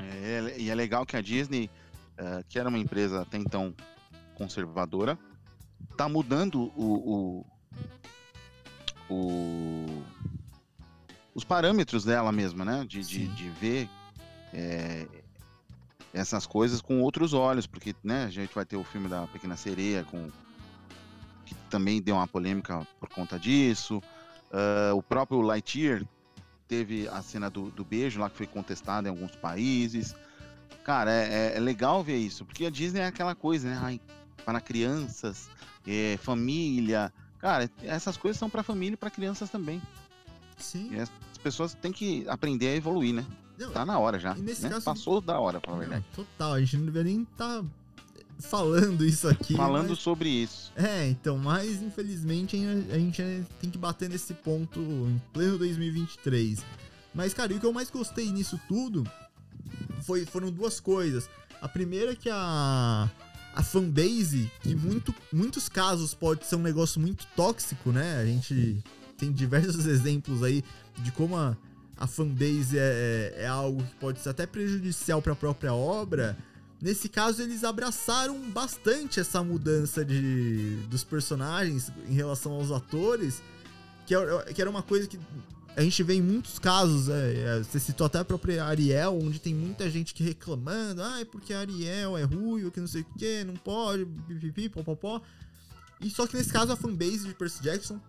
É, 0.00 0.54
e 0.58 0.70
é 0.70 0.74
legal 0.74 1.04
que 1.04 1.16
a 1.16 1.20
Disney, 1.20 1.68
eh, 2.16 2.44
que 2.48 2.58
era 2.58 2.68
uma 2.68 2.78
empresa 2.78 3.20
até 3.20 3.36
então 3.36 3.74
conservadora, 4.34 5.18
tá 5.96 6.08
mudando 6.08 6.70
o, 6.76 7.44
o- 9.10 9.14
o- 9.14 10.02
os 11.34 11.44
parâmetros 11.44 12.04
dela 12.04 12.30
mesma, 12.32 12.64
né? 12.64 12.84
De, 12.86 13.02
de, 13.02 13.26
de 13.28 13.48
ver 13.50 13.88
eh, 14.52 15.06
essas 16.12 16.46
coisas 16.46 16.80
com 16.80 17.00
outros 17.00 17.32
olhos, 17.32 17.66
porque 17.66 17.94
né, 18.04 18.24
a 18.24 18.30
gente 18.30 18.54
vai 18.54 18.64
ter 18.66 18.76
o 18.76 18.84
filme 18.84 19.08
da 19.08 19.26
Pequena 19.26 19.56
Sereia, 19.56 20.04
com, 20.04 20.28
que 21.46 21.54
também 21.70 22.02
deu 22.02 22.16
uma 22.16 22.26
polêmica 22.28 22.86
por 23.00 23.08
conta 23.08 23.38
disso. 23.38 24.02
Ah, 24.52 24.92
o 24.94 25.02
próprio 25.02 25.40
Lightyear 25.40 26.04
teve 26.68 27.08
a 27.08 27.22
cena 27.22 27.48
do, 27.50 27.70
do 27.70 27.84
beijo 27.84 28.20
lá 28.20 28.28
que 28.28 28.36
foi 28.36 28.46
contestada 28.46 29.08
em 29.08 29.10
alguns 29.10 29.34
países. 29.36 30.14
Cara, 30.84 31.10
é, 31.10 31.52
é- 31.52 31.56
é 31.56 31.60
legal 31.60 32.02
ver 32.02 32.16
isso, 32.18 32.44
porque 32.44 32.66
a 32.66 32.70
Disney 32.70 33.00
é 33.00 33.06
aquela 33.06 33.34
coisa, 33.34 33.68
né? 33.70 33.78
Ai, 33.80 34.00
para 34.44 34.60
crianças, 34.60 35.48
é, 35.86 36.18
família. 36.22 37.12
Cara, 37.38 37.70
essas 37.82 38.16
coisas 38.16 38.38
são 38.38 38.48
para 38.50 38.62
família 38.62 38.94
e 38.94 38.96
para 38.96 39.10
crianças 39.10 39.50
também. 39.50 39.80
Sim. 40.58 40.90
E 40.92 41.00
as 41.00 41.10
pessoas 41.42 41.74
têm 41.74 41.92
que 41.92 42.24
aprender 42.28 42.68
a 42.68 42.76
evoluir, 42.76 43.14
né? 43.14 43.24
Não, 43.58 43.70
Tá 43.70 43.84
na 43.84 43.98
hora 43.98 44.18
já. 44.18 44.34
Nesse 44.34 44.62
né? 44.62 44.70
caso- 44.70 44.84
Passou 44.84 45.20
da 45.20 45.38
hora, 45.38 45.60
pra 45.60 45.70
a 45.70 45.74
não, 45.74 45.80
verdade. 45.80 46.04
total, 46.14 46.52
a 46.54 46.60
gente 46.60 46.76
não 46.76 46.86
deveria 46.86 47.12
nem 47.12 47.22
estar 47.22 47.64
falando 48.40 49.04
isso 49.04 49.28
aqui. 49.28 49.54
Falando 49.54 49.90
mas- 49.90 49.98
sobre 49.98 50.28
isso. 50.28 50.72
É, 50.76 51.08
então, 51.08 51.36
mas 51.38 51.82
infelizmente 51.82 52.56
a 52.90 52.98
gente 52.98 53.22
tem 53.60 53.70
que 53.70 53.78
bater 53.78 54.08
nesse 54.08 54.34
ponto 54.34 54.80
em 54.80 55.20
pleno 55.32 55.58
2023. 55.58 56.64
Mas, 57.14 57.34
cara, 57.34 57.54
o 57.54 57.60
que 57.60 57.66
eu 57.66 57.72
mais 57.72 57.90
gostei 57.90 58.30
nisso 58.30 58.58
tudo 58.66 59.04
foi, 60.02 60.24
foram 60.24 60.50
duas 60.50 60.80
coisas. 60.80 61.28
A 61.60 61.68
primeira 61.68 62.12
é 62.12 62.16
que 62.16 62.30
a, 62.30 63.08
a 63.54 63.62
fanbase, 63.62 64.50
que 64.60 64.74
muito, 64.74 65.14
muitos 65.32 65.68
casos 65.68 66.14
pode 66.14 66.46
ser 66.46 66.56
um 66.56 66.62
negócio 66.62 67.00
muito 67.00 67.26
tóxico, 67.36 67.92
né? 67.92 68.18
A 68.18 68.24
gente 68.24 68.82
tem 69.18 69.30
diversos 69.30 69.84
exemplos 69.86 70.42
aí 70.42 70.64
de 70.98 71.12
como 71.12 71.36
a, 71.36 71.56
a 71.96 72.06
fanbase 72.06 72.78
é, 72.78 73.34
é, 73.36 73.42
é 73.42 73.46
algo 73.46 73.82
que 73.82 73.94
pode 73.96 74.20
ser 74.20 74.30
até 74.30 74.46
prejudicial 74.46 75.20
para 75.20 75.32
a 75.32 75.36
própria 75.36 75.74
obra. 75.74 76.36
Nesse 76.80 77.08
caso, 77.08 77.42
eles 77.42 77.62
abraçaram 77.62 78.36
bastante 78.50 79.20
essa 79.20 79.42
mudança 79.42 80.04
de, 80.04 80.76
dos 80.88 81.04
personagens 81.04 81.92
em 82.08 82.14
relação 82.14 82.52
aos 82.52 82.72
atores, 82.72 83.40
que 84.04 84.14
era, 84.14 84.44
que 84.52 84.60
era 84.60 84.68
uma 84.68 84.82
coisa 84.82 85.06
que 85.06 85.16
a 85.76 85.82
gente 85.82 86.02
vê 86.02 86.14
em 86.14 86.22
muitos 86.22 86.58
casos. 86.58 87.08
é, 87.08 87.34
é, 87.34 87.62
você 87.62 87.80
citou 87.80 88.06
até 88.06 88.18
a 88.18 88.24
própria 88.24 88.64
Ariel, 88.64 89.18
onde 89.20 89.38
tem 89.38 89.54
muita 89.54 89.90
gente 89.90 90.14
que 90.14 90.22
reclamando, 90.22 91.02
ah, 91.02 91.20
é 91.20 91.24
porque 91.24 91.52
Ariel 91.52 92.16
é 92.16 92.24
ruivo, 92.24 92.70
que 92.70 92.80
não 92.80 92.86
sei 92.86 93.02
o 93.02 93.06
que, 93.18 93.44
não 93.44 93.54
pode, 93.54 94.04
pipipi, 94.28 94.68
popopó. 94.68 95.20
E 96.00 96.10
só 96.10 96.26
que 96.26 96.36
nesse 96.36 96.52
caso 96.52 96.72
a 96.72 96.76
fanbase 96.76 97.26
de 97.26 97.34
Percy 97.34 97.62
Jackson 97.62 98.00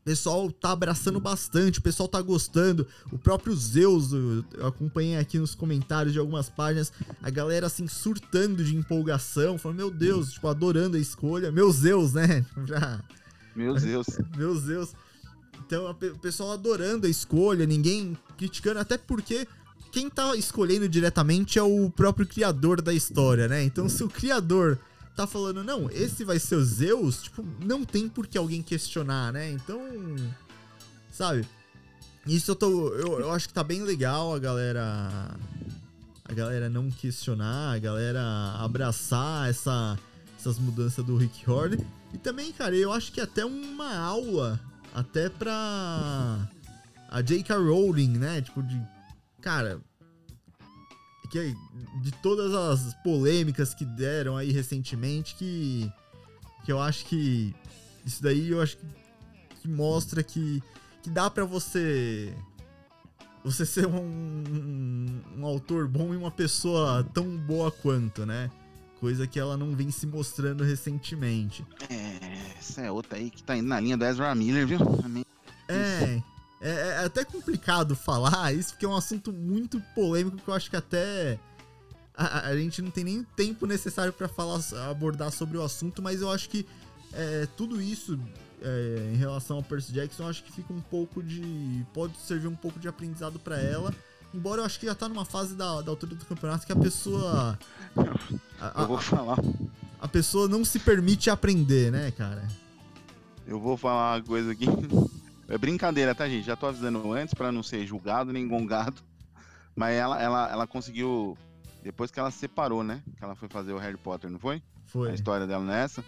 o 0.00 0.02
pessoal 0.02 0.50
tá 0.50 0.70
abraçando 0.70 1.20
bastante, 1.20 1.78
o 1.78 1.82
pessoal 1.82 2.08
tá 2.08 2.20
gostando. 2.22 2.86
O 3.12 3.18
próprio 3.18 3.54
Zeus, 3.54 4.12
eu 4.12 4.66
acompanhei 4.66 5.18
aqui 5.18 5.38
nos 5.38 5.54
comentários 5.54 6.14
de 6.14 6.18
algumas 6.18 6.48
páginas, 6.48 6.90
a 7.22 7.28
galera 7.28 7.66
assim 7.66 7.86
surtando 7.86 8.64
de 8.64 8.74
empolgação, 8.74 9.58
falando, 9.58 9.76
meu 9.76 9.90
Deus, 9.90 10.32
tipo, 10.32 10.48
adorando 10.48 10.96
a 10.96 11.00
escolha. 11.00 11.52
Meu 11.52 11.70
Zeus, 11.70 12.14
né? 12.14 12.44
Já, 12.66 12.98
Meu 13.54 13.74
Deus. 13.74 14.06
meu 14.36 14.56
Zeus. 14.58 14.94
Então, 15.66 15.90
o 15.90 16.18
pessoal 16.18 16.52
adorando 16.52 17.06
a 17.06 17.10
escolha, 17.10 17.66
ninguém 17.66 18.16
criticando, 18.36 18.80
até 18.80 18.98
porque 18.98 19.46
quem 19.92 20.08
tá 20.08 20.34
escolhendo 20.36 20.88
diretamente 20.88 21.58
é 21.58 21.62
o 21.62 21.90
próprio 21.90 22.26
criador 22.26 22.80
da 22.80 22.92
história, 22.92 23.48
né? 23.48 23.62
Então, 23.62 23.88
se 23.88 24.02
o 24.02 24.08
criador 24.08 24.78
tá 25.16 25.26
falando, 25.26 25.62
não, 25.62 25.90
esse 25.90 26.24
vai 26.24 26.38
ser 26.38 26.56
o 26.56 26.64
Zeus, 26.64 27.22
tipo, 27.22 27.44
não 27.64 27.84
tem 27.84 28.08
por 28.08 28.26
que 28.26 28.38
alguém 28.38 28.62
questionar, 28.62 29.32
né? 29.32 29.50
Então, 29.50 29.80
sabe? 31.12 31.46
Isso 32.26 32.50
eu 32.50 32.56
tô. 32.56 32.88
Eu, 32.94 33.20
eu 33.20 33.30
acho 33.32 33.48
que 33.48 33.54
tá 33.54 33.64
bem 33.64 33.82
legal 33.82 34.34
a 34.34 34.38
galera. 34.38 35.36
A 36.24 36.32
galera 36.32 36.70
não 36.70 36.90
questionar, 36.90 37.72
a 37.74 37.78
galera 37.78 38.22
abraçar 38.58 39.50
essa, 39.50 39.98
essas 40.38 40.60
mudanças 40.60 41.04
do 41.04 41.16
Rick 41.16 41.50
Horner. 41.50 41.80
E 42.14 42.18
também, 42.18 42.52
cara, 42.52 42.76
eu 42.76 42.92
acho 42.92 43.10
que 43.10 43.20
até 43.20 43.44
uma 43.44 43.96
aula 43.96 44.60
até 44.94 45.28
pra 45.28 46.48
a 47.10 47.20
J.K. 47.20 47.56
Rowling, 47.56 48.18
né? 48.18 48.40
Tipo, 48.40 48.62
de. 48.62 48.80
Cara. 49.40 49.80
Que, 51.30 51.54
de 52.02 52.10
todas 52.22 52.52
as 52.54 52.94
polêmicas 53.02 53.72
que 53.72 53.84
deram 53.84 54.36
aí 54.36 54.52
recentemente, 54.52 55.34
que. 55.34 55.90
Que 56.64 56.72
eu 56.72 56.80
acho 56.80 57.04
que. 57.06 57.54
Isso 58.06 58.22
daí 58.22 58.50
eu 58.50 58.62
acho 58.62 58.76
que, 58.76 58.86
que 59.62 59.68
mostra 59.68 60.22
que. 60.22 60.62
Que 61.02 61.10
dá 61.10 61.28
pra 61.28 61.44
você. 61.44 62.32
Você 63.42 63.64
ser 63.64 63.86
um, 63.86 63.96
um, 63.96 65.22
um 65.38 65.46
autor 65.46 65.88
bom 65.88 66.12
e 66.12 66.16
uma 66.16 66.30
pessoa 66.30 67.02
tão 67.14 67.36
boa 67.38 67.70
quanto, 67.70 68.26
né? 68.26 68.50
Coisa 69.00 69.26
que 69.26 69.40
ela 69.40 69.56
não 69.56 69.74
vem 69.74 69.90
se 69.90 70.06
mostrando 70.06 70.62
recentemente. 70.62 71.64
É, 71.88 72.58
essa 72.58 72.82
é 72.82 72.90
outra 72.90 73.16
aí 73.16 73.30
que 73.30 73.42
tá 73.42 73.56
indo 73.56 73.68
na 73.68 73.80
linha 73.80 73.96
do 73.96 74.04
Ezra 74.04 74.34
Miller, 74.34 74.66
viu? 74.66 74.78
É, 75.66 76.22
é, 76.60 76.70
é 76.70 77.04
até 77.06 77.24
complicado 77.24 77.96
falar 77.96 78.52
isso, 78.52 78.74
porque 78.74 78.84
é 78.84 78.88
um 78.88 78.96
assunto 78.96 79.32
muito 79.32 79.80
polêmico 79.94 80.36
que 80.36 80.48
eu 80.48 80.54
acho 80.54 80.68
que 80.68 80.76
até 80.76 81.38
a, 82.14 82.48
a 82.48 82.56
gente 82.56 82.82
não 82.82 82.90
tem 82.90 83.04
nem 83.04 83.24
tempo 83.34 83.66
necessário 83.66 84.12
para 84.12 84.28
falar, 84.28 84.60
abordar 84.90 85.32
sobre 85.32 85.56
o 85.56 85.62
assunto, 85.62 86.02
mas 86.02 86.20
eu 86.20 86.30
acho 86.30 86.50
que 86.50 86.66
é, 87.14 87.48
tudo 87.56 87.80
isso 87.80 88.18
é, 88.62 89.12
em 89.14 89.16
relação 89.16 89.56
ao 89.56 89.62
Percy 89.62 89.92
Jackson, 89.92 90.24
eu 90.24 90.28
acho 90.28 90.44
que 90.44 90.52
fica 90.52 90.72
um 90.72 90.80
pouco 90.80 91.22
de. 91.22 91.84
pode 91.94 92.16
servir 92.18 92.46
um 92.46 92.54
pouco 92.54 92.78
de 92.78 92.88
aprendizado 92.88 93.38
para 93.38 93.58
ela. 93.58 93.94
Embora 94.32 94.60
eu 94.60 94.64
acho 94.64 94.78
que 94.78 94.86
já 94.86 94.94
tá 94.94 95.08
numa 95.08 95.24
fase 95.24 95.54
da, 95.54 95.80
da 95.80 95.90
altura 95.90 96.14
do 96.14 96.24
campeonato 96.24 96.66
que 96.66 96.72
a 96.72 96.76
pessoa. 96.76 97.58
A, 98.60 98.80
a, 98.80 98.82
eu 98.82 98.88
vou 98.88 98.98
falar. 98.98 99.38
A 100.00 100.08
pessoa 100.08 100.48
não 100.48 100.64
se 100.64 100.78
permite 100.78 101.28
aprender, 101.28 101.90
né, 101.90 102.10
cara? 102.12 102.46
Eu 103.46 103.58
vou 103.58 103.76
falar 103.76 104.16
uma 104.16 104.24
coisa 104.24 104.52
aqui. 104.52 104.66
É 105.50 105.58
brincadeira, 105.58 106.14
tá, 106.14 106.28
gente? 106.28 106.46
Já 106.46 106.54
tô 106.54 106.68
avisando 106.68 107.12
antes 107.12 107.34
para 107.34 107.50
não 107.50 107.60
ser 107.60 107.84
julgado 107.84 108.32
nem 108.32 108.46
gongado. 108.46 109.02
Mas 109.74 109.96
ela, 109.96 110.22
ela, 110.22 110.48
ela 110.48 110.66
conseguiu. 110.66 111.36
Depois 111.82 112.12
que 112.12 112.20
ela 112.20 112.30
se 112.30 112.38
separou, 112.38 112.84
né? 112.84 113.02
Que 113.18 113.24
ela 113.24 113.34
foi 113.34 113.48
fazer 113.48 113.72
o 113.72 113.78
Harry 113.78 113.96
Potter, 113.96 114.30
não 114.30 114.38
foi? 114.38 114.62
Foi. 114.86 115.10
A 115.10 115.14
história 115.14 115.48
dela 115.48 115.64
nessa. 115.64 116.04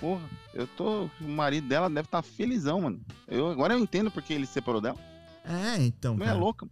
Porra, 0.00 0.22
eu 0.54 0.66
tô. 0.66 1.10
O 1.20 1.28
marido 1.28 1.68
dela 1.68 1.90
deve 1.90 2.06
estar 2.06 2.22
tá 2.22 2.28
felizão, 2.28 2.80
mano. 2.80 2.98
Eu, 3.26 3.50
agora 3.50 3.74
eu 3.74 3.78
entendo 3.78 4.10
porque 4.10 4.32
ele 4.32 4.46
se 4.46 4.54
separou 4.54 4.80
dela. 4.80 4.96
É, 5.44 5.82
então. 5.82 6.16
Não 6.16 6.26
é 6.26 6.32
louca. 6.32 6.66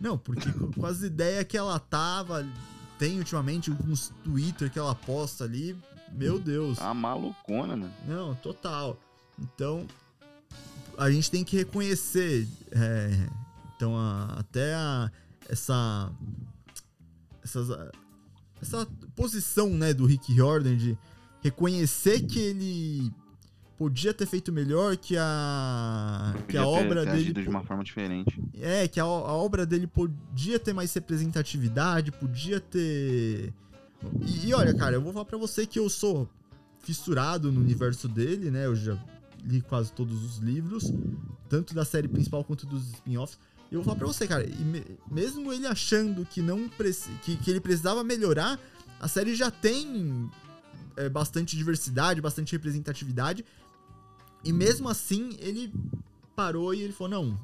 Não, 0.00 0.16
porque 0.16 0.50
com 0.78 0.86
as 0.86 1.02
ideias 1.02 1.44
que 1.44 1.56
ela 1.56 1.78
tava. 1.78 2.46
Tem 2.98 3.18
ultimamente 3.18 3.70
uns 3.70 4.10
Twitter 4.24 4.70
que 4.70 4.78
ela 4.78 4.94
posta 4.94 5.44
ali. 5.44 5.76
Meu 6.12 6.38
Deus. 6.38 6.78
Tá 6.78 6.94
malucona, 6.94 7.76
mano. 7.76 7.92
Não, 8.06 8.34
total. 8.36 8.98
Então, 9.38 9.86
a 10.96 11.10
gente 11.10 11.30
tem 11.30 11.44
que 11.44 11.56
reconhecer. 11.56 12.48
É, 12.70 13.28
então, 13.74 13.94
a, 13.96 14.36
até 14.38 14.74
a, 14.74 15.10
essa, 15.46 16.10
essas, 17.44 17.68
essa 18.62 18.86
posição 19.14 19.68
né, 19.70 19.92
do 19.92 20.06
Rick 20.06 20.34
Jordan 20.34 20.76
de 20.76 20.96
reconhecer 21.42 22.22
que 22.22 22.38
ele 22.38 23.12
podia 23.76 24.14
ter 24.14 24.26
feito 24.26 24.52
melhor, 24.52 24.96
que 24.96 25.16
a 25.18 26.34
que 26.48 26.56
a 26.56 26.66
obra 26.66 27.04
ter, 27.04 27.10
ter 27.10 27.16
dele 27.16 27.42
de 27.42 27.48
uma 27.48 27.62
forma 27.62 27.84
diferente. 27.84 28.42
É, 28.60 28.88
que 28.88 28.98
a, 28.98 29.04
a, 29.04 29.06
obra 29.06 29.66
dele 29.66 29.86
podia 29.86 30.58
ter 30.58 30.72
mais 30.72 30.92
representatividade, 30.94 32.10
podia 32.12 32.60
ter 32.60 33.52
e, 34.20 34.48
e 34.48 34.54
olha, 34.54 34.74
cara, 34.74 34.96
eu 34.96 35.02
vou 35.02 35.12
falar 35.12 35.24
para 35.24 35.38
você 35.38 35.66
que 35.66 35.78
eu 35.78 35.88
sou 35.88 36.28
fissurado 36.80 37.50
no 37.50 37.60
universo 37.60 38.08
dele, 38.08 38.50
né? 38.50 38.66
Eu 38.66 38.76
já 38.76 38.98
li 39.44 39.60
quase 39.60 39.92
todos 39.92 40.22
os 40.24 40.38
livros, 40.38 40.92
tanto 41.48 41.74
da 41.74 41.84
série 41.84 42.08
principal 42.08 42.44
quanto 42.44 42.66
dos 42.66 42.92
spin-offs. 42.94 43.38
Eu 43.70 43.78
vou 43.78 43.84
falar 43.84 43.96
pra 43.96 44.06
você, 44.06 44.26
cara, 44.26 44.46
me, 44.46 44.84
mesmo 45.10 45.52
ele 45.52 45.66
achando 45.66 46.24
que 46.24 46.40
não 46.40 46.68
que, 47.22 47.36
que 47.36 47.50
ele 47.50 47.60
precisava 47.60 48.04
melhorar, 48.04 48.58
a 49.00 49.08
série 49.08 49.34
já 49.34 49.50
tem 49.50 50.30
é, 50.96 51.08
bastante 51.08 51.56
diversidade, 51.56 52.20
bastante 52.20 52.52
representatividade. 52.52 53.44
E 54.46 54.52
mesmo 54.52 54.88
assim, 54.88 55.36
ele 55.40 55.72
parou 56.36 56.72
e 56.72 56.80
ele 56.80 56.92
falou: 56.92 57.24
não, 57.24 57.40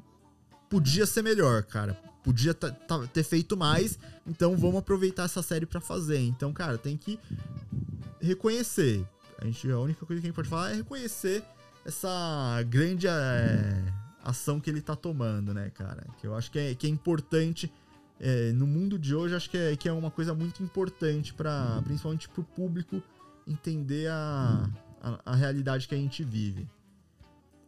podia 0.69 1.05
ser 1.05 1.21
melhor, 1.21 1.63
cara. 1.63 1.99
Podia 2.23 2.53
ter 2.53 3.23
feito 3.23 3.57
mais, 3.57 3.99
então 4.25 4.55
vamos 4.55 4.77
aproveitar 4.77 5.23
essa 5.23 5.43
série 5.43 5.65
para 5.65 5.81
fazer. 5.81 6.19
Então, 6.19 6.53
cara, 6.53 6.77
tem 6.77 6.95
que 6.95 7.19
reconhecer. 8.21 9.05
A, 9.37 9.45
gente, 9.45 9.69
a 9.69 9.77
única 9.77 10.05
coisa 10.05 10.21
que 10.21 10.27
a 10.27 10.29
gente 10.29 10.35
pode 10.35 10.47
falar 10.47 10.71
é 10.71 10.75
reconhecer 10.75 11.43
essa 11.85 12.63
grande 12.69 13.07
é, 13.07 13.83
ação 14.23 14.61
que 14.61 14.69
ele 14.69 14.79
tá 14.79 14.95
tomando, 14.95 15.53
né, 15.53 15.69
cara? 15.71 16.07
Que 16.21 16.27
eu 16.27 16.33
acho 16.33 16.49
que 16.49 16.57
é, 16.57 16.73
que 16.73 16.87
é 16.87 16.89
importante. 16.89 17.69
É, 18.17 18.53
no 18.53 18.65
mundo 18.65 18.97
de 18.97 19.13
hoje, 19.13 19.35
acho 19.35 19.49
que 19.49 19.57
é, 19.57 19.75
que 19.75 19.89
é 19.89 19.91
uma 19.91 20.09
coisa 20.09 20.33
muito 20.33 20.63
importante, 20.63 21.33
para 21.33 21.81
principalmente 21.83 22.29
pro 22.29 22.43
público 22.43 23.03
entender 23.45 24.09
a, 24.09 24.69
a, 25.01 25.19
a, 25.33 25.35
realidade 25.35 25.89
que 25.89 25.95
a 25.95 25.97
gente 25.97 26.23
vive. 26.23 26.65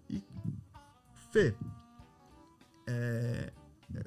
E, 0.10 0.24
Fê, 1.32 1.54
é, 2.88 3.52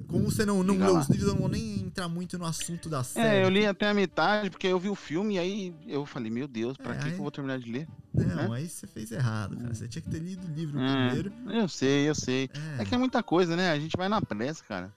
como 0.07 0.29
você 0.29 0.45
não, 0.45 0.63
não 0.63 0.77
leu 0.77 0.97
os 0.97 1.07
livros, 1.07 1.27
eu 1.27 1.33
não 1.33 1.41
vou 1.41 1.49
nem 1.49 1.79
entrar 1.81 2.07
muito 2.07 2.37
no 2.37 2.45
assunto 2.45 2.89
da 2.89 3.03
série. 3.03 3.37
É, 3.37 3.43
eu 3.43 3.49
li 3.49 3.65
até 3.65 3.87
a 3.87 3.93
metade, 3.93 4.49
porque 4.49 4.67
eu 4.67 4.79
vi 4.79 4.89
o 4.89 4.95
filme 4.95 5.35
e 5.35 5.39
aí 5.39 5.75
eu 5.87 6.05
falei, 6.05 6.29
meu 6.29 6.47
Deus, 6.47 6.77
pra 6.77 6.93
é, 6.93 6.97
que, 6.97 7.05
aí... 7.05 7.11
que 7.11 7.17
eu 7.17 7.23
vou 7.23 7.31
terminar 7.31 7.59
de 7.59 7.71
ler? 7.71 7.87
Não, 8.13 8.53
aí 8.53 8.67
você 8.67 8.87
fez 8.87 9.11
errado, 9.11 9.55
cara. 9.57 9.73
Você 9.73 9.87
tinha 9.87 10.01
que 10.01 10.09
ter 10.09 10.19
lido 10.19 10.45
o 10.47 10.51
livro 10.51 10.79
é, 10.79 11.07
primeiro. 11.07 11.33
Eu 11.49 11.67
sei, 11.67 12.09
eu 12.09 12.15
sei. 12.15 12.49
É. 12.77 12.81
é. 12.81 12.85
que 12.85 12.93
é 12.93 12.97
muita 12.97 13.23
coisa, 13.23 13.55
né? 13.55 13.71
A 13.71 13.79
gente 13.79 13.95
vai 13.95 14.09
na 14.09 14.21
pressa, 14.21 14.63
cara. 14.63 14.93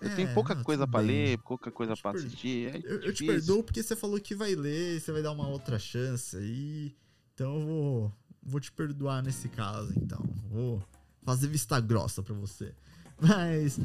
Eu 0.00 0.10
é, 0.10 0.14
tenho 0.14 0.34
pouca 0.34 0.54
não, 0.54 0.64
coisa 0.64 0.86
para 0.86 1.00
ler, 1.00 1.38
pouca 1.38 1.70
coisa 1.70 1.94
para 1.96 2.18
assistir. 2.18 2.74
É 2.74 2.80
eu, 2.84 3.02
eu, 3.02 3.14
te 3.14 3.24
perdoo 3.24 3.62
porque 3.62 3.82
você 3.82 3.94
falou 3.94 4.18
que 4.18 4.34
vai 4.34 4.54
ler, 4.54 5.00
você 5.00 5.12
vai 5.12 5.22
dar 5.22 5.30
uma 5.30 5.48
outra 5.48 5.78
chance 5.78 6.36
aí. 6.36 6.96
Então 7.34 7.54
eu 7.60 7.66
vou, 7.66 8.12
vou 8.42 8.60
te 8.60 8.70
perdoar 8.72 9.22
nesse 9.22 9.48
caso, 9.48 9.92
então. 9.96 10.22
Vou 10.50 10.82
fazer 11.22 11.48
vista 11.48 11.80
grossa 11.80 12.22
para 12.22 12.34
você. 12.34 12.74
Mas, 13.20 13.78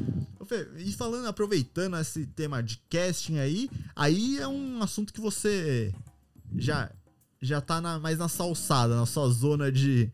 e 0.78 0.92
falando, 0.92 1.26
aproveitando 1.26 1.96
esse 1.96 2.26
tema 2.26 2.60
de 2.60 2.78
casting 2.90 3.38
aí, 3.38 3.70
aí 3.94 4.38
é 4.38 4.48
um 4.48 4.82
assunto 4.82 5.12
que 5.12 5.20
você 5.20 5.94
já 6.56 6.90
já 7.40 7.60
tá 7.60 7.80
na, 7.80 8.00
mais 8.00 8.18
na 8.18 8.28
salsada, 8.28 8.96
na 8.96 9.06
sua 9.06 9.28
zona 9.28 9.70
de, 9.70 10.10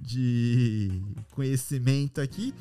de 0.00 1.02
conhecimento 1.32 2.22
aqui, 2.22 2.54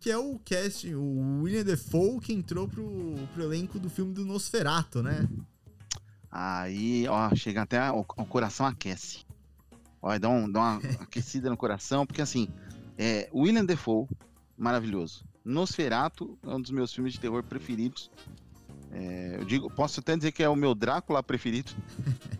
que 0.00 0.10
é 0.10 0.18
o 0.18 0.40
casting, 0.44 0.94
o 0.94 1.42
William 1.42 1.62
Defoe 1.62 2.18
que 2.20 2.32
entrou 2.32 2.66
pro, 2.66 3.14
pro 3.32 3.44
elenco 3.44 3.78
do 3.78 3.88
filme 3.88 4.12
do 4.12 4.24
Nosferato, 4.24 5.04
né? 5.04 5.28
Aí, 6.30 7.06
ó, 7.08 7.32
chega 7.36 7.62
até 7.62 7.92
o, 7.92 8.00
o 8.00 8.24
coração 8.24 8.66
aquece. 8.66 9.20
Ó, 10.02 10.18
dá, 10.18 10.28
um, 10.28 10.50
dá 10.50 10.60
uma 10.60 10.76
aquecida 11.00 11.48
no 11.48 11.56
coração, 11.56 12.04
porque 12.04 12.20
assim, 12.20 12.48
é, 12.98 13.30
William 13.32 13.64
Defoe 13.64 14.08
maravilhoso. 14.58 15.24
Nosferatu 15.44 16.36
é 16.42 16.48
um 16.48 16.60
dos 16.60 16.72
meus 16.72 16.92
filmes 16.92 17.12
de 17.12 17.20
terror 17.20 17.42
preferidos. 17.44 18.10
É, 18.90 19.36
eu 19.38 19.44
digo, 19.44 19.70
posso 19.70 20.00
até 20.00 20.16
dizer 20.16 20.32
que 20.32 20.42
é 20.42 20.48
o 20.48 20.56
meu 20.56 20.74
Drácula 20.74 21.22
preferido. 21.22 21.72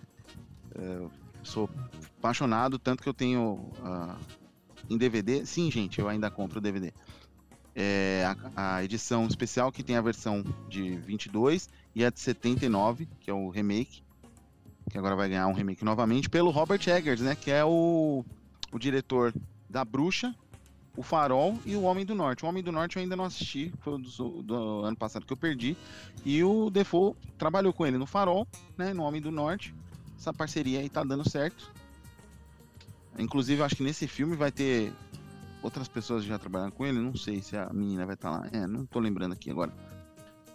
é, 0.74 1.08
sou 1.42 1.70
apaixonado, 2.18 2.78
tanto 2.78 3.02
que 3.02 3.08
eu 3.08 3.14
tenho 3.14 3.54
uh, 3.80 4.16
em 4.90 4.98
DVD. 4.98 5.46
Sim, 5.46 5.70
gente, 5.70 5.98
eu 5.98 6.08
ainda 6.08 6.30
compro 6.30 6.58
o 6.58 6.62
DVD. 6.62 6.92
É, 7.74 8.24
a, 8.54 8.76
a, 8.76 8.84
edição 8.84 9.26
especial 9.26 9.72
que 9.72 9.82
tem 9.82 9.96
a 9.96 10.02
versão 10.02 10.44
de 10.68 10.96
22 10.98 11.70
e 11.94 12.04
a 12.04 12.10
de 12.10 12.20
79, 12.20 13.08
que 13.18 13.30
é 13.30 13.34
o 13.34 13.48
remake, 13.48 14.02
que 14.90 14.98
agora 14.98 15.16
vai 15.16 15.28
ganhar 15.28 15.46
um 15.46 15.52
remake 15.52 15.84
novamente, 15.84 16.28
pelo 16.28 16.50
Robert 16.50 16.80
Eggers, 16.86 17.20
né? 17.20 17.34
Que 17.34 17.50
é 17.50 17.64
o, 17.64 18.24
o 18.72 18.78
diretor 18.78 19.34
da 19.68 19.84
Bruxa 19.84 20.34
o 20.96 21.02
Farol 21.02 21.58
e 21.64 21.74
o 21.74 21.82
Homem 21.82 22.04
do 22.04 22.14
Norte. 22.14 22.44
O 22.44 22.48
Homem 22.48 22.62
do 22.62 22.70
Norte 22.70 22.96
eu 22.96 23.02
ainda 23.02 23.16
não 23.16 23.24
assisti, 23.24 23.72
foi 23.80 24.00
do, 24.00 24.42
do 24.42 24.84
ano 24.84 24.96
passado 24.96 25.24
que 25.24 25.32
eu 25.32 25.36
perdi. 25.36 25.76
E 26.24 26.42
o 26.44 26.70
Defoe 26.70 27.14
trabalhou 27.38 27.72
com 27.72 27.86
ele 27.86 27.98
no 27.98 28.06
Farol, 28.06 28.46
né, 28.76 28.92
no 28.92 29.02
Homem 29.02 29.20
do 29.20 29.30
Norte. 29.30 29.74
Essa 30.18 30.32
parceria 30.32 30.80
aí 30.80 30.88
tá 30.88 31.02
dando 31.02 31.28
certo. 31.28 31.70
Inclusive, 33.18 33.60
eu 33.60 33.64
acho 33.64 33.76
que 33.76 33.82
nesse 33.82 34.06
filme 34.06 34.36
vai 34.36 34.50
ter 34.50 34.92
outras 35.62 35.88
pessoas 35.88 36.24
já 36.24 36.38
trabalhando 36.38 36.72
com 36.72 36.86
ele. 36.86 36.98
Não 36.98 37.16
sei 37.16 37.42
se 37.42 37.56
a 37.56 37.70
menina 37.72 38.06
vai 38.06 38.14
estar 38.14 38.30
tá 38.30 38.38
lá. 38.38 38.48
É, 38.52 38.66
não 38.66 38.86
tô 38.86 39.00
lembrando 39.00 39.32
aqui 39.32 39.50
agora. 39.50 39.72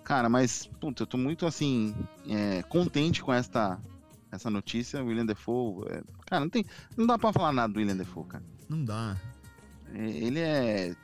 Cara, 0.03 0.29
mas, 0.29 0.67
puta, 0.79 1.03
eu 1.03 1.07
tô 1.07 1.17
muito, 1.17 1.45
assim, 1.45 1.93
é, 2.29 2.63
contente 2.63 3.21
com 3.21 3.33
esta 3.33 3.77
essa 4.37 4.49
notícia. 4.49 5.03
William 5.03 5.25
Defoe. 5.25 5.85
É, 5.89 6.03
cara, 6.25 6.41
não 6.41 6.49
tem. 6.49 6.65
Não 6.95 7.05
dá 7.05 7.17
pra 7.17 7.33
falar 7.33 7.51
nada 7.51 7.73
do 7.73 7.79
William 7.79 7.97
Defoe, 7.97 8.25
cara. 8.25 8.43
Não 8.69 8.83
dá. 8.83 9.17
É, 9.93 10.09
ele 10.09 10.39
é. 10.39 10.95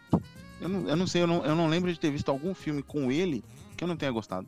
Eu 0.61 0.69
não, 0.69 0.88
eu 0.88 0.95
não 0.95 1.05
sei, 1.05 1.21
eu 1.21 1.27
não, 1.27 1.45
eu 1.45 1.55
não 1.55 1.67
lembro 1.67 1.91
de 1.91 1.99
ter 1.99 2.11
visto 2.11 2.29
algum 2.29 2.53
filme 2.53 2.81
com 2.81 3.11
ele 3.11 3.43
que 3.75 3.84
eu 3.84 3.88
não 3.88 3.97
tenha 3.97 4.11
gostado. 4.11 4.47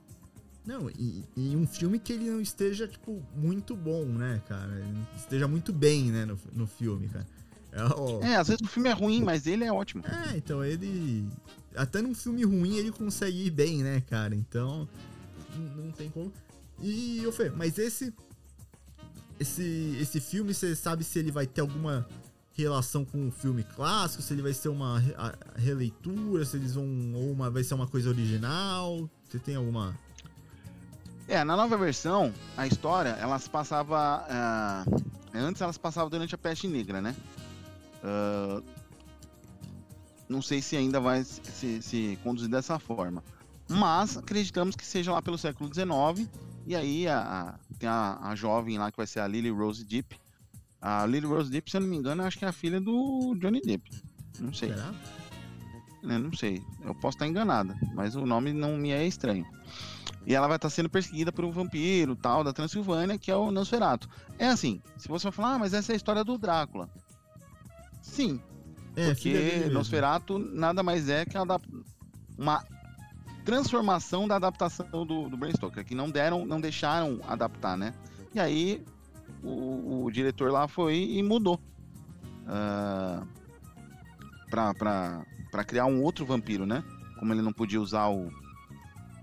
Não, 0.65 0.89
e, 0.89 1.23
e 1.38 1.55
um 1.55 1.67
filme 1.67 1.99
que 1.99 2.13
ele 2.13 2.29
não 2.29 2.41
esteja, 2.41 2.88
tipo, 2.88 3.21
muito 3.36 3.75
bom, 3.75 4.05
né, 4.05 4.41
cara? 4.47 4.83
Esteja 5.15 5.47
muito 5.47 5.71
bem, 5.71 6.05
né, 6.11 6.25
no, 6.25 6.39
no 6.53 6.65
filme, 6.65 7.07
cara. 7.07 7.27
É, 7.71 7.83
ó... 7.83 8.21
é, 8.21 8.36
às 8.38 8.47
vezes 8.47 8.61
o 8.61 8.67
filme 8.67 8.89
é 8.89 8.93
ruim, 8.93 9.21
mas 9.21 9.45
ele 9.45 9.63
é 9.63 9.71
ótimo. 9.71 10.03
É, 10.07 10.38
então 10.38 10.63
ele. 10.63 11.27
Até 11.75 12.01
num 12.01 12.15
filme 12.15 12.43
ruim 12.43 12.77
ele 12.77 12.91
consegue 12.91 13.45
ir 13.45 13.51
bem, 13.51 13.83
né, 13.83 14.01
cara? 14.09 14.33
Então. 14.33 14.88
Não 15.75 15.91
tem 15.91 16.09
como. 16.09 16.31
E, 16.81 17.25
ô 17.27 17.31
Fê, 17.31 17.49
mas 17.49 17.77
esse. 17.77 18.13
Esse, 19.39 19.97
esse 19.99 20.19
filme, 20.19 20.53
você 20.53 20.75
sabe 20.75 21.03
se 21.03 21.19
ele 21.19 21.31
vai 21.31 21.45
ter 21.45 21.61
alguma 21.61 22.07
relação 22.53 23.03
com 23.03 23.27
o 23.27 23.31
filme 23.31 23.63
clássico, 23.63 24.23
se 24.23 24.33
ele 24.33 24.41
vai 24.41 24.53
ser 24.53 24.69
uma 24.69 25.03
releitura, 25.55 26.45
se 26.45 26.55
eles 26.55 26.73
vão. 26.73 26.86
ou 27.13 27.31
uma, 27.31 27.49
vai 27.49 27.63
ser 27.63 27.73
uma 27.73 27.88
coisa 27.88 28.09
original? 28.09 29.09
Você 29.27 29.38
tem 29.38 29.55
alguma. 29.55 29.97
É, 31.27 31.43
na 31.43 31.55
nova 31.55 31.75
versão, 31.77 32.33
a 32.55 32.65
história, 32.65 33.09
elas 33.09 33.47
passava. 33.47 34.25
Uh, 34.88 35.03
antes 35.33 35.61
elas 35.61 35.77
passavam 35.77 36.09
durante 36.09 36.33
a 36.33 36.38
peste 36.38 36.67
negra, 36.67 37.01
né? 37.01 37.15
Uh, 38.03 38.63
não 40.29 40.41
sei 40.41 40.61
se 40.61 40.75
ainda 40.77 40.99
vai 40.99 41.23
se, 41.23 41.81
se, 41.81 42.19
conduzir 42.23 42.49
dessa 42.49 42.79
forma. 42.79 43.23
Mas 43.67 44.17
acreditamos 44.17 44.75
que 44.75 44.86
seja 44.86 45.11
lá 45.11 45.21
pelo 45.21 45.38
século 45.38 45.71
XIX. 45.73 46.29
E 46.67 46.75
aí 46.75 47.07
a, 47.07 47.59
tem 47.78 47.89
a, 47.89 48.19
a, 48.21 48.36
jovem 48.36 48.78
lá 48.78 48.91
que 48.91 48.97
vai 48.97 49.07
ser 49.07 49.19
a 49.19 49.28
Lily 49.28 49.49
Rose 49.49 49.84
Deep. 49.84 50.15
A 50.82 51.05
Lily 51.05 51.26
Rose 51.26 51.49
Deep, 51.49 51.69
se 51.69 51.78
eu 51.78 51.82
não 51.82 51.88
me 51.88 51.97
engano, 51.97 52.23
acho 52.23 52.38
que 52.38 52.45
é 52.45 52.47
a 52.47 52.53
filha 52.53 52.80
do 52.80 53.36
Johnny 53.39 53.61
Depp. 53.61 53.89
Não 54.39 54.53
sei. 54.53 54.69
Será? 54.69 54.93
É, 56.03 56.17
não 56.17 56.34
sei. 56.34 56.63
Eu 56.84 56.93
posso 56.95 57.15
estar 57.15 57.28
enganada, 57.28 57.76
mas 57.93 58.15
o 58.15 58.26
nome 58.26 58.53
não 58.53 58.78
me 58.78 58.91
é 58.91 59.05
estranho. 59.05 59.45
E 60.26 60.34
ela 60.34 60.47
vai 60.47 60.55
estar 60.55 60.69
sendo 60.69 60.89
perseguida 60.89 61.32
por 61.32 61.45
um 61.45 61.51
vampiro 61.51 62.15
tal 62.15 62.43
da 62.43 62.53
Transilvânia, 62.53 63.17
que 63.17 63.30
é 63.30 63.36
o 63.36 63.51
Nosferatu. 63.51 64.09
É 64.39 64.47
assim, 64.47 64.82
se 64.97 65.07
você 65.07 65.32
falar, 65.32 65.55
ah, 65.55 65.59
mas 65.59 65.73
essa 65.73 65.91
é 65.91 65.93
a 65.93 65.95
história 65.95 66.23
do 66.23 66.38
Drácula. 66.38 66.89
Sim. 68.01 68.41
É, 68.95 69.13
porque 69.13 69.69
Nosferatu 69.71 70.39
nada 70.39 70.82
mais 70.82 71.09
é 71.09 71.26
que 71.26 71.38
uma 72.38 72.63
transformação 73.46 74.28
da 74.28 74.36
adaptação 74.36 74.88
do, 75.06 75.30
do 75.30 75.38
Bram 75.38 75.52
Stoker, 75.52 75.86
que 75.86 75.93
não 75.93 76.10
deram, 76.10 76.46
não 76.46 76.60
deixaram 76.60 77.20
adaptar, 77.28 77.78
né? 77.78 77.93
E 78.34 78.39
aí 78.39 78.84
o, 79.43 80.04
o 80.06 80.12
diretor 80.12 80.52
lá 80.52 80.68
foi 80.68 80.98
e 80.98 81.24
mudou. 81.24 81.62
Uh, 82.43 83.26
pra, 84.50 84.74
pra 84.74 85.64
criar 85.64 85.86
um 85.86 86.02
outro 86.02 86.26
vampiro, 86.26 86.66
né? 86.66 86.84
Como 87.20 87.32
ele 87.32 87.41
não 87.41 87.54
podia 87.54 87.80
usar 87.80 88.08
o. 88.08 88.30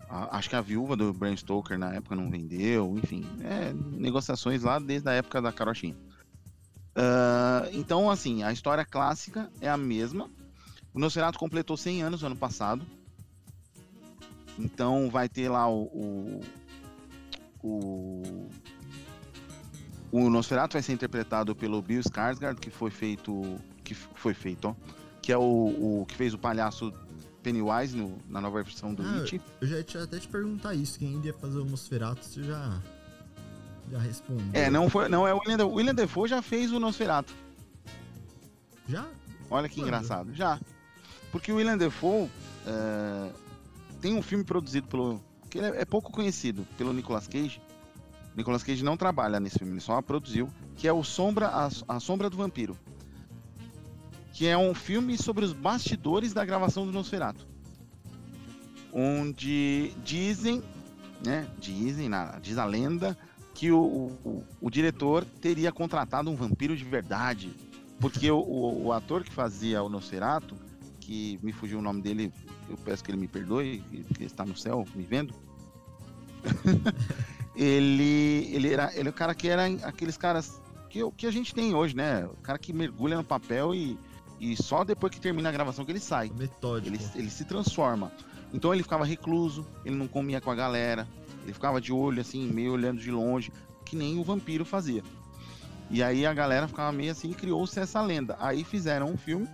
A, 0.09 0.39
acho 0.39 0.49
que 0.49 0.57
a 0.57 0.61
viúva 0.61 0.97
do 0.97 1.13
Bram 1.13 1.37
Stoker 1.37 1.79
na 1.79 1.93
época 1.93 2.15
não 2.15 2.31
vendeu, 2.31 2.97
enfim. 2.99 3.27
É, 3.43 3.73
negociações 3.73 4.63
lá 4.63 4.79
desde 4.79 5.09
a 5.09 5.13
época 5.13 5.43
da 5.43 5.53
carochinha. 5.53 5.97
Uh, 6.97 7.69
então, 7.73 8.11
assim, 8.11 8.43
a 8.43 8.53
história 8.53 8.85
clássica 8.85 9.51
é 9.61 9.69
a 9.69 9.77
mesma. 9.77 10.31
O 10.95 10.99
Nosferatu 10.99 11.39
completou 11.39 11.77
100 11.77 12.03
anos 12.03 12.21
no 12.21 12.29
ano 12.29 12.37
passado. 12.37 12.87
Então 14.59 15.11
vai 15.11 15.29
ter 15.29 15.49
lá 15.49 15.69
o, 15.69 15.83
o, 15.85 16.41
o, 17.63 18.49
o 20.11 20.31
Nosferatu 20.31 20.75
vai 20.75 20.83
ser 20.83 20.93
interpretado 20.93 21.55
pelo 21.55 21.81
Bill 21.81 22.01
Skarsgård, 22.01 22.59
que 22.59 22.71
foi 22.71 22.91
feito, 22.91 23.59
que 23.83 23.95
foi 23.95 24.35
feito, 24.35 24.69
ó, 24.69 24.75
que 25.21 25.33
é 25.33 25.39
o, 25.39 26.01
o 26.01 26.07
que 26.07 26.15
fez 26.15 26.35
o 26.35 26.39
palhaço 26.39 26.93
Pennywise 27.43 27.97
no, 27.97 28.19
na 28.29 28.41
nova 28.41 28.63
versão 28.63 28.95
do 28.95 29.03
ah, 29.03 29.23
It. 29.23 29.41
Eu 29.61 29.67
já 29.67 29.77
ia 29.77 30.05
até 30.05 30.19
te 30.19 30.29
perguntar 30.29 30.75
isso, 30.75 30.99
quem 30.99 31.09
ainda 31.09 31.27
ia 31.27 31.35
fazer 31.35 31.59
o 31.59 31.65
Nosferatu, 31.65 32.25
você 32.25 32.43
já 32.43 32.81
já 33.91 33.99
respondeu. 33.99 34.47
É, 34.53 34.71
não, 34.71 34.89
foi, 34.89 35.09
não 35.09 35.27
é 35.27 35.35
o 35.35 35.39
William, 35.39 35.67
William 35.67 35.95
Defoe 35.95 36.29
já 36.29 36.41
fez 36.41 36.73
o 36.73 36.81
Nosferatu. 36.81 37.35
Já? 38.89 39.07
Olha 39.51 39.69
que 39.69 39.81
engraçado, 39.81 40.33
já. 40.35 40.59
Porque 41.31 41.53
o 41.53 41.57
William 41.57 41.77
Defoe 41.77 42.31
é, 42.67 43.31
tem 44.03 44.15
um 44.15 44.21
filme 44.21 44.45
produzido 44.45 44.89
pelo. 44.89 45.23
que 45.49 45.61
é, 45.61 45.83
é, 45.83 45.85
pouco 45.85 46.11
conhecido, 46.11 46.67
pelo 46.77 46.93
Nicolas 46.93 47.29
Cage. 47.29 47.63
Nicolas 48.37 48.63
Cage 48.63 48.83
não 48.83 48.97
trabalha 48.97 49.39
nesse 49.39 49.59
filme, 49.59 49.75
ele 49.75 49.81
só 49.81 50.03
produziu, 50.03 50.49
que 50.75 50.89
é 50.89 50.93
o 50.93 51.05
Sombra, 51.05 51.49
a, 51.49 51.69
a 51.89 52.01
Sombra 52.01 52.29
do 52.29 52.37
Vampiro. 52.37 52.77
Que 54.33 54.49
é 54.49 54.59
um 54.59 54.75
filme 54.75 55.17
sobre 55.17 55.45
os 55.45 55.53
bastidores 55.53 56.33
da 56.33 56.45
gravação 56.45 56.85
do 56.85 56.93
Nosferatu. 56.93 57.47
Onde 58.93 59.95
dizem, 60.03 60.63
né? 61.25 61.47
Dizem, 61.59 62.09
na, 62.09 62.39
diz 62.41 62.59
a 62.59 62.65
lenda, 62.65 63.17
que 63.55 63.71
o, 63.71 64.17
o, 64.25 64.45
o, 64.61 64.71
diretor 64.71 65.25
teria 65.25 65.71
contratado 65.71 66.31
um 66.31 66.35
vampiro 66.35 66.77
de 66.77 66.85
verdade. 66.85 67.55
Porque 68.01 68.31
o, 68.31 68.41
o, 68.85 68.93
ator 68.93 69.23
que 69.23 69.33
fazia 69.33 69.83
o 69.83 69.89
Nosferatu, 69.89 70.57
que 70.99 71.39
me 71.43 71.53
fugiu 71.53 71.79
o 71.79 71.83
nome 71.83 72.03
dele, 72.03 72.33
eu 72.69 72.77
peço 72.77 73.03
que 73.03 73.11
ele 73.11 73.19
me 73.19 73.29
perdoe, 73.29 73.83
que 74.15 74.25
está 74.25 74.45
no 74.45 74.57
céu 74.57 74.87
me 74.95 75.03
vendo. 75.03 75.35
ele, 77.55 78.51
ele 78.53 78.73
era 78.73 78.91
ele 78.97 79.09
é 79.09 79.11
o 79.11 79.13
cara 79.13 79.35
que 79.35 79.49
era 79.49 79.67
aqueles 79.85 80.17
caras 80.17 80.61
que, 80.91 81.01
que 81.13 81.27
a 81.27 81.31
gente 81.31 81.55
tem 81.55 81.75
hoje, 81.75 81.97
né? 81.97 82.27
O 82.27 82.37
cara 82.43 82.59
que 82.59 82.73
mergulha 82.73 83.17
no 83.17 83.25
papel 83.25 83.75
e, 83.75 83.99
e 84.41 84.61
só 84.61 84.85
depois 84.85 85.13
que 85.13 85.21
termina 85.21 85.49
a 85.49 85.53
gravação 85.53 85.85
que 85.85 85.93
ele 85.93 86.01
sai. 86.01 86.31
Metódico. 86.37 86.95
Ele, 86.95 87.03
ele 87.15 87.31
se 87.31 87.45
transforma. 87.45 88.13
Então 88.53 88.75
ele 88.75 88.83
ficava 88.83 89.05
recluso, 89.05 89.67
ele 89.85 89.95
não 89.95 90.07
comia 90.07 90.41
com 90.41 90.51
a 90.51 90.55
galera, 90.55 91.09
ele 91.43 91.55
ficava 91.55 91.81
de 91.81 91.93
olho, 91.93 92.21
assim, 92.21 92.47
meio 92.47 92.73
olhando 92.73 93.01
de 93.01 93.11
longe, 93.11 93.51
que 93.85 93.97
nem 93.97 94.19
o 94.19 94.23
vampiro 94.23 94.65
fazia. 94.65 95.03
E 95.91 96.03
aí 96.03 96.25
a 96.25 96.33
galera 96.33 96.69
ficava 96.69 96.93
meio 96.93 97.13
assim 97.13 97.31
e 97.31 97.35
criou-se 97.35 97.79
essa 97.79 98.01
lenda. 98.03 98.37
Aí 98.39 98.65
fizeram 98.65 99.11
um 99.11 99.17
filme, 99.17 99.49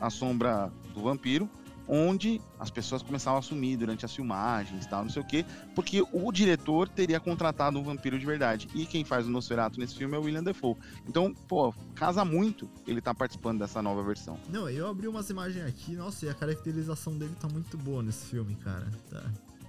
A 0.00 0.10
Sombra 0.10 0.72
do 0.94 1.02
Vampiro, 1.02 1.48
onde 1.90 2.40
as 2.58 2.70
pessoas 2.70 3.02
começavam 3.02 3.40
a 3.40 3.42
sumir 3.42 3.76
durante 3.76 4.04
as 4.04 4.14
filmagens 4.14 4.86
tal, 4.86 5.02
não 5.02 5.10
sei 5.10 5.20
o 5.20 5.24
quê, 5.24 5.44
porque 5.74 6.06
o 6.12 6.30
diretor 6.30 6.88
teria 6.88 7.18
contratado 7.18 7.78
um 7.78 7.82
vampiro 7.82 8.16
de 8.16 8.24
verdade. 8.24 8.68
E 8.72 8.86
quem 8.86 9.04
faz 9.04 9.26
o 9.26 9.30
Nosferatu 9.30 9.80
nesse 9.80 9.96
filme 9.96 10.14
é 10.14 10.18
o 10.18 10.22
William 10.22 10.44
Defoe. 10.44 10.76
Então, 11.08 11.34
pô, 11.48 11.74
casa 11.96 12.24
muito 12.24 12.70
ele 12.86 13.00
tá 13.00 13.12
participando 13.12 13.58
dessa 13.58 13.82
nova 13.82 14.02
versão. 14.04 14.38
Não, 14.48 14.70
eu 14.70 14.86
abri 14.86 15.08
umas 15.08 15.28
imagens 15.30 15.66
aqui, 15.66 15.96
nossa, 15.96 16.26
e 16.26 16.28
a 16.28 16.34
caracterização 16.34 17.18
dele 17.18 17.34
tá 17.40 17.48
muito 17.48 17.76
boa 17.76 18.02
nesse 18.02 18.26
filme, 18.26 18.54
cara. 18.54 18.86
Tá. 19.10 19.22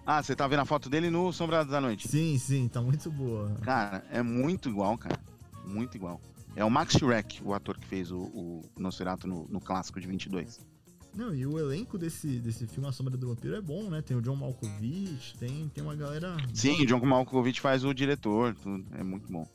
Ah, 0.05 0.21
você 0.21 0.35
tá 0.35 0.47
vendo 0.47 0.59
a 0.59 0.65
foto 0.65 0.89
dele 0.89 1.09
no 1.09 1.33
Sombra 1.33 1.65
da 1.65 1.81
Noite? 1.81 2.07
Sim, 2.07 2.37
sim, 2.37 2.67
tá 2.67 2.81
muito 2.81 3.09
boa. 3.09 3.51
Cara, 3.61 4.03
é 4.11 4.21
muito 4.21 4.69
igual, 4.69 4.97
cara. 4.97 5.19
Muito 5.65 5.95
igual. 5.95 6.19
É 6.55 6.65
o 6.65 6.69
Max 6.69 6.95
Shrek, 6.95 7.41
o 7.43 7.53
ator 7.53 7.77
que 7.77 7.87
fez 7.87 8.11
o, 8.11 8.19
o 8.19 8.61
Nosferatu 8.77 9.27
no, 9.27 9.47
no 9.47 9.61
clássico 9.61 9.99
de 9.99 10.07
22. 10.07 10.70
Não, 11.13 11.35
e 11.35 11.45
o 11.45 11.59
elenco 11.59 11.97
desse, 11.97 12.39
desse 12.39 12.65
filme 12.65 12.87
A 12.87 12.91
Sombra 12.91 13.17
do 13.17 13.27
Vampiro 13.27 13.55
é 13.55 13.61
bom, 13.61 13.89
né? 13.89 14.01
Tem 14.01 14.15
o 14.15 14.21
John 14.21 14.35
Malkovich, 14.35 15.37
tem, 15.37 15.67
tem 15.69 15.83
uma 15.83 15.95
galera. 15.95 16.37
Sim, 16.53 16.81
o 16.81 16.85
John 16.85 17.05
Malkovich 17.05 17.59
faz 17.59 17.83
o 17.83 17.93
diretor, 17.93 18.55
tudo. 18.55 18.85
é 18.93 19.03
muito 19.03 19.31
bom. 19.31 19.45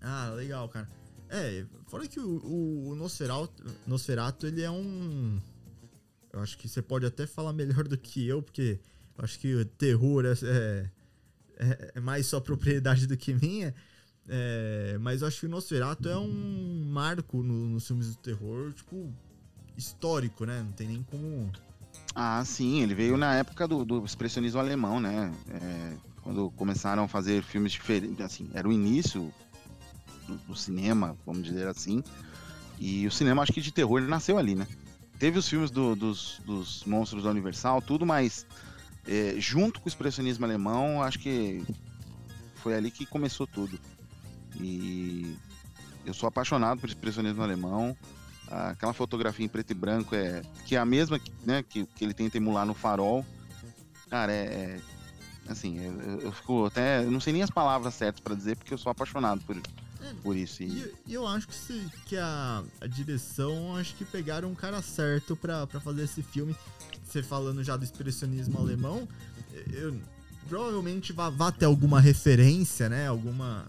Ah, 0.00 0.30
legal, 0.34 0.68
cara. 0.68 0.88
É, 1.28 1.64
fora 1.86 2.06
que 2.06 2.20
o, 2.20 2.38
o, 2.44 2.88
o 2.90 2.94
Nosferatu, 2.94 3.64
Nosferatu, 3.86 4.46
ele 4.46 4.62
é 4.62 4.70
um. 4.70 5.40
Eu 6.32 6.40
acho 6.40 6.58
que 6.58 6.68
você 6.68 6.82
pode 6.82 7.06
até 7.06 7.26
falar 7.26 7.52
melhor 7.52 7.88
do 7.88 7.96
que 7.96 8.26
eu, 8.26 8.42
porque 8.42 8.78
eu 9.16 9.24
acho 9.24 9.38
que 9.38 9.54
o 9.54 9.64
terror 9.64 10.26
é, 10.26 10.32
é, 10.42 10.90
é, 11.58 11.92
é 11.94 12.00
mais 12.00 12.26
só 12.26 12.38
propriedade 12.38 13.06
do 13.06 13.16
que 13.16 13.32
minha. 13.32 13.74
É, 14.28 14.98
mas 15.00 15.22
eu 15.22 15.28
acho 15.28 15.40
que 15.40 15.46
o 15.46 15.48
Nosferatu 15.48 16.08
é 16.08 16.18
um 16.18 16.84
marco 16.90 17.42
no, 17.42 17.68
nos 17.70 17.86
filmes 17.86 18.08
do 18.14 18.16
terror, 18.16 18.72
tipo, 18.72 19.12
histórico, 19.76 20.44
né? 20.44 20.62
Não 20.62 20.72
tem 20.72 20.88
nem 20.88 21.02
como. 21.02 21.50
Ah, 22.14 22.42
sim, 22.44 22.82
ele 22.82 22.94
veio 22.94 23.16
na 23.16 23.34
época 23.34 23.68
do, 23.68 23.84
do 23.84 24.04
expressionismo 24.04 24.60
alemão, 24.60 25.00
né? 25.00 25.32
É, 25.50 25.96
quando 26.22 26.50
começaram 26.52 27.04
a 27.04 27.08
fazer 27.08 27.42
filmes 27.42 27.72
diferentes, 27.72 28.20
assim, 28.20 28.50
era 28.54 28.68
o 28.68 28.72
início 28.72 29.32
do, 30.26 30.36
do, 30.48 30.56
cinema, 30.56 31.16
vamos 31.24 31.44
dizer 31.44 31.68
assim. 31.68 32.02
E 32.78 33.06
o 33.06 33.10
cinema, 33.10 33.42
acho 33.42 33.52
que 33.52 33.60
de 33.60 33.72
terror, 33.72 33.98
ele 33.98 34.08
nasceu 34.08 34.38
ali, 34.38 34.54
né? 34.54 34.66
Teve 35.18 35.38
os 35.38 35.48
filmes 35.48 35.70
do, 35.70 35.94
dos, 35.94 36.40
dos 36.44 36.84
monstros 36.84 37.24
da 37.24 37.30
Universal, 37.30 37.80
tudo, 37.80 38.04
mas 38.04 38.46
é, 39.06 39.34
junto 39.38 39.80
com 39.80 39.86
o 39.86 39.88
expressionismo 39.88 40.44
alemão, 40.44 41.02
acho 41.02 41.18
que 41.18 41.64
foi 42.56 42.74
ali 42.74 42.90
que 42.90 43.06
começou 43.06 43.46
tudo. 43.46 43.78
E 44.60 45.36
eu 46.04 46.12
sou 46.12 46.28
apaixonado 46.28 46.80
por 46.80 46.88
expressionismo 46.88 47.42
alemão 47.42 47.96
aquela 48.50 48.92
fotografia 48.92 49.44
em 49.44 49.48
preto 49.48 49.70
e 49.70 49.74
branco 49.74 50.14
é 50.14 50.42
que 50.64 50.76
é 50.76 50.78
a 50.78 50.84
mesma 50.84 51.20
né, 51.44 51.62
que, 51.62 51.84
que 51.86 52.04
ele 52.04 52.14
tenta 52.14 52.36
emular 52.36 52.66
no 52.66 52.74
farol. 52.74 53.24
Cara, 54.08 54.32
é, 54.32 54.80
é 55.46 55.52
assim, 55.52 55.78
eu, 55.80 56.20
eu, 56.20 56.32
fico 56.32 56.66
até, 56.66 57.04
eu 57.04 57.10
não 57.10 57.20
sei 57.20 57.32
nem 57.32 57.42
as 57.42 57.50
palavras 57.50 57.94
certas 57.94 58.20
para 58.20 58.34
dizer 58.34 58.56
porque 58.56 58.72
eu 58.72 58.78
sou 58.78 58.90
apaixonado 58.90 59.40
por, 59.42 59.56
é, 59.56 60.14
por 60.22 60.36
isso. 60.36 60.62
E, 60.62 60.92
e 61.06 61.14
eu 61.14 61.26
acho 61.26 61.48
que, 61.48 61.54
se, 61.54 61.86
que 62.06 62.16
a, 62.16 62.62
a 62.80 62.86
direção, 62.86 63.76
acho 63.76 63.94
que 63.94 64.04
pegaram 64.04 64.48
um 64.48 64.54
cara 64.54 64.80
certo 64.82 65.36
para 65.36 65.66
fazer 65.80 66.04
esse 66.04 66.22
filme. 66.22 66.54
Você 67.04 67.22
falando 67.22 67.62
já 67.62 67.76
do 67.76 67.84
expressionismo 67.84 68.58
alemão, 68.58 69.08
eu 69.72 69.98
provavelmente 70.48 71.12
vai, 71.12 71.30
vai 71.30 71.52
ter 71.52 71.64
alguma 71.64 72.00
referência, 72.00 72.88
né? 72.88 73.06
Alguma. 73.08 73.66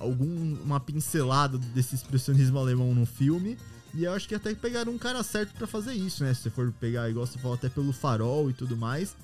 Alguma 0.00 0.78
pincelada 0.78 1.58
desse 1.58 1.96
expressionismo 1.96 2.56
alemão 2.56 2.94
no 2.94 3.04
filme. 3.04 3.58
E 3.94 4.04
eu 4.04 4.12
acho 4.12 4.28
que 4.28 4.34
até 4.34 4.54
pegaram 4.54 4.92
um 4.92 4.98
cara 4.98 5.22
certo 5.22 5.54
para 5.54 5.66
fazer 5.66 5.94
isso, 5.94 6.22
né? 6.22 6.34
Se 6.34 6.42
você 6.42 6.50
for 6.50 6.72
pegar, 6.72 7.08
igual 7.08 7.26
você 7.26 7.38
falou, 7.38 7.54
até 7.54 7.68
pelo 7.68 7.92
farol 7.92 8.50
e 8.50 8.52
tudo 8.52 8.76
mais. 8.76 9.16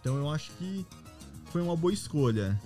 Então 0.00 0.16
eu 0.16 0.30
acho 0.30 0.50
que 0.52 0.84
foi 1.50 1.62
uma 1.62 1.76
boa 1.76 1.92
escolha. 1.92 2.58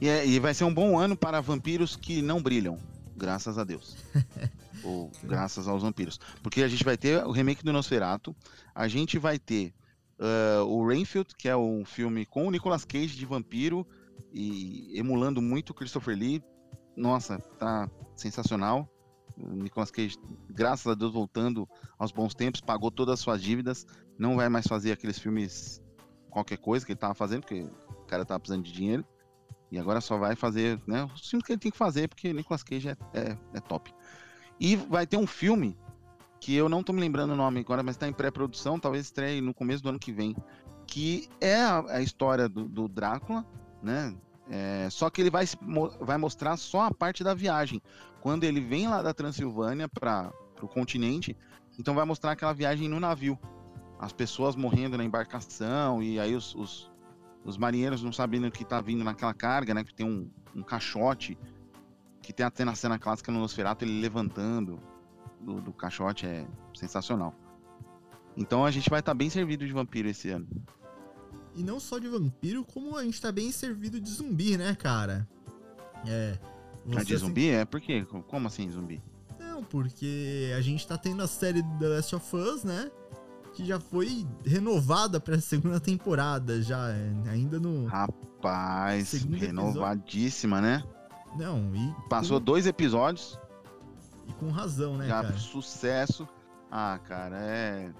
E, 0.00 0.08
é, 0.08 0.26
e 0.26 0.38
vai 0.38 0.54
ser 0.54 0.64
um 0.64 0.72
bom 0.72 0.98
ano 0.98 1.16
para 1.16 1.40
vampiros 1.40 1.96
que 1.96 2.22
não 2.22 2.40
brilham, 2.42 2.78
graças 3.16 3.58
a 3.58 3.64
Deus. 3.64 3.96
Ou 4.84 5.10
graças 5.24 5.66
aos 5.66 5.82
vampiros. 5.82 6.20
Porque 6.42 6.62
a 6.62 6.68
gente 6.68 6.84
vai 6.84 6.96
ter 6.96 7.24
o 7.24 7.32
remake 7.32 7.64
do 7.64 7.72
Nosferatu, 7.72 8.34
a 8.74 8.86
gente 8.86 9.18
vai 9.18 9.38
ter 9.38 9.74
uh, 10.18 10.64
o 10.64 10.86
Rainfield, 10.86 11.34
que 11.36 11.48
é 11.48 11.56
um 11.56 11.84
filme 11.84 12.24
com 12.24 12.46
o 12.46 12.50
Nicolas 12.50 12.84
Cage 12.84 13.16
de 13.16 13.26
vampiro 13.26 13.86
e 14.32 14.92
emulando 14.96 15.42
muito 15.42 15.70
o 15.70 15.74
Christopher 15.74 16.16
Lee. 16.16 16.42
Nossa, 16.96 17.38
tá 17.58 17.90
sensacional. 18.16 18.88
O 19.40 19.54
Nicolas 19.54 19.90
Cage, 19.90 20.16
graças 20.50 20.86
a 20.86 20.94
Deus, 20.94 21.12
voltando 21.12 21.68
aos 21.98 22.10
bons 22.10 22.34
tempos, 22.34 22.60
pagou 22.60 22.90
todas 22.90 23.14
as 23.14 23.20
suas 23.20 23.40
dívidas, 23.40 23.86
não 24.18 24.36
vai 24.36 24.48
mais 24.48 24.66
fazer 24.66 24.92
aqueles 24.92 25.18
filmes 25.18 25.80
qualquer 26.30 26.58
coisa 26.58 26.84
que 26.84 26.92
ele 26.92 26.98
tava 26.98 27.14
fazendo, 27.14 27.42
porque 27.42 27.62
o 27.90 28.04
cara 28.06 28.24
tava 28.24 28.40
precisando 28.40 28.64
de 28.64 28.72
dinheiro. 28.72 29.04
E 29.70 29.78
agora 29.78 30.00
só 30.00 30.16
vai 30.16 30.34
fazer, 30.34 30.80
né? 30.86 31.06
Filmes 31.22 31.46
que 31.46 31.52
ele 31.52 31.60
tem 31.60 31.70
que 31.70 31.76
fazer, 31.76 32.08
porque 32.08 32.32
Nicolas 32.32 32.62
Cage 32.62 32.88
é, 32.88 32.96
é, 33.12 33.38
é 33.54 33.60
top. 33.60 33.94
E 34.58 34.76
vai 34.76 35.06
ter 35.06 35.16
um 35.16 35.26
filme 35.26 35.76
que 36.40 36.54
eu 36.54 36.68
não 36.68 36.82
tô 36.82 36.92
me 36.92 37.00
lembrando 37.00 37.32
o 37.32 37.36
nome 37.36 37.60
agora, 37.60 37.82
mas 37.82 37.96
tá 37.96 38.08
em 38.08 38.12
pré-produção, 38.12 38.78
talvez 38.78 39.06
estreie 39.06 39.40
no 39.40 39.52
começo 39.52 39.82
do 39.82 39.88
ano 39.88 39.98
que 39.98 40.12
vem. 40.12 40.34
Que 40.86 41.28
é 41.40 41.56
a, 41.56 41.96
a 41.96 42.00
história 42.00 42.48
do, 42.48 42.66
do, 42.66 42.88
Drácula, 42.88 43.44
né? 43.82 44.14
É, 44.50 44.88
só 44.90 45.10
que 45.10 45.20
ele 45.20 45.30
vai, 45.30 45.44
vai 46.00 46.16
mostrar 46.16 46.56
só 46.56 46.82
a 46.82 46.94
parte 46.94 47.22
da 47.22 47.34
viagem. 47.34 47.82
Quando 48.20 48.44
ele 48.44 48.60
vem 48.60 48.88
lá 48.88 49.02
da 49.02 49.12
Transilvânia 49.12 49.88
para 49.88 50.32
o 50.62 50.68
continente, 50.68 51.36
então 51.78 51.94
vai 51.94 52.04
mostrar 52.04 52.32
aquela 52.32 52.52
viagem 52.52 52.88
no 52.88 52.98
navio. 52.98 53.38
As 53.98 54.12
pessoas 54.12 54.56
morrendo 54.56 54.96
na 54.96 55.04
embarcação, 55.04 56.02
e 56.02 56.18
aí 56.18 56.34
os, 56.34 56.54
os 56.54 56.90
os 57.48 57.56
marinheiros 57.56 58.02
não 58.02 58.12
sabendo 58.12 58.50
que 58.50 58.64
tá 58.64 58.80
vindo 58.80 59.02
naquela 59.02 59.32
carga, 59.32 59.72
né? 59.72 59.82
Que 59.82 59.94
tem 59.94 60.04
um, 60.04 60.30
um 60.54 60.62
caixote, 60.62 61.38
que 62.20 62.32
tem 62.32 62.44
até 62.44 62.64
na 62.64 62.74
cena 62.74 62.98
clássica 62.98 63.32
no 63.32 63.40
Nosferatu, 63.40 63.84
ele 63.84 64.00
levantando 64.00 64.78
do, 65.40 65.60
do 65.60 65.72
caixote, 65.72 66.26
é 66.26 66.46
sensacional. 66.74 67.34
Então 68.36 68.64
a 68.64 68.70
gente 68.70 68.90
vai 68.90 69.00
estar 69.00 69.12
tá 69.12 69.16
bem 69.16 69.30
servido 69.30 69.66
de 69.66 69.72
vampiro 69.72 70.08
esse 70.08 70.28
ano. 70.28 70.46
E 71.58 71.62
não 71.64 71.80
só 71.80 71.98
de 71.98 72.06
vampiro, 72.06 72.64
como 72.64 72.96
a 72.96 73.02
gente 73.02 73.20
tá 73.20 73.32
bem 73.32 73.50
servido 73.50 74.00
de 74.00 74.08
zumbi, 74.08 74.56
né, 74.56 74.74
cara? 74.74 75.28
É. 76.06 76.38
Você, 76.86 77.04
de 77.04 77.16
zumbi? 77.16 77.50
Assim... 77.50 77.58
É, 77.58 77.64
por 77.64 77.80
quê? 77.80 78.06
Como 78.28 78.46
assim 78.46 78.70
zumbi? 78.70 79.02
Não, 79.38 79.64
porque 79.64 80.52
a 80.56 80.60
gente 80.60 80.86
tá 80.86 80.96
tendo 80.96 81.22
a 81.22 81.26
série 81.26 81.62
The 81.78 81.88
Last 81.88 82.14
of 82.14 82.36
Us, 82.36 82.64
né? 82.64 82.90
que 83.58 83.64
já 83.64 83.80
foi 83.80 84.24
renovada 84.46 85.18
para 85.18 85.34
a 85.34 85.40
segunda 85.40 85.80
temporada, 85.80 86.62
já 86.62 86.90
é, 86.90 87.12
ainda 87.28 87.58
no. 87.58 87.86
Rapaz, 87.86 89.12
renovadíssima, 89.12 90.58
episódio. 90.58 90.86
né? 90.86 90.98
Não, 91.36 91.74
e. 91.74 92.08
Passou 92.08 92.38
com... 92.38 92.44
dois 92.44 92.68
episódios. 92.68 93.36
E 94.28 94.32
com 94.34 94.50
razão, 94.50 94.96
né, 94.96 95.08
já 95.08 95.22
cara? 95.22 95.36
Sucesso. 95.36 96.28
Ah, 96.70 97.00
cara, 97.02 97.36
é. 97.40 97.92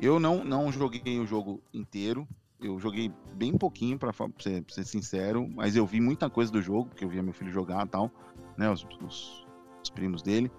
Eu 0.00 0.18
não, 0.18 0.42
não 0.42 0.72
joguei 0.72 1.18
o 1.18 1.26
jogo 1.26 1.60
inteiro. 1.74 2.26
Eu 2.60 2.78
joguei 2.78 3.12
bem 3.34 3.56
pouquinho, 3.56 3.98
para 3.98 4.12
ser, 4.38 4.64
ser, 4.68 4.84
sincero, 4.84 5.48
mas 5.48 5.76
eu 5.76 5.86
vi 5.86 6.00
muita 6.00 6.28
coisa 6.28 6.50
do 6.50 6.60
jogo, 6.60 6.88
porque 6.88 7.04
eu 7.04 7.08
via 7.08 7.22
meu 7.22 7.32
filho 7.32 7.52
jogar 7.52 7.86
e 7.86 7.88
tal, 7.88 8.10
né? 8.56 8.68
Os, 8.70 8.84
os, 9.00 9.46
os 9.82 9.90
primos 9.90 10.22
dele. 10.22 10.50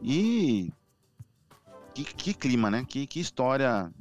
E 0.00 0.72
que, 1.94 2.04
que 2.04 2.34
clima, 2.34 2.70
né? 2.70 2.84
Que, 2.86 3.06
que 3.06 3.20
história. 3.20 3.92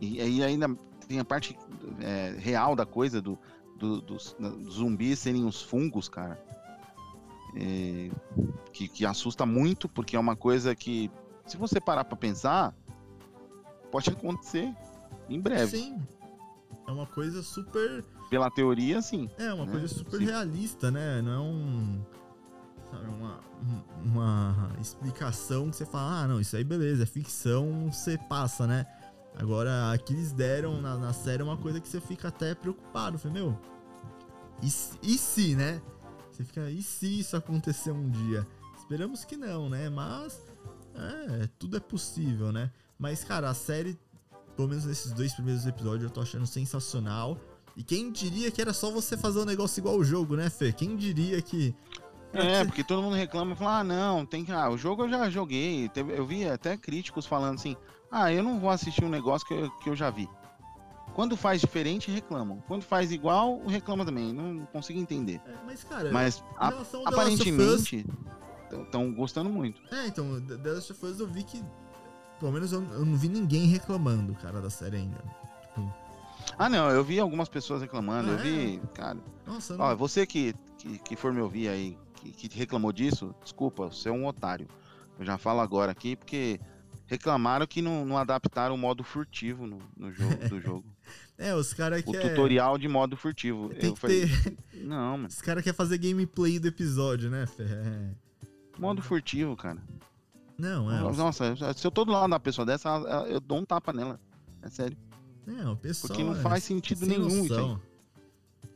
E 0.00 0.20
aí 0.20 0.42
ainda 0.42 0.68
tem 1.06 1.18
a 1.18 1.24
parte 1.24 1.56
é, 2.00 2.34
real 2.38 2.74
da 2.74 2.84
coisa 2.84 3.22
do, 3.22 3.38
do, 3.76 4.00
dos, 4.00 4.36
zumbis 4.68 5.20
serem 5.20 5.44
os 5.44 5.62
fungos, 5.62 6.08
cara. 6.08 6.42
É, 7.54 8.10
que, 8.72 8.88
que 8.88 9.06
assusta 9.06 9.46
muito, 9.46 9.88
porque 9.88 10.16
é 10.16 10.18
uma 10.18 10.36
coisa 10.36 10.74
que, 10.74 11.10
se 11.46 11.56
você 11.56 11.80
parar 11.80 12.04
para 12.04 12.16
pensar, 12.16 12.74
pode 13.90 14.10
acontecer 14.10 14.74
em 15.28 15.40
breve. 15.40 15.78
Sim. 15.78 15.98
É 16.86 16.90
uma 16.90 17.06
coisa 17.06 17.42
super. 17.42 18.04
Pela 18.30 18.50
teoria, 18.50 19.02
sim. 19.02 19.28
É, 19.38 19.52
uma 19.52 19.66
né? 19.66 19.72
coisa 19.72 19.88
super 19.88 20.18
sim. 20.18 20.24
realista, 20.24 20.90
né? 20.90 21.20
Não 21.22 21.32
é 21.32 21.38
um 21.38 22.04
sabe? 22.90 23.08
Uma, 23.08 23.40
uma 24.04 24.72
explicação 24.80 25.70
que 25.70 25.76
você 25.76 25.86
fala, 25.86 26.22
ah, 26.22 26.28
não, 26.28 26.40
isso 26.40 26.56
aí 26.56 26.64
beleza, 26.64 27.02
é 27.02 27.06
ficção, 27.06 27.90
você 27.90 28.16
passa, 28.16 28.66
né? 28.66 28.86
Agora, 29.38 29.92
aqui 29.92 30.14
eles 30.14 30.32
deram 30.32 30.80
na, 30.80 30.96
na 30.96 31.12
série 31.12 31.42
uma 31.42 31.56
coisa 31.56 31.80
que 31.80 31.88
você 31.88 32.00
fica 32.00 32.28
até 32.28 32.54
preocupado. 32.54 33.18
Falei, 33.18 33.42
meu, 33.42 33.58
e, 34.62 34.66
e 34.66 35.18
se, 35.18 35.54
né? 35.54 35.82
Você 36.32 36.44
fica, 36.44 36.70
e 36.70 36.82
se 36.82 37.20
isso 37.20 37.36
acontecer 37.36 37.90
um 37.90 38.08
dia? 38.08 38.46
Esperamos 38.78 39.24
que 39.24 39.36
não, 39.36 39.68
né? 39.68 39.90
Mas, 39.90 40.40
é, 40.94 41.48
tudo 41.58 41.76
é 41.76 41.80
possível, 41.80 42.50
né? 42.50 42.70
Mas, 42.98 43.24
cara, 43.24 43.50
a 43.50 43.54
série, 43.54 43.98
pelo 44.56 44.68
menos 44.68 44.84
nesses 44.84 45.12
dois 45.12 45.32
primeiros 45.34 45.66
episódios, 45.66 46.04
eu 46.04 46.10
tô 46.10 46.20
achando 46.20 46.46
sensacional. 46.46 47.38
E 47.76 47.82
quem 47.82 48.10
diria 48.10 48.50
que 48.50 48.60
era 48.60 48.72
só 48.72 48.90
você 48.90 49.16
fazer 49.16 49.38
um 49.38 49.44
negócio 49.44 49.78
igual 49.80 49.96
o 49.96 50.04
jogo, 50.04 50.34
né, 50.34 50.48
Fê? 50.48 50.72
Quem 50.72 50.96
diria 50.96 51.40
que 51.42 51.74
é, 52.32 52.64
porque 52.64 52.84
todo 52.84 53.02
mundo 53.02 53.14
reclama 53.14 53.52
e 53.52 53.56
fala, 53.56 53.78
ah, 53.80 53.84
não, 53.84 54.26
tem 54.26 54.44
que. 54.44 54.52
Ah, 54.52 54.68
o 54.68 54.76
jogo 54.76 55.04
eu 55.04 55.08
já 55.08 55.30
joguei. 55.30 55.90
Eu 55.94 56.26
vi 56.26 56.46
até 56.48 56.76
críticos 56.76 57.26
falando 57.26 57.54
assim, 57.54 57.76
ah, 58.10 58.32
eu 58.32 58.42
não 58.42 58.58
vou 58.58 58.70
assistir 58.70 59.04
um 59.04 59.08
negócio 59.08 59.46
que 59.46 59.54
eu, 59.54 59.70
que 59.78 59.90
eu 59.90 59.96
já 59.96 60.10
vi. 60.10 60.28
Quando 61.14 61.36
faz 61.36 61.60
diferente, 61.60 62.10
reclamam. 62.10 62.62
Quando 62.66 62.82
faz 62.82 63.10
igual, 63.10 63.64
reclama 63.66 64.04
também. 64.04 64.32
Não 64.32 64.66
consigo 64.66 64.98
entender. 64.98 65.40
É, 65.46 65.54
mas, 65.64 65.84
cara, 65.84 66.12
mas 66.12 66.44
a, 66.58 66.72
aparentemente 67.06 68.04
estão 68.82 69.14
gostando 69.14 69.48
muito. 69.48 69.80
É, 69.94 70.06
então, 70.06 70.40
The 70.40 70.72
Last 70.72 70.92
of 70.92 71.06
Us 71.06 71.20
eu 71.20 71.26
vi 71.26 71.42
que. 71.42 71.64
Pelo 72.38 72.52
menos 72.52 72.72
eu, 72.72 72.82
eu 72.92 73.04
não 73.04 73.16
vi 73.16 73.28
ninguém 73.28 73.66
reclamando, 73.66 74.34
cara, 74.34 74.60
da 74.60 74.70
série 74.70 74.96
ainda. 74.96 75.18
Tipo, 75.62 75.92
ah, 76.58 76.68
não, 76.68 76.90
eu 76.90 77.02
vi 77.02 77.18
algumas 77.18 77.48
pessoas 77.48 77.82
reclamando. 77.82 78.30
Ah, 78.30 78.32
eu 78.32 78.38
vi, 78.38 78.76
é? 78.76 78.86
cara. 78.94 79.18
Nossa, 79.46 79.76
não... 79.76 79.84
Ó, 79.84 79.96
você 79.96 80.26
que, 80.26 80.54
que, 80.78 80.98
que 80.98 81.16
for 81.16 81.32
me 81.32 81.40
ouvir 81.40 81.68
aí, 81.68 81.98
que, 82.14 82.48
que 82.48 82.58
reclamou 82.58 82.92
disso, 82.92 83.34
desculpa, 83.42 83.86
você 83.86 84.08
é 84.08 84.12
um 84.12 84.26
otário. 84.26 84.68
Eu 85.18 85.24
já 85.24 85.38
falo 85.38 85.60
agora 85.60 85.92
aqui, 85.92 86.16
porque 86.16 86.60
reclamaram 87.06 87.66
que 87.66 87.80
não, 87.80 88.04
não 88.04 88.18
adaptaram 88.18 88.74
o 88.74 88.78
modo 88.78 89.02
furtivo 89.02 89.66
no, 89.66 89.78
no 89.96 90.12
jogo 90.12 90.36
do 90.48 90.60
jogo. 90.60 90.84
É, 91.38 91.54
os 91.54 91.72
caras 91.72 92.02
O 92.06 92.12
tutorial 92.12 92.78
de 92.78 92.88
modo 92.88 93.16
furtivo. 93.16 93.68
Tem 93.70 93.90
eu 93.90 93.96
falei, 93.96 94.26
ter... 94.26 94.56
não, 94.82 95.18
mano. 95.18 95.28
Os 95.28 95.40
caras 95.40 95.62
querem 95.62 95.76
fazer 95.76 95.98
gameplay 95.98 96.58
do 96.58 96.68
episódio, 96.68 97.30
né, 97.30 97.46
Fê? 97.46 97.64
É... 97.64 98.10
Modo 98.78 99.02
furtivo, 99.02 99.56
cara. 99.56 99.82
Não, 100.58 100.90
é. 100.90 101.00
Nossa, 101.16 101.54
se 101.74 101.86
eu 101.86 101.90
tô 101.90 102.04
do 102.04 102.12
lado 102.12 102.30
da 102.30 102.40
pessoa 102.40 102.64
dessa, 102.64 102.88
eu 103.28 103.40
dou 103.40 103.58
um 103.58 103.64
tapa 103.64 103.92
nela. 103.92 104.18
É 104.62 104.70
sério. 104.70 104.96
Não, 105.46 105.76
pessoal. 105.76 106.08
Porque 106.08 106.24
não 106.24 106.34
faz 106.36 106.64
é 106.64 106.66
sentido 106.66 107.06
nenhum, 107.06 107.46
gente. 107.46 107.80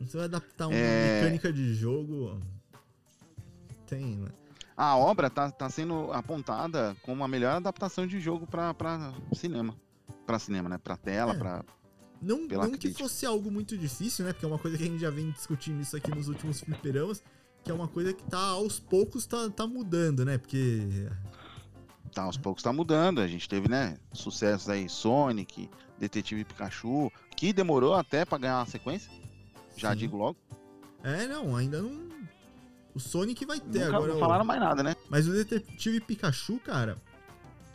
Você 0.00 0.16
vai 0.16 0.26
adaptar 0.26 0.68
uma 0.68 0.76
é... 0.76 1.22
mecânica 1.22 1.52
de 1.52 1.74
jogo 1.74 2.40
tem, 3.90 4.16
né? 4.16 4.28
A 4.76 4.96
obra 4.96 5.28
tá, 5.28 5.50
tá 5.50 5.68
sendo 5.68 6.10
apontada 6.12 6.96
como 7.02 7.22
a 7.24 7.28
melhor 7.28 7.56
adaptação 7.56 8.06
de 8.06 8.18
jogo 8.20 8.46
para 8.46 9.12
cinema. 9.34 9.76
para 10.24 10.38
cinema, 10.38 10.68
né? 10.68 10.78
Pra 10.78 10.96
tela, 10.96 11.34
é. 11.34 11.36
pra. 11.36 11.64
Não, 12.22 12.46
não 12.46 12.72
que 12.72 12.92
fosse 12.92 13.26
algo 13.26 13.50
muito 13.50 13.76
difícil, 13.76 14.24
né? 14.24 14.32
Porque 14.32 14.44
é 14.44 14.48
uma 14.48 14.58
coisa 14.58 14.76
que 14.76 14.84
a 14.84 14.86
gente 14.86 15.00
já 15.00 15.10
vem 15.10 15.30
discutindo 15.30 15.80
isso 15.80 15.96
aqui 15.96 16.10
nos 16.14 16.28
últimos 16.28 16.60
fliperamas, 16.60 17.22
que 17.64 17.70
é 17.70 17.74
uma 17.74 17.88
coisa 17.88 18.12
que 18.12 18.22
tá 18.24 18.38
aos 18.38 18.78
poucos 18.78 19.26
tá, 19.26 19.50
tá 19.50 19.66
mudando, 19.66 20.24
né? 20.24 20.38
Porque. 20.38 21.08
Tá, 22.12 22.22
aos 22.22 22.36
poucos 22.36 22.62
tá 22.62 22.72
mudando. 22.72 23.20
A 23.20 23.26
gente 23.26 23.48
teve, 23.48 23.68
né? 23.68 23.96
Sucessos 24.12 24.68
aí, 24.68 24.88
Sonic, 24.88 25.70
Detetive 25.98 26.44
Pikachu, 26.44 27.10
que 27.36 27.52
demorou 27.52 27.94
até 27.94 28.24
pra 28.24 28.38
ganhar 28.38 28.58
uma 28.58 28.66
sequência. 28.66 29.10
Já 29.76 29.92
Sim. 29.92 29.98
digo 29.98 30.16
logo. 30.16 30.36
É, 31.02 31.26
não, 31.26 31.56
ainda 31.56 31.80
não, 31.80 32.10
o 32.94 33.00
Sonic 33.00 33.44
vai 33.44 33.60
ter 33.60 33.84
Nunca 33.84 33.96
agora. 33.96 34.12
Não 34.12 34.20
falaram 34.20 34.44
mais 34.44 34.60
nada, 34.60 34.82
né? 34.82 34.96
Mas 35.08 35.26
o 35.28 35.32
Detetive 35.32 36.00
Pikachu, 36.00 36.58
cara, 36.60 36.98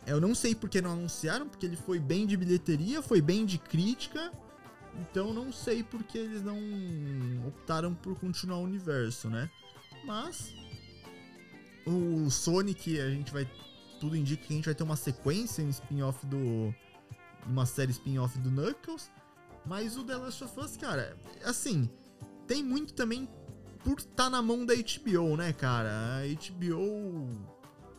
eu 0.06 0.20
não 0.20 0.34
sei 0.34 0.54
porque 0.54 0.80
não 0.80 0.92
anunciaram, 0.92 1.48
porque 1.48 1.66
ele 1.66 1.76
foi 1.76 1.98
bem 1.98 2.26
de 2.26 2.36
bilheteria, 2.36 3.02
foi 3.02 3.20
bem 3.20 3.44
de 3.44 3.58
crítica. 3.58 4.30
Então 5.00 5.32
não 5.32 5.52
sei 5.52 5.82
porque 5.82 6.16
eles 6.16 6.42
não 6.42 6.58
optaram 7.46 7.94
por 7.94 8.18
continuar 8.18 8.58
o 8.58 8.62
universo, 8.64 9.28
né? 9.28 9.50
Mas 10.04 10.54
o 11.84 12.30
Sonic, 12.30 13.00
a 13.00 13.10
gente 13.10 13.32
vai 13.32 13.46
tudo 14.00 14.16
indica 14.16 14.46
que 14.46 14.52
a 14.52 14.56
gente 14.56 14.64
vai 14.66 14.74
ter 14.74 14.82
uma 14.82 14.96
sequência 14.96 15.62
em 15.62 15.68
spin-off 15.68 16.24
do 16.26 16.74
uma 17.46 17.64
série 17.64 17.92
spin-off 17.92 18.38
do 18.38 18.50
Knuckles. 18.50 19.10
Mas 19.64 19.96
o 19.96 20.04
The 20.04 20.16
Last 20.16 20.44
of 20.44 20.60
Us, 20.60 20.76
cara, 20.76 21.16
assim, 21.44 21.90
tem 22.46 22.62
muito 22.62 22.94
também 22.94 23.28
por 23.82 23.98
estar 23.98 24.24
tá 24.24 24.30
na 24.30 24.42
mão 24.42 24.64
da 24.64 24.74
HBO, 24.74 25.36
né, 25.36 25.52
cara? 25.52 25.90
A 25.90 26.26
HBO. 26.26 27.28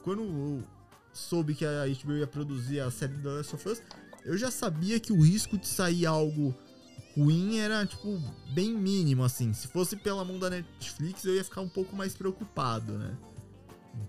Quando 0.04 0.24
eu 0.24 0.64
soube 1.12 1.54
que 1.56 1.66
a 1.66 1.86
HBO 1.86 2.14
ia 2.14 2.28
produzir 2.28 2.80
a 2.80 2.90
série 2.90 3.18
The 3.18 3.30
Last 3.30 3.56
of 3.56 3.70
Us, 3.70 3.82
eu 4.24 4.38
já 4.38 4.52
sabia 4.52 5.00
que 5.00 5.12
o 5.12 5.22
risco 5.22 5.58
de 5.58 5.68
sair 5.68 6.06
algo 6.06 6.56
ruim 7.18 7.58
era, 7.58 7.86
tipo, 7.86 8.22
bem 8.54 8.74
mínimo, 8.74 9.24
assim. 9.24 9.52
Se 9.54 9.68
fosse 9.68 9.96
pela 9.96 10.24
mão 10.24 10.38
da 10.38 10.50
Netflix, 10.50 11.26
eu 11.26 11.36
ia 11.36 11.44
ficar 11.44 11.62
um 11.62 11.70
pouco 11.70 11.96
mais 11.96 12.14
preocupado, 12.14 12.94
né? 12.94 13.18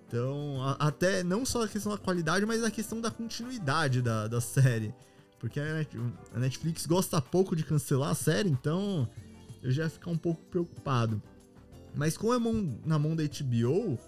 Então, 0.07 0.63
a, 0.63 0.73
até 0.89 1.23
não 1.23 1.45
só 1.45 1.65
a 1.65 1.69
questão 1.69 1.93
da 1.93 1.99
qualidade, 1.99 2.45
mas 2.47 2.63
a 2.63 2.71
questão 2.71 3.01
da 3.01 3.11
continuidade 3.11 4.03
da, 4.03 4.29
da 4.29 4.41
série. 4.41 4.95
Porque 5.39 5.61
a 5.61 6.39
Netflix 6.39 6.85
gosta 6.87 7.21
pouco 7.21 7.55
de 7.55 7.63
cancelar 7.63 8.11
a 8.11 8.15
série, 8.15 8.51
então 8.51 9.09
eu 9.63 9.71
já 9.71 9.85
ia 9.85 9.91
ficar 9.91 10.11
um 10.11 10.19
pouco 10.19 10.43
preocupado. 10.47 11.23
Mas 11.95 12.17
como 12.17 12.35
é 12.35 12.39
mão, 12.39 12.79
na 12.85 12.99
mão 12.99 13.15
da 13.15 13.23
HBO, 13.23 13.99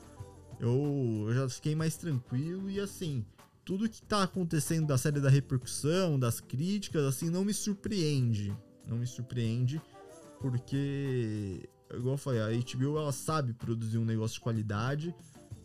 eu, 0.59 1.27
eu 1.29 1.35
já 1.35 1.49
fiquei 1.49 1.75
mais 1.75 1.97
tranquilo 1.97 2.69
e 2.71 2.81
assim, 2.81 3.25
tudo 3.65 3.89
que 3.89 4.03
tá 4.03 4.25
acontecendo 4.25 4.89
da 4.89 4.99
série 4.99 5.21
da 5.21 5.31
repercussão, 5.31 6.19
das 6.19 6.41
críticas, 6.41 7.05
assim, 7.05 7.31
não 7.31 7.45
me 7.45 7.55
surpreende. 7.55 8.57
Não 8.87 8.97
me 8.97 9.07
surpreende, 9.07 9.81
porque, 10.41 11.69
igual 11.95 12.15
eu 12.15 12.19
falei, 12.19 12.41
a 12.41 12.49
HBO 12.49 12.99
ela 12.99 13.13
sabe 13.13 13.53
produzir 13.53 13.99
um 13.99 14.05
negócio 14.05 14.35
de 14.35 14.41
qualidade. 14.41 15.15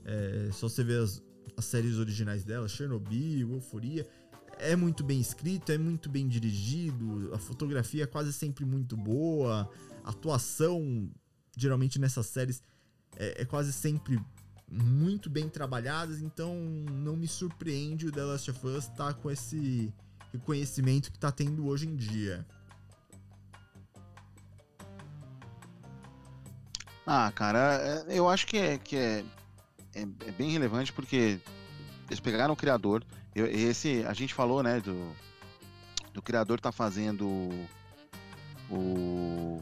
É, 0.05 0.49
só 0.51 0.69
você 0.69 0.83
ver 0.83 1.01
as, 1.01 1.21
as 1.57 1.65
séries 1.65 1.97
originais 1.97 2.43
dela, 2.43 2.67
Chernobyl, 2.67 3.53
Euforia, 3.53 4.07
é 4.59 4.75
muito 4.75 5.03
bem 5.03 5.19
escrito, 5.19 5.71
é 5.71 5.77
muito 5.77 6.09
bem 6.09 6.27
dirigido, 6.27 7.33
a 7.33 7.37
fotografia 7.37 8.03
é 8.03 8.07
quase 8.07 8.31
sempre 8.31 8.63
muito 8.65 8.95
boa, 8.95 9.69
a 10.03 10.09
atuação, 10.09 11.09
geralmente 11.57 11.99
nessas 11.99 12.27
séries, 12.27 12.61
é, 13.17 13.41
é 13.41 13.45
quase 13.45 13.73
sempre 13.73 14.19
muito 14.67 15.29
bem 15.29 15.49
trabalhadas, 15.49 16.21
então 16.21 16.55
não 16.91 17.15
me 17.15 17.27
surpreende 17.27 18.07
o 18.07 18.11
The 18.11 18.23
Last 18.23 18.51
of 18.51 18.67
Us 18.67 18.85
estar 18.85 18.95
tá 18.95 19.13
com 19.13 19.29
esse 19.29 19.93
reconhecimento 20.31 21.11
que 21.11 21.17
está 21.17 21.31
tendo 21.31 21.67
hoje 21.67 21.87
em 21.87 21.95
dia. 21.95 22.45
Ah, 27.05 27.31
cara, 27.31 28.03
é, 28.07 28.17
eu 28.17 28.27
acho 28.27 28.47
que 28.47 28.57
é, 28.57 28.77
que 28.79 28.95
é, 28.95 29.23
é, 29.95 30.01
é 30.01 30.31
bem 30.31 30.49
relevante 30.51 30.93
porque 30.93 31.39
eles 32.07 32.19
pegaram 32.19 32.53
o 32.53 32.57
criador. 32.57 33.03
Eu, 33.33 33.47
esse, 33.47 34.03
a 34.05 34.13
gente 34.13 34.33
falou, 34.33 34.61
né, 34.61 34.79
do, 34.79 35.15
do 36.13 36.21
criador 36.21 36.59
tá 36.59 36.71
fazendo 36.71 37.49
o. 38.69 39.61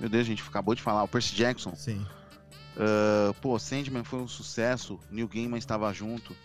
Meu 0.00 0.08
Deus, 0.08 0.22
a 0.22 0.28
gente 0.28 0.42
acabou 0.42 0.74
de 0.74 0.82
falar, 0.82 1.02
o 1.02 1.08
Percy 1.08 1.34
Jackson. 1.34 1.74
Sim. 1.74 2.06
Uh, 2.76 3.32
pô, 3.40 3.58
Sandman 3.58 4.02
foi 4.02 4.20
um 4.20 4.26
sucesso, 4.26 4.98
Neil 5.10 5.28
Gaiman 5.28 5.58
estava 5.58 5.92
junto. 5.92 6.36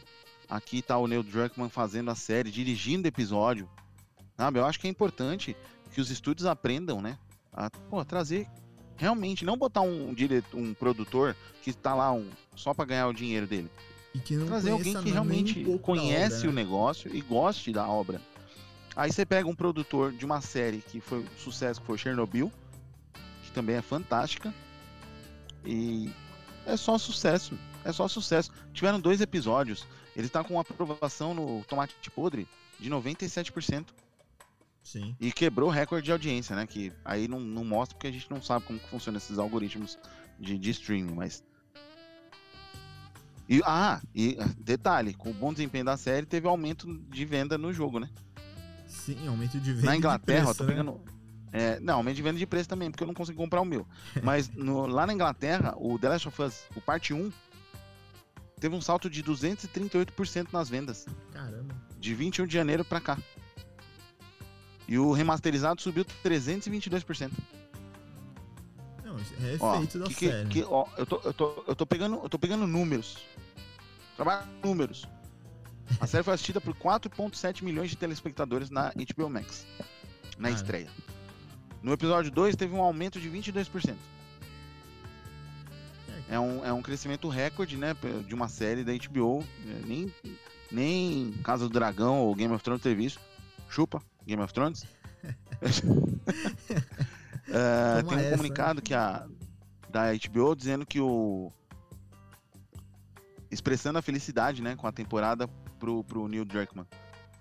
Aqui 0.48 0.82
tá 0.82 0.98
o 0.98 1.08
Neil 1.08 1.24
Druckmann 1.24 1.70
fazendo 1.70 2.12
a 2.12 2.16
série, 2.16 2.52
dirigindo 2.52 3.08
episódio. 3.08 3.70
Sabe? 4.38 4.60
Eu 4.60 4.66
acho 4.66 4.80
que 4.80 4.88
é 4.88 4.90
importante 4.90 5.56
que 5.92 6.00
os 6.00 6.10
estúdios 6.10 6.46
aprendam, 6.46 7.02
né? 7.02 7.18
A 7.52 7.70
pô, 7.70 8.04
trazer 8.06 8.48
realmente, 8.96 9.46
não 9.46 9.58
botar 9.58 9.82
um, 9.82 10.14
diretor, 10.14 10.58
um 10.58 10.74
produtor 10.74 11.36
que 11.64 11.70
está 11.70 11.96
lá 11.96 12.12
um, 12.12 12.30
só 12.60 12.74
para 12.74 12.86
ganhar 12.86 13.08
o 13.08 13.14
dinheiro 13.14 13.48
dele. 13.48 13.72
trazer 14.46 14.72
alguém 14.72 15.02
que 15.02 15.10
realmente 15.10 15.66
um 15.66 15.78
conhece 15.78 16.40
obra, 16.40 16.50
o 16.50 16.54
né? 16.54 16.64
negócio 16.64 17.16
e 17.16 17.22
goste 17.22 17.72
da 17.72 17.88
obra. 17.88 18.22
Aí 18.96 19.12
você 19.12 19.26
pega 19.26 19.48
um 19.48 19.56
produtor 19.56 20.12
de 20.12 20.26
uma 20.26 20.42
série 20.42 20.80
que 20.82 21.00
foi 21.00 21.20
um 21.20 21.28
sucesso, 21.38 21.80
que 21.80 21.88
foi 21.88 21.98
Chernobyl, 21.98 22.52
que 23.44 23.52
também 23.52 23.78
é 23.78 23.82
fantástica 23.82 24.54
e 25.66 26.12
é 26.66 26.76
só 26.76 26.98
sucesso. 26.98 27.58
É 27.86 27.94
só 27.94 28.08
sucesso. 28.10 28.52
Tiveram 28.74 29.00
dois 29.00 29.22
episódios. 29.22 29.88
Ele 30.16 30.28
tá 30.28 30.44
com 30.44 30.60
aprovação 30.60 31.34
no 31.34 31.64
Tomate 31.64 31.96
Podre 32.12 32.46
de 32.78 32.90
97%. 32.90 33.86
Sim. 34.84 35.16
E 35.20 35.32
quebrou 35.32 35.70
o 35.70 35.72
recorde 35.72 36.06
de 36.06 36.12
audiência, 36.12 36.56
né? 36.56 36.68
Que 36.68 36.92
aí 37.06 37.28
não, 37.28 37.40
não 37.40 37.64
mostra 37.64 37.96
porque 37.96 38.08
a 38.08 38.12
gente 38.12 38.30
não 38.30 38.42
sabe 38.42 38.66
como 38.66 38.80
funcionam 38.80 39.18
esses 39.18 39.38
algoritmos 39.38 39.98
de, 40.38 40.58
de 40.58 40.70
streaming, 40.72 41.14
mas. 41.14 41.44
E, 43.50 43.64
ah, 43.66 44.00
e 44.14 44.38
detalhe, 44.60 45.16
com 45.16 45.32
o 45.32 45.34
bom 45.34 45.52
desempenho 45.52 45.84
da 45.84 45.98
série, 45.98 46.24
teve 46.24 46.48
aumento 46.48 46.88
de 47.10 47.26
venda 47.26 47.58
no 47.58 47.74
jogo, 47.74 48.00
né? 48.00 48.08
Sim, 48.86 49.28
aumento 49.28 49.60
de 49.60 49.74
venda. 49.74 49.88
Na 49.88 49.98
Inglaterra, 49.98 50.46
preço, 50.46 50.52
ó, 50.52 50.54
tô 50.54 50.64
né? 50.66 50.70
pegando. 50.70 51.02
É, 51.52 51.80
não, 51.80 51.96
aumento 51.96 52.16
de 52.16 52.22
venda 52.22 52.38
de 52.38 52.46
preço 52.46 52.70
também, 52.70 52.92
porque 52.92 53.04
eu 53.04 53.08
não 53.08 53.14
consigo 53.16 53.40
comprar 53.40 53.60
o 53.60 53.66
meu. 53.66 53.88
Mas 54.22 54.50
no, 54.50 54.86
lá 54.86 55.08
na 55.08 55.14
Inglaterra, 55.14 55.74
o 55.78 55.98
The 55.98 56.10
Last 56.10 56.28
of 56.28 56.42
Us, 56.44 56.64
o 56.76 56.82
parte 56.82 57.12
1, 57.12 57.32
teve 58.60 58.76
um 58.76 58.82
salto 58.82 59.10
de 59.10 59.24
238% 59.24 60.50
nas 60.54 60.70
vendas. 60.70 61.08
Caramba. 61.32 61.76
De 62.00 62.14
21 62.14 62.46
de 62.46 62.54
janeiro 62.54 62.86
pra 62.86 63.02
cá. 63.02 63.18
E 64.88 65.00
o 65.00 65.12
remasterizado 65.12 65.82
subiu 65.82 66.06
322%. 66.24 67.32
Não, 69.10 69.18
é 69.18 69.56
efeito 69.56 69.98
ó, 69.98 70.02
da 70.02 70.06
que, 70.08 70.28
série. 70.28 70.50
Que, 70.50 70.64
ó, 70.64 70.86
eu, 70.98 71.06
tô, 71.06 71.22
eu, 71.24 71.34
tô, 71.34 71.64
eu, 71.68 71.76
tô 71.76 71.86
pegando, 71.86 72.20
eu 72.22 72.30
tô 72.30 72.38
pegando 72.38 72.68
números. 72.68 73.18
Trabalho 74.16 74.48
números. 74.64 75.08
A 76.00 76.06
série 76.06 76.24
foi 76.24 76.36
assistida 76.36 76.62
por 76.62 76.76
4,7 76.76 77.64
milhões 77.64 77.90
de 77.90 77.96
telespectadores 77.96 78.70
na 78.70 78.92
HBO 78.92 79.30
Max. 79.30 79.66
Na 80.38 80.52
estreia. 80.52 80.90
No 81.82 81.92
episódio 81.92 82.30
2 82.30 82.56
teve 82.56 82.76
um 82.76 82.82
aumento 82.82 83.20
de 83.20 83.30
22%. 83.30 83.96
É, 86.30 86.36
é 86.36 86.40
um, 86.40 86.64
é 86.64 86.72
um 86.72 86.82
crescimento 86.82 87.28
recorde, 87.28 87.78
né? 87.78 87.96
De 88.28 88.36
uma 88.36 88.48
série 88.48 88.84
da 88.84 88.92
HBO. 88.94 89.44
É, 89.66 89.88
nem, 89.88 90.14
nem 90.72 91.32
Casa 91.44 91.68
do 91.68 91.74
Dragão 91.74 92.20
ou 92.20 92.36
Game 92.36 92.54
of 92.54 92.64
Thrones 92.64 92.84
teve 92.84 93.06
isso. 93.06 93.20
Chupa, 93.68 94.04
Game 94.28 94.44
of 94.44 94.54
Thrones. 94.54 94.86
uh, 97.50 98.08
tem 98.08 98.18
um 98.18 98.20
essa, 98.20 98.32
comunicado 98.32 98.76
né? 98.76 98.82
que 98.84 98.94
a, 98.94 99.26
da 99.90 100.14
HBO 100.14 100.56
dizendo 100.56 100.86
que 100.86 101.00
o. 101.00 101.52
Expressando 103.52 103.98
a 103.98 104.02
felicidade, 104.02 104.62
né, 104.62 104.76
com 104.76 104.86
a 104.86 104.92
temporada 104.92 105.48
pro, 105.80 106.04
pro 106.04 106.28
Neil 106.28 106.46
Druckmann. 106.46 106.86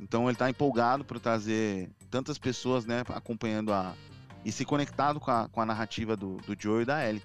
Então 0.00 0.28
ele 0.28 0.38
tá 0.38 0.48
empolgado 0.48 1.04
por 1.04 1.20
trazer 1.20 1.90
tantas 2.10 2.38
pessoas, 2.38 2.86
né, 2.86 3.02
acompanhando 3.08 3.72
a, 3.72 3.94
e 4.44 4.50
se 4.50 4.64
conectado 4.64 5.20
com 5.20 5.30
a, 5.30 5.48
com 5.48 5.60
a 5.60 5.66
narrativa 5.66 6.16
do, 6.16 6.36
do 6.38 6.56
Joe 6.58 6.82
e 6.82 6.86
da 6.86 7.06
Ellie. 7.06 7.22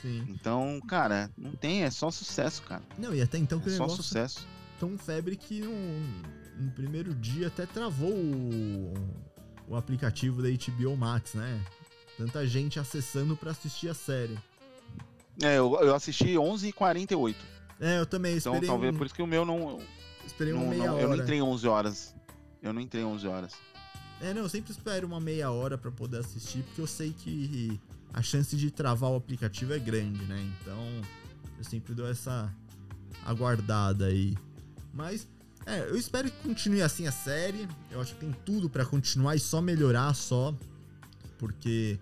Sim. 0.00 0.26
Então, 0.28 0.80
cara, 0.88 1.30
não 1.38 1.52
tem, 1.52 1.84
é 1.84 1.90
só 1.90 2.10
sucesso, 2.10 2.62
cara. 2.62 2.82
Não, 2.98 3.14
e 3.14 3.22
até 3.22 3.38
então 3.38 3.60
que 3.60 3.68
é 3.68 3.72
só 3.72 3.88
sucesso. 3.88 4.48
Tão 4.80 4.98
febre 4.98 5.36
que 5.36 5.60
no, 5.60 6.64
no 6.64 6.72
primeiro 6.72 7.14
dia 7.14 7.46
até 7.46 7.66
travou 7.66 8.10
o, 8.10 8.94
o 9.68 9.76
aplicativo 9.76 10.42
da 10.42 10.48
HBO 10.48 10.96
Max, 10.96 11.34
né? 11.34 11.64
Tanta 12.16 12.46
gente 12.46 12.78
acessando 12.78 13.36
para 13.36 13.50
assistir 13.50 13.88
a 13.88 13.94
série. 13.94 14.38
É, 15.42 15.58
eu, 15.58 15.78
eu 15.80 15.94
assisti 15.94 16.34
11h48. 16.34 17.34
É, 17.80 17.98
eu 17.98 18.06
também 18.06 18.36
então, 18.36 18.52
esperei. 18.52 18.58
Então, 18.58 18.74
talvez 18.74 18.94
um... 18.94 18.98
por 18.98 19.06
isso 19.06 19.14
que 19.14 19.22
o 19.22 19.26
meu 19.26 19.44
não. 19.44 19.80
Esperei 20.26 20.52
uma 20.52 20.62
não, 20.62 20.70
meia 20.70 20.84
não, 20.84 20.94
hora. 20.94 21.02
Eu 21.02 21.08
não 21.08 21.16
entrei 21.16 21.42
11 21.42 21.68
horas. 21.68 22.14
Eu 22.62 22.72
não 22.72 22.80
entrei 22.80 23.02
11 23.04 23.26
horas. 23.26 23.52
É, 24.20 24.32
não, 24.32 24.42
eu 24.42 24.48
sempre 24.48 24.70
espero 24.70 25.06
uma 25.06 25.18
meia 25.18 25.50
hora 25.50 25.76
para 25.76 25.90
poder 25.90 26.18
assistir, 26.18 26.62
porque 26.62 26.80
eu 26.80 26.86
sei 26.86 27.12
que 27.12 27.80
a 28.12 28.22
chance 28.22 28.54
de 28.56 28.70
travar 28.70 29.10
o 29.10 29.16
aplicativo 29.16 29.72
é 29.72 29.78
grande, 29.80 30.22
né? 30.26 30.40
Então, 30.60 30.78
eu 31.58 31.64
sempre 31.64 31.92
dou 31.92 32.08
essa 32.08 32.54
aguardada 33.24 34.06
aí. 34.06 34.36
Mas, 34.94 35.26
é, 35.66 35.80
eu 35.80 35.96
espero 35.96 36.30
que 36.30 36.36
continue 36.42 36.82
assim 36.82 37.08
a 37.08 37.12
série. 37.12 37.68
Eu 37.90 38.00
acho 38.00 38.14
que 38.14 38.20
tem 38.20 38.32
tudo 38.44 38.70
para 38.70 38.84
continuar 38.84 39.34
e 39.34 39.40
só 39.40 39.60
melhorar 39.60 40.14
só. 40.14 40.54
Porque 41.42 41.98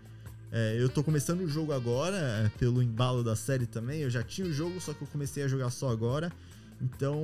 é, 0.53 0.77
eu 0.79 0.87
tô 0.91 1.03
começando 1.03 1.41
o 1.41 1.49
jogo 1.49 1.73
agora, 1.73 2.15
é, 2.15 2.51
pelo 2.59 2.83
embalo 2.83 3.25
da 3.25 3.35
série 3.35 3.65
também. 3.65 4.03
Eu 4.03 4.11
já 4.11 4.23
tinha 4.23 4.47
o 4.47 4.53
jogo, 4.53 4.79
só 4.83 4.93
que 4.93 5.01
eu 5.01 5.09
comecei 5.09 5.43
a 5.43 5.49
jogar 5.49 5.71
só 5.71 5.89
agora. 5.89 6.31
Então. 6.79 7.19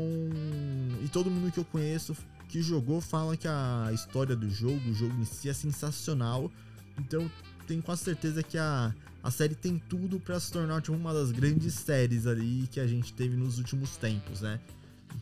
E 1.04 1.08
todo 1.08 1.30
mundo 1.30 1.52
que 1.52 1.60
eu 1.60 1.64
conheço 1.66 2.16
que 2.48 2.62
jogou 2.62 3.02
fala 3.02 3.36
que 3.36 3.46
a 3.46 3.90
história 3.92 4.34
do 4.34 4.48
jogo, 4.48 4.80
o 4.88 4.94
jogo 4.94 5.14
em 5.20 5.26
si 5.26 5.50
é 5.50 5.52
sensacional. 5.52 6.50
Então 6.98 7.30
tenho 7.66 7.82
quase 7.82 8.02
certeza 8.02 8.42
que 8.42 8.56
a, 8.56 8.94
a 9.22 9.30
série 9.30 9.54
tem 9.54 9.78
tudo 9.78 10.18
para 10.18 10.40
se 10.40 10.50
tornar 10.50 10.80
tipo, 10.80 10.96
uma 10.96 11.12
das 11.12 11.30
grandes 11.30 11.74
séries 11.74 12.26
ali 12.26 12.66
que 12.72 12.80
a 12.80 12.86
gente 12.86 13.12
teve 13.12 13.36
nos 13.36 13.58
últimos 13.58 13.98
tempos, 13.98 14.40
né? 14.40 14.58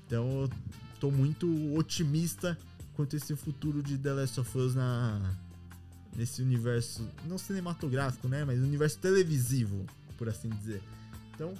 Então 0.07 0.43
eu 0.43 0.51
tô 1.01 1.11
muito 1.11 1.75
otimista 1.75 2.57
quanto 2.95 3.17
a 3.17 3.19
esse 3.19 3.35
futuro 3.35 3.83
de 3.83 3.99
The 3.99 4.13
Last 4.13 4.39
of 4.39 4.57
Us 4.59 4.77
na, 4.77 5.35
nesse 6.17 6.43
universo, 6.43 7.09
não 7.27 7.39
cinematográfico, 7.39 8.29
né? 8.29 8.45
Mas 8.45 8.61
universo 8.61 8.99
televisivo, 8.99 9.85
por 10.17 10.29
assim 10.29 10.49
dizer. 10.49 10.83
Então, 11.35 11.55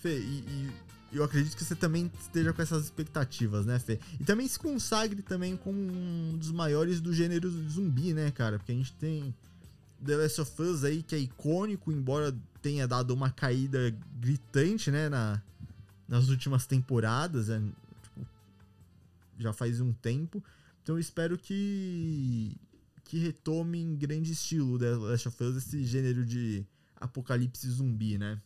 Fê, 0.00 0.18
e, 0.18 0.44
e 0.46 0.70
eu 1.12 1.24
acredito 1.24 1.56
que 1.56 1.64
você 1.64 1.74
também 1.74 2.10
esteja 2.20 2.52
com 2.52 2.60
essas 2.60 2.84
expectativas, 2.84 3.64
né, 3.64 3.78
Fê? 3.78 3.98
E 4.20 4.24
também 4.24 4.46
se 4.46 4.58
consagre 4.58 5.22
também 5.22 5.56
como 5.56 5.78
um 5.78 6.36
dos 6.36 6.52
maiores 6.52 7.00
do 7.00 7.12
gênero 7.12 7.50
zumbi, 7.68 8.12
né, 8.12 8.30
cara? 8.30 8.58
Porque 8.58 8.72
a 8.72 8.74
gente 8.74 8.92
tem 8.94 9.34
The 10.04 10.16
Last 10.16 10.40
of 10.40 10.62
Us 10.62 10.84
aí, 10.84 11.02
que 11.02 11.14
é 11.14 11.18
icônico, 11.18 11.90
embora 11.90 12.34
tenha 12.60 12.86
dado 12.86 13.12
uma 13.12 13.30
caída 13.30 13.94
gritante, 14.20 14.90
né, 14.90 15.08
na, 15.08 15.42
nas 16.06 16.28
últimas 16.28 16.66
temporadas, 16.66 17.48
né? 17.48 17.62
Tipo, 18.02 18.26
já 19.38 19.52
faz 19.52 19.80
um 19.80 19.92
tempo. 19.92 20.42
Então 20.82 20.96
eu 20.96 21.00
espero 21.00 21.36
que 21.36 22.56
que 23.08 23.18
retome 23.18 23.80
em 23.80 23.96
grande 23.96 24.32
estilo 24.32 24.78
The 24.78 24.90
Last 24.90 25.28
of 25.28 25.42
Us 25.42 25.56
esse 25.56 25.82
gênero 25.82 26.24
de 26.24 26.64
apocalipse 26.94 27.68
zumbi, 27.68 28.18
né? 28.18 28.38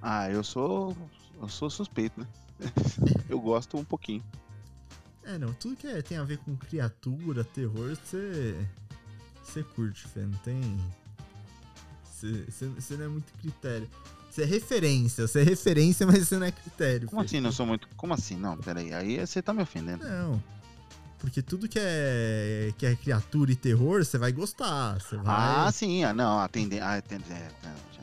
Ah, 0.00 0.28
eu 0.30 0.42
sou. 0.42 0.96
Eu 1.40 1.48
sou 1.48 1.68
suspeito, 1.68 2.18
né? 2.18 2.26
eu 3.28 3.38
gosto 3.38 3.76
um 3.76 3.84
pouquinho. 3.84 4.24
É, 5.22 5.36
não, 5.36 5.52
tudo 5.52 5.76
que 5.76 5.86
é, 5.86 6.00
tem 6.00 6.16
a 6.16 6.24
ver 6.24 6.38
com 6.38 6.56
criatura, 6.56 7.44
terror, 7.44 7.94
você. 7.94 8.56
Você 9.44 9.62
curte, 9.62 10.08
Fê, 10.08 10.20
não 10.20 10.38
tem. 10.38 10.60
Você 12.08 12.96
não 12.96 13.04
é 13.04 13.08
muito 13.08 13.32
critério. 13.34 13.88
Você 14.30 14.42
é 14.42 14.46
referência, 14.46 15.28
você 15.28 15.40
é 15.40 15.42
referência, 15.42 16.06
mas 16.06 16.26
você 16.26 16.38
não 16.38 16.46
é 16.46 16.52
critério. 16.52 17.08
Como 17.08 17.20
Fê. 17.20 17.26
assim? 17.26 17.40
Não 17.40 17.52
sou 17.52 17.66
muito. 17.66 17.86
Como 17.96 18.14
assim? 18.14 18.36
Não, 18.36 18.56
peraí. 18.56 18.94
Aí 18.94 19.18
você 19.18 19.42
tá 19.42 19.52
me 19.52 19.62
ofendendo. 19.62 20.02
Não. 20.04 20.42
Porque 21.22 21.40
tudo 21.40 21.68
que 21.68 21.78
é, 21.78 22.72
que 22.76 22.84
é 22.84 22.96
criatura 22.96 23.52
e 23.52 23.54
terror, 23.54 24.04
você 24.04 24.18
vai 24.18 24.32
gostar. 24.32 25.00
Você 25.00 25.16
vai... 25.16 25.24
Ah, 25.28 25.70
sim. 25.72 26.02
Ah, 26.02 26.12
não, 26.12 26.40
atender. 26.40 26.82
Ah, 26.82 26.96
atender 26.96 27.32
é, 27.32 27.48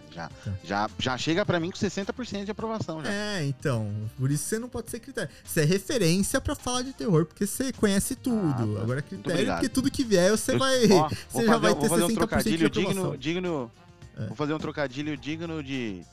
já, 0.09 0.29
tá. 0.29 0.53
já, 0.63 0.89
já 0.97 1.17
chega 1.17 1.45
para 1.45 1.59
mim 1.59 1.69
com 1.69 1.77
60% 1.77 2.45
de 2.45 2.51
aprovação. 2.51 3.03
Já. 3.03 3.11
É, 3.11 3.43
então. 3.43 3.93
Por 4.17 4.31
isso 4.31 4.45
você 4.45 4.57
não 4.57 4.69
pode 4.69 4.89
ser 4.89 5.01
critério. 5.01 5.29
Você 5.43 5.59
é 5.59 5.65
referência 5.65 6.39
para 6.39 6.55
falar 6.55 6.81
de 6.81 6.93
terror, 6.93 7.25
porque 7.25 7.45
você 7.45 7.73
conhece 7.73 8.15
tudo. 8.15 8.51
Ah, 8.51 8.77
tá. 8.77 8.83
Agora, 8.83 9.01
critério, 9.01 9.51
porque 9.51 9.67
tudo 9.67 9.91
que 9.91 10.05
vier 10.05 10.31
você 10.31 10.53
Eu, 10.53 10.59
vai. 10.59 10.89
Ó, 10.89 11.09
você 11.29 11.45
já 11.45 11.57
vai 11.57 11.75
ter 11.75 11.89
vou 11.89 11.89
fazer 11.89 12.05
60% 12.05 12.11
um 12.11 12.15
trocadilho 12.15 12.69
de 12.69 12.85
digno, 12.85 13.17
digno 13.17 13.71
é. 14.17 14.27
Vou 14.27 14.35
fazer 14.35 14.53
um 14.53 14.59
trocadilho 14.59 15.17
digno 15.17 15.61
de 15.61 16.03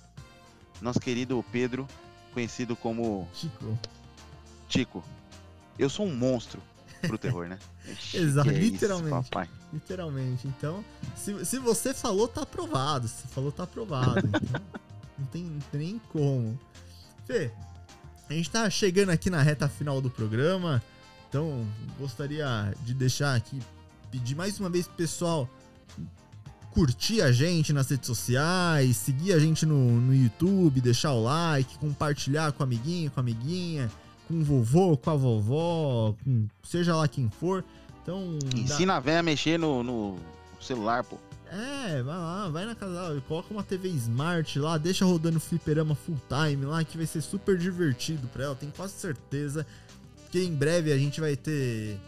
nosso 0.82 0.98
querido 0.98 1.44
Pedro, 1.52 1.86
conhecido 2.34 2.74
como. 2.74 3.28
Chico. 3.32 3.78
Chico. 4.68 5.04
Eu 5.78 5.88
sou 5.88 6.04
um 6.04 6.16
monstro 6.16 6.61
pro 7.07 7.18
terror, 7.18 7.48
né? 7.48 7.59
Exato, 8.12 8.48
literalmente. 8.50 9.28
Isso, 9.28 9.50
literalmente. 9.72 10.48
Então, 10.48 10.84
se, 11.14 11.44
se 11.44 11.59
você 11.59 11.94
falou, 11.94 12.28
tá 12.28 12.42
aprovado. 12.42 13.09
Se 13.09 13.26
falou, 13.28 13.52
tá 13.52 13.64
aprovado. 13.64 14.28
Então, 15.18 15.24
não, 15.24 15.26
tem, 15.26 15.44
não 15.44 15.61
tem 15.72 15.80
nem 15.80 16.00
como. 16.12 16.59
Fê, 17.26 17.50
a 18.28 18.34
gente 18.34 18.50
tá 18.50 18.68
chegando 18.68 19.09
aqui 19.09 19.30
na 19.30 19.40
reta 19.40 19.66
final 19.66 19.98
do 20.00 20.11
programa. 20.11 20.82
Então, 21.28 21.66
gostaria 21.98 22.74
de 22.84 22.92
deixar 22.92 23.34
aqui, 23.34 23.59
pedir 24.11 24.34
mais 24.34 24.61
uma 24.61 24.68
vez 24.68 24.86
pro 24.86 24.96
pessoal 24.96 25.48
curtir 26.72 27.22
a 27.22 27.32
gente 27.32 27.72
nas 27.72 27.88
redes 27.88 28.07
sociais, 28.07 28.98
seguir 28.98 29.32
a 29.32 29.38
gente 29.38 29.64
no, 29.64 29.98
no 29.98 30.14
YouTube, 30.14 30.82
deixar 30.82 31.12
o 31.12 31.22
like, 31.22 31.78
compartilhar 31.78 32.52
com 32.52 32.62
o 32.62 32.66
amiguinho, 32.66 33.11
com 33.11 33.18
a 33.18 33.22
amiguinha 33.22 33.90
com 34.27 34.35
o 34.35 34.45
vovô, 34.45 34.97
com 34.97 35.11
a 35.11 35.14
vovó, 35.14 36.14
com 36.24 36.47
seja 36.62 36.95
lá 36.95 37.07
quem 37.09 37.31
for. 37.31 37.64
Então. 38.03 38.39
Ensina 38.55 38.95
dá... 38.95 38.97
a 38.99 39.01
véia 39.01 39.20
a 39.20 39.22
mexer 39.22 39.59
no, 39.59 39.83
no 39.83 40.18
celular, 40.61 41.05
pô. 41.05 41.18
É, 41.51 42.03
vai 42.03 42.16
lá, 42.16 42.49
vai 42.49 42.66
na 42.66 42.74
casa, 42.74 43.22
coloca 43.29 43.55
uma 43.55 43.62
TV 43.62 43.89
Smart 43.91 44.59
lá, 44.59 44.77
deixa 44.77 45.05
rodando 45.05 45.39
fliperama 45.39 45.95
full 45.95 46.20
time 46.29 46.64
lá, 46.64 46.83
que 46.83 46.97
vai 46.97 47.07
ser 47.07 47.20
super 47.20 47.57
divertido 47.57 48.27
pra 48.29 48.45
ela, 48.45 48.55
tenho 48.57 48.72
quase 48.72 48.95
certeza 48.95 49.64
que 50.31 50.43
em 50.43 50.53
breve 50.53 50.93
a 50.93 50.99
gente 50.99 51.20
vai 51.20 51.37
ter 51.37 51.99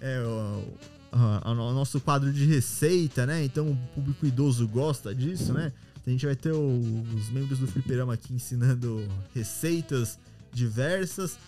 é, 0.00 0.20
o, 0.20 0.64
o, 1.12 1.50
o, 1.50 1.72
nosso 1.72 2.00
quadro 2.00 2.32
de 2.32 2.44
receita, 2.46 3.26
né? 3.26 3.44
Então 3.44 3.70
o 3.70 3.76
público 3.94 4.26
idoso 4.26 4.66
gosta 4.66 5.14
disso, 5.14 5.52
né? 5.52 5.72
A 6.06 6.10
gente 6.10 6.24
vai 6.24 6.36
ter 6.36 6.52
os 6.52 7.30
membros 7.30 7.58
do 7.58 7.66
fliperama 7.66 8.14
aqui 8.14 8.32
ensinando 8.32 9.06
receitas 9.34 10.18
diversas. 10.52 11.38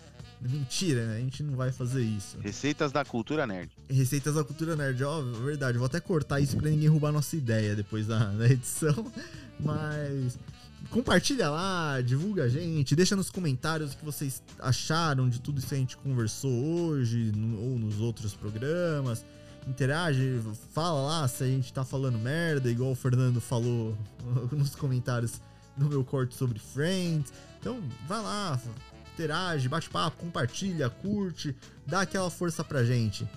Mentira, 0.40 1.06
né? 1.06 1.16
A 1.16 1.20
gente 1.20 1.42
não 1.42 1.56
vai 1.56 1.72
fazer 1.72 2.02
isso. 2.02 2.38
Receitas 2.40 2.92
da 2.92 3.04
cultura 3.04 3.46
nerd. 3.46 3.70
Receitas 3.88 4.34
da 4.34 4.44
cultura 4.44 4.76
nerd, 4.76 5.02
ó, 5.02 5.20
verdade. 5.20 5.78
Vou 5.78 5.86
até 5.86 6.00
cortar 6.00 6.40
isso 6.40 6.56
pra 6.56 6.70
ninguém 6.70 6.88
roubar 6.88 7.10
nossa 7.10 7.36
ideia 7.36 7.74
depois 7.74 8.06
da, 8.06 8.26
da 8.26 8.46
edição. 8.48 9.10
Mas 9.58 10.38
compartilha 10.90 11.50
lá, 11.50 12.00
divulga 12.00 12.44
a 12.44 12.48
gente, 12.48 12.94
deixa 12.94 13.16
nos 13.16 13.30
comentários 13.30 13.92
o 13.92 13.96
que 13.96 14.04
vocês 14.04 14.42
acharam 14.60 15.28
de 15.28 15.40
tudo 15.40 15.58
isso 15.58 15.68
que 15.68 15.74
a 15.74 15.78
gente 15.78 15.96
conversou 15.96 16.50
hoje 16.50 17.32
no, 17.34 17.60
ou 17.60 17.78
nos 17.78 18.00
outros 18.00 18.34
programas. 18.34 19.24
Interage, 19.66 20.40
fala 20.72 21.00
lá 21.02 21.28
se 21.28 21.42
a 21.42 21.46
gente 21.46 21.72
tá 21.72 21.84
falando 21.84 22.18
merda, 22.18 22.70
igual 22.70 22.92
o 22.92 22.94
Fernando 22.94 23.40
falou 23.40 23.96
nos 24.52 24.74
comentários 24.74 25.40
no 25.76 25.88
meu 25.88 26.04
corte 26.04 26.34
sobre 26.34 26.58
Friends. 26.58 27.32
Então, 27.60 27.82
vai 28.06 28.22
lá, 28.22 28.60
interage, 29.18 29.68
bate 29.68 29.90
papo, 29.90 30.16
compartilha, 30.18 30.88
curte, 30.88 31.54
dá 31.84 32.02
aquela 32.02 32.30
força 32.30 32.62
pra 32.62 32.84
gente. 32.84 33.28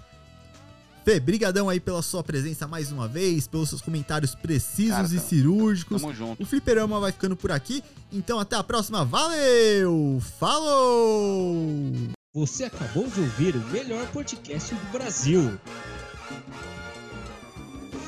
Fê, 1.04 1.20
brigadão 1.20 1.68
aí 1.68 1.80
pela 1.80 2.04
sua 2.04 2.24
presença 2.24 2.68
mais 2.68 2.92
uma 2.92 3.08
vez, 3.08 3.48
pelos 3.48 3.70
seus 3.70 3.82
comentários 3.82 4.36
precisos 4.36 4.92
Cara, 4.92 5.16
e 5.16 5.20
cirúrgicos. 5.20 6.00
Tamo 6.00 6.14
junto. 6.14 6.44
O 6.44 6.46
Fliperama 6.46 7.00
vai 7.00 7.12
ficando 7.12 7.36
por 7.36 7.52
aqui, 7.52 7.84
então 8.12 8.40
até 8.40 8.56
a 8.56 8.64
próxima. 8.64 9.04
Valeu! 9.04 10.22
Falou! 10.38 11.92
Você 12.36 12.66
acabou 12.66 13.08
de 13.08 13.20
ouvir 13.20 13.56
o 13.56 13.68
melhor 13.70 14.06
podcast 14.12 14.76
do 14.76 14.92
Brasil. 14.92 15.60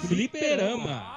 Fliperama. 0.08 1.14